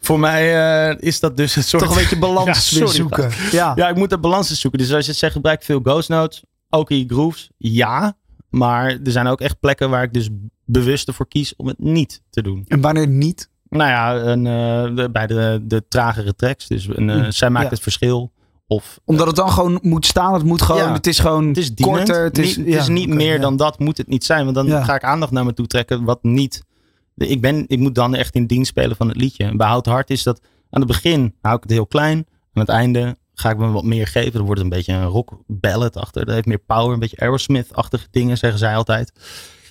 Voor 0.00 0.18
mij 0.20 0.42
eh, 0.90 0.96
is 1.00 1.20
dat 1.20 1.36
dus 1.36 1.56
een 1.56 1.62
soort... 1.64 1.82
Toch 1.82 1.92
een 1.92 2.02
beetje 2.02 2.18
balans 2.18 2.70
Ja, 2.78 2.86
zoeken. 2.86 3.30
Ja. 3.50 3.72
Ja, 3.76 3.88
ik 3.88 3.96
moet 3.96 4.12
er 4.12 4.20
balans 4.20 4.60
zoeken. 4.60 4.78
Dus 4.80 4.92
als 4.92 5.06
je 5.06 5.12
zegt, 5.12 5.32
gebruik 5.32 5.58
ik 5.60 5.64
veel 5.66 5.80
ghost 5.82 6.08
notes, 6.08 6.42
ook 6.70 6.90
in 6.90 6.98
je 6.98 7.06
grooves, 7.06 7.50
ja. 7.58 8.16
Maar 8.50 8.86
er 9.04 9.10
zijn 9.12 9.26
ook 9.26 9.40
echt 9.40 9.60
plekken 9.60 9.90
waar 9.90 10.02
ik 10.02 10.12
dus 10.12 10.28
bewust 10.64 11.08
ervoor 11.08 11.28
kies 11.28 11.56
om 11.56 11.66
het 11.66 11.78
niet 11.78 12.22
te 12.30 12.42
doen. 12.42 12.64
En 12.68 12.80
wanneer 12.80 13.08
niet? 13.08 13.48
Nou 13.68 13.90
ja, 13.90 14.14
een, 14.16 14.46
eh, 14.46 15.06
bij 15.12 15.26
de, 15.26 15.60
de 15.62 15.84
tragere 15.88 16.34
tracks. 16.34 16.66
Dus 16.68 16.86
een, 16.88 17.04
Mm, 17.04 17.30
zij 17.30 17.50
maakt 17.50 17.64
ja. 17.64 17.70
het 17.70 17.80
verschil. 17.82 18.32
Of 18.72 19.00
Omdat 19.04 19.26
het 19.26 19.36
dan 19.36 19.50
gewoon 19.50 19.78
moet 19.82 20.06
staan. 20.06 20.34
Het 20.34 20.44
moet 20.44 20.62
gewoon. 20.62 20.82
Ja. 20.82 20.92
Het 20.92 21.06
is 21.06 21.18
gewoon 21.18 21.48
het 21.48 21.56
is 21.56 21.72
korter. 21.80 22.24
Het 22.24 22.38
is, 22.38 22.56
niet, 22.56 22.66
het 22.66 22.74
is 22.74 22.88
niet 22.88 23.08
meer 23.08 23.34
ja. 23.34 23.40
dan 23.40 23.56
dat 23.56 23.78
moet 23.78 23.96
het 23.96 24.08
niet 24.08 24.24
zijn. 24.24 24.44
Want 24.44 24.54
dan 24.56 24.84
ga 24.84 24.94
ik 24.94 25.04
aandacht 25.04 25.32
naar 25.32 25.44
me 25.44 25.54
toe 25.54 25.66
trekken 25.66 26.04
wat 26.04 26.22
niet... 26.22 26.62
Ik, 27.16 27.40
ben, 27.40 27.64
ik 27.68 27.78
moet 27.78 27.94
dan 27.94 28.14
echt 28.14 28.34
in 28.34 28.46
dienst 28.46 28.70
spelen 28.70 28.96
van 28.96 29.08
het 29.08 29.16
liedje. 29.16 29.44
En 29.44 29.56
bij 29.56 29.80
Hart 29.82 30.10
is 30.10 30.22
dat... 30.22 30.40
Aan 30.70 30.80
het 30.80 30.90
begin 30.90 31.34
hou 31.40 31.56
ik 31.56 31.62
het 31.62 31.70
heel 31.72 31.86
klein. 31.86 32.16
Aan 32.52 32.62
het 32.62 32.68
einde 32.68 33.16
ga 33.34 33.50
ik 33.50 33.56
me 33.56 33.70
wat 33.70 33.84
meer 33.84 34.06
geven. 34.06 34.32
Dan 34.32 34.42
wordt 34.44 34.60
het 34.60 34.70
een 34.70 34.76
beetje 34.76 34.92
een 34.92 35.04
rock 35.04 35.32
ballad 35.46 35.96
achter. 35.96 36.24
Dat 36.24 36.34
heeft 36.34 36.46
meer 36.46 36.58
power. 36.66 36.92
Een 36.92 36.98
beetje 36.98 37.16
Aerosmith-achtige 37.20 38.06
dingen 38.10 38.38
zeggen 38.38 38.58
zij 38.58 38.76
altijd. 38.76 39.12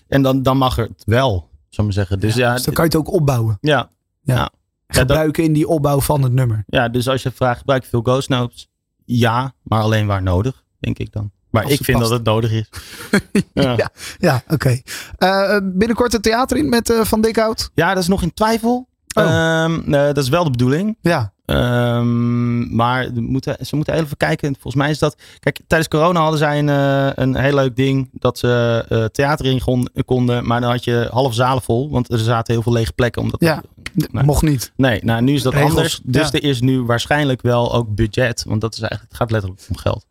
En 0.07 0.21
dan, 0.21 0.43
dan 0.43 0.57
mag 0.57 0.75
het 0.75 1.03
wel, 1.05 1.29
zou 1.29 1.47
ik 1.69 1.77
maar 1.83 1.93
zeggen. 1.93 2.19
Dus 2.19 2.35
ja, 2.35 2.53
Dus 2.53 2.63
dan 2.63 2.73
kan 2.73 2.85
je 2.85 2.89
het 2.97 2.99
ook 2.99 3.13
opbouwen. 3.13 3.57
ja, 3.61 3.89
Ja. 4.23 4.35
dat- 4.35 4.51
Gebruiken 4.99 5.43
in 5.43 5.53
die 5.53 5.67
opbouw 5.67 6.01
van 6.01 6.23
het 6.23 6.31
nummer. 6.31 6.63
Ja, 6.67 6.89
dus 6.89 7.07
als 7.07 7.23
je 7.23 7.31
vraagt, 7.31 7.59
gebruik 7.59 7.83
je 7.83 7.89
veel 7.89 8.01
ghost 8.01 8.29
notes? 8.29 8.69
Ja, 9.17 9.53
maar 9.63 9.81
alleen 9.81 10.07
waar 10.07 10.21
nodig, 10.21 10.63
denk 10.79 10.97
ik 10.97 11.11
dan. 11.11 11.31
Maar 11.49 11.69
ik 11.69 11.83
vind 11.83 11.97
past. 11.97 12.09
dat 12.09 12.19
het 12.19 12.27
nodig 12.27 12.51
is. 12.51 12.69
ja. 13.53 13.73
Ja. 13.77 13.89
Ja, 14.19 14.43
oké. 14.47 14.81
Eh, 15.17 15.57
binnenkort 15.63 16.11
het 16.11 16.23
theater 16.23 16.57
in 16.57 16.69
met 16.69 16.89
eh, 16.89 17.01
Van 17.03 17.21
Dikhout. 17.21 17.69
Ja, 17.73 17.93
dat 17.93 18.03
is 18.03 18.09
nog 18.09 18.21
in 18.21 18.33
twijfel. 18.33 18.87
Oh. 19.13 19.23
Ehm, 19.23 19.93
eh, 19.93 20.05
dat 20.05 20.17
is 20.17 20.29
wel 20.29 20.43
de 20.43 20.49
bedoeling. 20.49 20.97
Ja. 21.01 21.33
Ehm, 21.45 22.75
maar 22.75 23.09
moeten, 23.13 23.65
ze 23.65 23.75
moeten 23.75 23.93
even 23.93 24.17
kijken. 24.17 24.53
Volgens 24.53 24.75
mij 24.75 24.89
is 24.89 24.99
dat. 24.99 25.15
Kijk, 25.39 25.59
tijdens 25.67 25.89
corona 25.89 26.19
hadden 26.19 26.39
zij 26.39 26.59
een, 26.59 26.69
eh, 26.69 27.23
een 27.23 27.35
heel 27.35 27.55
leuk 27.55 27.75
ding. 27.75 28.09
Dat 28.13 28.37
ze 28.37 29.09
theater 29.11 29.45
in 29.45 29.61
konden. 30.05 30.47
Maar 30.47 30.61
dan 30.61 30.71
had 30.71 30.83
je 30.83 31.07
half 31.11 31.33
zalen 31.33 31.63
vol. 31.63 31.89
Want 31.89 32.11
er 32.11 32.19
zaten 32.19 32.53
heel 32.53 32.63
veel 32.63 32.73
lege 32.73 32.93
plekken. 32.93 33.21
Omdat 33.21 33.39
Ja. 33.39 33.61
Nee. 33.93 34.23
Mocht 34.23 34.41
niet. 34.41 34.71
Nee, 34.75 35.03
nou 35.03 35.21
nu 35.21 35.33
is 35.33 35.41
dat 35.41 35.53
Regels, 35.53 35.69
anders. 35.71 35.99
Dus 36.03 36.29
ja. 36.29 36.31
er 36.31 36.43
is 36.43 36.61
nu 36.61 36.81
waarschijnlijk 36.83 37.41
wel 37.41 37.73
ook 37.73 37.95
budget. 37.95 38.43
Want 38.47 38.61
dat 38.61 38.73
is 38.73 38.79
eigenlijk, 38.79 39.09
het 39.11 39.19
gaat 39.19 39.31
letterlijk 39.31 39.61
om 39.69 39.77
geld. 39.77 40.05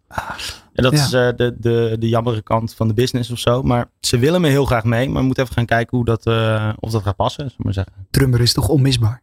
En 0.72 0.82
dat 0.82 0.92
Ja. 0.92 0.98
is 1.04 1.12
eh, 1.12 1.28
de, 1.36 1.56
de, 1.58 1.96
de 1.98 2.08
jammere 2.08 2.42
kant 2.42 2.74
van 2.74 2.88
de 2.88 2.94
business 2.94 3.30
of 3.30 3.38
zo. 3.38 3.62
Maar 3.62 3.90
ze 4.00 4.18
willen 4.18 4.40
me 4.40 4.48
heel 4.48 4.64
graag 4.64 4.84
mee. 4.84 5.08
Maar 5.08 5.20
we 5.20 5.26
moeten 5.26 5.42
even 5.42 5.54
gaan 5.56 5.66
kijken 5.66 5.96
hoe 5.96 6.06
dat, 6.06 6.26
eh, 6.26 6.68
of 6.78 6.90
dat 6.90 7.02
gaat 7.02 7.16
passen. 7.16 7.52
Maar 7.56 7.72
zeggen. 7.72 7.92
Drummer 8.10 8.40
is 8.40 8.52
toch 8.52 8.68
onmisbaar? 8.68 9.22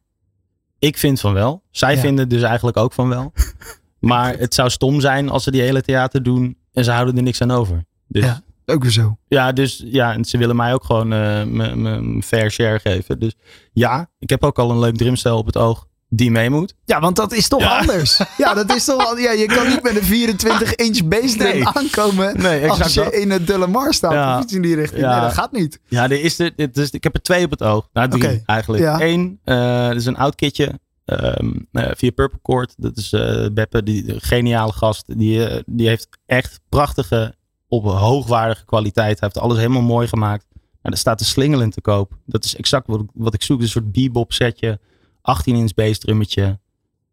Ik 0.79 0.97
vind 0.97 1.19
van 1.19 1.33
wel. 1.33 1.61
Zij 1.71 1.95
Ja. 1.95 1.99
vinden 2.01 2.29
dus 2.29 2.41
eigenlijk 2.41 2.77
ook 2.77 2.93
van 2.93 3.09
wel. 3.09 3.33
maar 3.99 4.37
het 4.37 4.53
zou 4.53 4.69
stom 4.69 4.99
zijn 5.01 5.29
als 5.29 5.43
ze 5.43 5.51
die 5.51 5.61
hele 5.61 5.81
theater 5.81 6.23
doen. 6.23 6.57
En 6.73 6.83
ze 6.83 6.91
houden 6.91 7.17
er 7.17 7.23
niks 7.23 7.41
aan 7.41 7.51
over. 7.51 7.85
Dus 8.07 8.23
Ja. 8.23 8.41
Ook 8.69 8.81
weer 8.83 8.91
zo. 8.91 9.17
ja, 9.27 9.51
dus 9.51 9.83
ja, 9.85 10.13
en 10.13 10.25
ze 10.25 10.37
willen 10.37 10.55
mij 10.55 10.73
ook 10.73 10.83
gewoon 10.83 11.13
eh, 11.13 11.43
mijn 11.43 12.23
fair 12.23 12.51
share 12.51 12.79
geven. 12.79 13.19
Dus 13.19 13.35
ja, 13.73 14.09
ik 14.19 14.29
heb 14.29 14.43
ook 14.43 14.59
al 14.59 14.71
een 14.71 14.79
leuk 14.79 14.95
drumstel 14.97 15.37
op 15.37 15.45
het 15.45 15.57
oog 15.57 15.85
die 16.09 16.31
mee 16.31 16.49
moet. 16.49 16.73
Ja, 16.85 16.99
want 16.99 17.15
dat 17.15 17.33
is 17.33 17.47
toch 17.47 17.59
Ja. 17.61 17.79
anders. 17.79 18.21
Ja, 18.37 18.53
dat 18.53 18.75
is 18.75 18.85
toch. 18.85 19.05
al- 19.07 19.17
Ja, 19.17 19.31
je 19.31 19.45
kan 19.45 19.67
niet 19.67 19.83
met 19.83 19.95
een 19.95 20.03
24 20.03 20.75
inch 20.75 21.03
bassdrum 21.07 21.51
Nee. 21.53 21.67
aankomen. 21.67 22.41
Nee, 22.41 22.69
als 22.69 22.93
je 22.93 23.03
dat. 23.03 23.13
in 23.13 23.31
het 23.31 23.47
Delamar 23.47 23.93
staat. 23.93 24.11
Ja. 24.11 24.39
Of 24.39 24.51
in 24.51 24.61
die 24.61 24.75
richting. 24.75 25.01
Ja. 25.01 25.11
Nee, 25.11 25.21
dat 25.21 25.33
gaat 25.33 25.51
niet. 25.51 25.79
Ja, 25.87 26.03
er 26.03 26.21
is 26.21 26.39
er, 26.39 26.51
is, 26.73 26.89
ik 26.91 27.03
heb 27.03 27.13
er 27.15 27.21
twee 27.21 27.45
op 27.45 27.51
het 27.51 27.63
oog. 27.63 27.89
Nou, 27.93 28.09
drie 28.09 28.41
eigenlijk. 28.45 29.01
Eén, 29.01 29.39
eh 29.43 29.87
dat 29.87 29.95
is 29.95 30.05
een 30.05 30.17
oud 30.17 30.35
kitje. 30.35 30.79
ehm, 31.05 31.51
eh, 31.71 31.91
via 31.95 32.11
Purple 32.11 32.39
Court. 32.41 32.73
Dat 32.77 32.97
is 32.97 33.13
eh, 33.13 33.45
Beppe, 33.53 33.83
die 33.83 34.13
geniale 34.17 34.71
gast. 34.71 35.03
Die, 35.17 35.63
die 35.65 35.87
heeft 35.87 36.07
echt 36.25 36.59
prachtige, 36.69 37.35
op 37.67 37.83
hoogwaardige 37.83 38.65
kwaliteit. 38.65 39.19
Hij 39.19 39.29
heeft 39.33 39.45
alles 39.45 39.57
helemaal 39.57 39.81
mooi 39.81 40.07
gemaakt. 40.07 40.45
Nou, 40.53 40.95
er 40.95 40.97
staat 40.97 41.19
de 41.19 41.25
Slingerland 41.25 41.73
te 41.73 41.81
koop. 41.81 42.17
Dat 42.25 42.43
is 42.45 42.55
exact 42.55 42.87
wat, 42.87 42.99
ik- 42.99 43.09
wat 43.13 43.33
ik 43.33 43.41
zoek. 43.43 43.61
Een 43.61 43.67
soort 43.67 43.91
bebop 43.91 44.33
setje. 44.33 44.79
18 45.21 45.55
inch 45.55 45.73
bassdrummetje. 45.73 46.59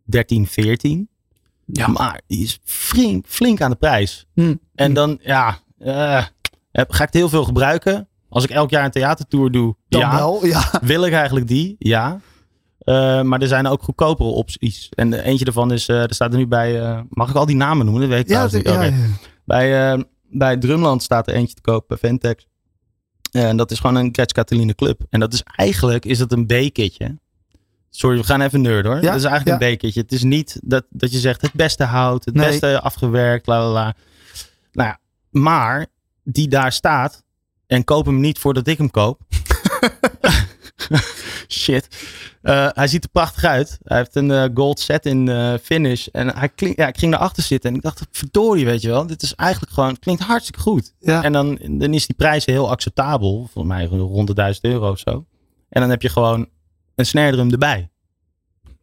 13, 0.04 0.46
14. 0.46 1.08
Ja. 1.66 1.86
Maar 1.86 2.20
die 2.26 2.42
is 2.42 2.58
flink, 2.64 3.26
flink 3.28 3.60
aan 3.60 3.70
de 3.70 3.76
prijs. 3.76 4.26
Hm. 4.34 4.54
En 4.74 4.92
dan, 4.94 5.18
ja, 5.22 5.58
eh, 5.78 6.24
ga 6.72 6.82
ik 6.82 6.98
het 6.98 7.14
heel 7.14 7.28
veel 7.28 7.44
gebruiken. 7.44 8.08
Als 8.28 8.44
ik 8.44 8.50
elk 8.50 8.70
jaar 8.70 8.84
een 8.84 8.90
theatertour 8.90 9.50
doe, 9.50 9.76
Dan 9.88 10.00
ja. 10.00 10.16
wel, 10.16 10.46
ja. 10.46 10.70
Wil 10.82 11.04
ik 11.04 11.12
eigenlijk 11.12 11.48
die? 11.48 11.76
Ja. 11.78 12.20
Eh, 12.78 13.22
maar 13.22 13.40
er 13.40 13.48
zijn 13.48 13.66
ook 13.66 13.82
goedkopere 13.82 14.28
opties. 14.28 14.88
En 14.94 15.12
eentje 15.12 15.44
daarvan 15.44 15.72
is, 15.72 15.88
eh, 15.88 16.02
er 16.02 16.14
staat 16.14 16.32
er 16.32 16.38
nu 16.38 16.46
bij, 16.46 17.04
mag 17.08 17.28
ik 17.30 17.36
al 17.36 17.46
die 17.46 17.56
namen 17.56 17.84
noemen? 17.84 18.02
Dat 18.02 18.10
weet 18.10 18.24
ik 18.24 18.28
Ja, 18.36 18.42
niet. 18.44 18.52
ja, 18.52 18.58
Oké. 18.72 18.84
ja. 18.84 18.92
Bij, 19.44 20.04
bij 20.34 20.56
Drumland 20.56 21.02
staat 21.02 21.28
er 21.28 21.34
eentje 21.34 21.54
te 21.54 21.60
koop 21.60 21.88
bij 21.88 21.96
Ventex. 21.96 22.46
Eh, 23.30 23.48
en 23.48 23.56
dat 23.56 23.70
is 23.70 23.78
gewoon 23.78 23.96
een 23.96 24.08
Gretsch 24.12 24.34
Cataline 24.34 24.74
Club. 24.74 25.00
En 25.10 25.20
dat 25.20 25.32
is 25.32 25.42
eigenlijk, 25.42 26.04
is 26.04 26.18
dat 26.18 26.32
een 26.32 26.46
B-kitje. 26.46 27.18
Sorry, 27.90 28.16
we 28.18 28.24
gaan 28.24 28.40
even 28.40 28.60
nerd 28.60 28.86
hoor. 28.86 28.94
Ja, 28.94 29.00
dat 29.00 29.14
is 29.14 29.24
eigenlijk 29.24 29.60
ja. 29.60 29.68
een 29.68 29.76
B-kitje. 29.76 30.00
Het 30.00 30.12
is 30.12 30.22
niet 30.22 30.60
dat, 30.62 30.84
dat 30.90 31.12
je 31.12 31.18
zegt 31.18 31.40
het 31.40 31.52
beste 31.52 31.84
hout, 31.84 32.24
het 32.24 32.34
Nee. 32.34 32.46
beste 32.46 32.80
afgewerkt, 32.80 33.46
la 33.46 33.58
la 33.58 33.72
la. 33.72 33.94
Nou 34.72 34.88
ja, 34.88 34.98
maar 35.30 35.86
die 36.22 36.48
daar 36.48 36.72
staat 36.72 37.22
en 37.66 37.84
koop 37.84 38.06
hem 38.06 38.20
niet 38.20 38.38
voordat 38.38 38.66
ik 38.66 38.78
hem 38.78 38.90
koop. 38.90 39.20
Shit. 41.48 41.88
Eh, 42.42 42.68
hij 42.72 42.86
ziet 42.86 43.04
er 43.04 43.10
prachtig 43.10 43.44
uit. 43.44 43.78
Hij 43.82 43.96
heeft 43.96 44.14
een 44.14 44.30
eh, 44.30 44.44
gold 44.54 44.80
set 44.80 45.06
in 45.06 45.28
eh, 45.28 45.54
finish. 45.62 46.06
En 46.06 46.36
hij 46.36 46.48
klink, 46.48 46.76
ja, 46.76 46.86
ik 46.86 46.98
ging 46.98 47.14
erachter 47.14 47.42
zitten 47.42 47.70
en 47.70 47.76
ik 47.76 47.82
dacht, 47.82 48.06
verdorie, 48.10 48.64
weet 48.64 48.80
je 48.80 48.88
wel. 48.88 49.06
Dit 49.06 49.22
is 49.22 49.34
eigenlijk 49.34 49.72
gewoon, 49.72 49.88
het 49.88 49.98
klinkt 49.98 50.22
hartstikke 50.22 50.60
goed. 50.60 50.94
Ja. 50.98 51.22
En 51.22 51.32
dan, 51.32 51.58
dan 51.70 51.94
is 51.94 52.06
die 52.06 52.16
prijs 52.16 52.44
heel 52.44 52.70
acceptabel. 52.70 53.48
Volgens 53.52 53.74
mij 53.74 53.84
rond 53.86 54.26
de 54.26 54.34
1000 54.34 54.64
euro 54.64 54.90
of 54.90 54.98
zo. 54.98 55.26
En 55.68 55.80
dan 55.80 55.90
heb 55.90 56.02
je 56.02 56.08
gewoon 56.08 56.48
een 56.94 57.06
snare 57.06 57.32
drum 57.32 57.50
erbij. 57.50 57.90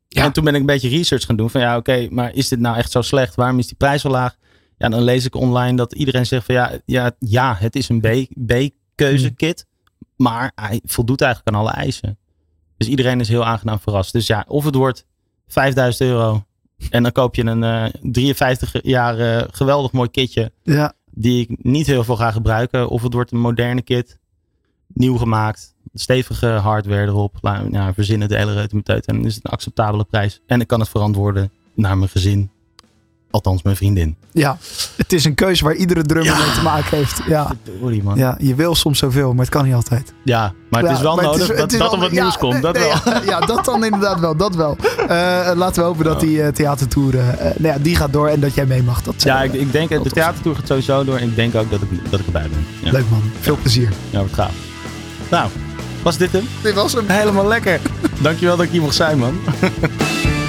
Ja. 0.07 0.23
En 0.23 0.31
toen 0.31 0.43
ben 0.43 0.53
ik 0.53 0.59
een 0.59 0.65
beetje 0.65 0.89
research 0.89 1.25
gaan 1.25 1.35
doen. 1.35 1.49
Van 1.49 1.61
ja, 1.61 1.77
oké, 1.77 2.07
maar 2.09 2.33
is 2.33 2.47
dit 2.47 2.59
nou 2.59 2.77
echt 2.77 2.91
zo 2.91 3.01
slecht? 3.01 3.35
Waarom 3.35 3.59
is 3.59 3.67
die 3.67 3.77
prijs 3.77 4.01
zo 4.01 4.09
laag? 4.09 4.35
Ja, 4.77 4.89
dan 4.89 5.01
lees 5.01 5.25
ik 5.25 5.35
online 5.35 5.77
dat 5.77 5.93
iedereen 5.93 6.25
zegt 6.25 6.45
van 6.45 6.55
ja, 6.55 6.71
ja, 6.85 7.11
ja 7.19 7.55
het 7.59 7.75
is 7.75 7.89
een 7.89 7.99
B- 7.99 8.27
B-keuzekit. 8.45 9.65
Maar 10.21 10.51
hij 10.55 10.81
voldoet 10.85 11.21
eigenlijk 11.21 11.55
aan 11.55 11.61
alle 11.61 11.71
eisen. 11.71 12.17
Dus 12.77 12.87
iedereen 12.87 13.19
is 13.19 13.27
heel 13.27 13.45
aangenaam 13.45 13.79
verrast. 13.79 14.13
Dus 14.13 14.27
ja, 14.27 14.45
of 14.47 14.65
het 14.65 14.75
wordt 14.75 15.05
5000 15.47 16.09
euro. 16.09 16.43
En 16.89 17.03
dan 17.03 17.11
koop 17.11 17.35
je 17.35 17.45
een 17.45 17.63
eh 17.63 17.85
53 18.01 18.75
jaar 18.83 19.19
eh, 19.19 19.47
geweldig 19.51 19.91
mooi 19.91 20.09
kitje. 20.09 20.51
Ja. 20.63 20.93
Die 21.11 21.41
ik 21.41 21.63
niet 21.63 21.87
heel 21.87 22.03
veel 22.03 22.15
ga 22.15 22.31
gebruiken. 22.31 22.89
Of 22.89 23.01
het 23.01 23.13
wordt 23.13 23.31
een 23.31 23.39
moderne 23.39 23.81
kit. 23.81 24.19
Nieuw 24.87 25.17
gemaakt. 25.17 25.75
Stevige 25.93 26.47
hardware 26.47 27.07
erop. 27.07 27.37
Ja, 27.71 27.93
verzinnen 27.93 28.27
de 28.27 28.37
hele 28.37 28.53
reutemeteut. 28.53 29.05
En 29.05 29.15
dan 29.15 29.25
is 29.25 29.35
het 29.35 29.45
een 29.45 29.51
acceptabele 29.51 30.03
prijs. 30.03 30.41
En 30.45 30.61
ik 30.61 30.67
kan 30.67 30.79
het 30.79 30.89
verantwoorden 30.89 31.51
naar 31.75 31.97
mijn 31.97 32.09
gezin. 32.09 32.51
Althans, 33.31 33.63
mijn 33.63 33.75
vriendin. 33.75 34.15
ja, 34.31 34.57
het 34.97 35.13
is 35.13 35.25
een 35.25 35.35
keuze 35.35 35.63
waar 35.63 35.75
iedere 35.75 36.03
drummer 36.03 36.37
mee 36.37 36.51
te 36.53 36.61
maken 36.61 36.97
heeft. 36.97 37.21
Ja. 37.27 37.51
Sorry 37.79 38.01
man. 38.03 38.17
Ja, 38.17 38.27
ja, 38.39 38.47
je 38.47 38.55
wil 38.55 38.75
soms 38.75 38.99
zoveel, 38.99 39.29
maar 39.33 39.45
het 39.45 39.53
kan 39.53 39.65
niet 39.65 39.73
altijd. 39.73 40.13
maar 40.25 40.81
het 40.81 40.85
Ja, 40.89 40.91
is 40.95 41.01
wel 41.01 41.15
nodig 41.15 41.41
is- 41.41 41.47
dat, 41.47 41.57
het 41.57 41.73
is 41.73 41.79
dat 41.79 41.93
er 41.93 41.99
wat 41.99 42.11
ja, 42.11 42.21
nieuws 42.21 42.37
komt. 42.37 42.61
Dat 42.61 42.73
nee, 42.73 42.83
wel. 42.83 43.13
Ja, 43.13 43.21
ja, 43.25 43.39
dat 43.39 43.65
dan 43.65 43.83
inderdaad 43.85 44.19
wel. 44.19 44.35
Dat 44.35 44.55
wel. 44.55 44.77
Eh, 45.07 45.07
laten 45.55 45.81
we 45.81 45.87
hopen 45.87 46.03
dat 46.05 46.19
die 46.19 46.41
eh, 46.41 46.47
theatertour, 46.51 47.19
eh, 47.19 47.25
nou 47.39 47.73
ja, 47.73 47.77
die 47.81 47.95
gaat 47.95 48.13
door 48.13 48.27
en 48.27 48.39
dat 48.39 48.53
jij 48.53 48.65
mee 48.65 48.83
mag. 48.83 49.01
Dat 49.01 49.13
zou, 49.17 49.37
Ja, 49.37 49.43
ik, 49.43 49.53
ik 49.53 49.71
denk, 49.71 49.89
dat 49.89 50.03
de 50.03 50.09
theatertour 50.09 50.55
gaat 50.55 50.67
sowieso 50.67 51.03
door. 51.03 51.17
En 51.17 51.27
ik 51.27 51.35
denk 51.35 51.55
ook 51.55 51.71
dat 51.71 51.81
ik, 51.81 52.11
dat 52.11 52.19
ik 52.19 52.25
erbij 52.25 52.49
ben. 52.49 52.65
Ja, 52.83 52.91
Leuk 52.91 53.09
man. 53.09 53.21
Veel 53.39 53.57
plezier. 53.61 53.89
ja 54.09 54.19
wordt 54.19 54.33
gaaf. 54.33 54.53
Nou, 55.29 55.49
was 56.03 56.17
dit 56.17 56.31
hem? 56.31 56.47
Dit 56.61 56.73
was 56.73 56.93
hem. 56.93 57.05
Helemaal 57.07 57.47
lekker. 57.47 57.79
Dankjewel 58.21 58.55
dat 58.57 58.65
ik 58.65 58.71
hier 58.71 58.81
mocht 58.81 58.95
zijn, 58.95 59.17
man. 59.17 59.33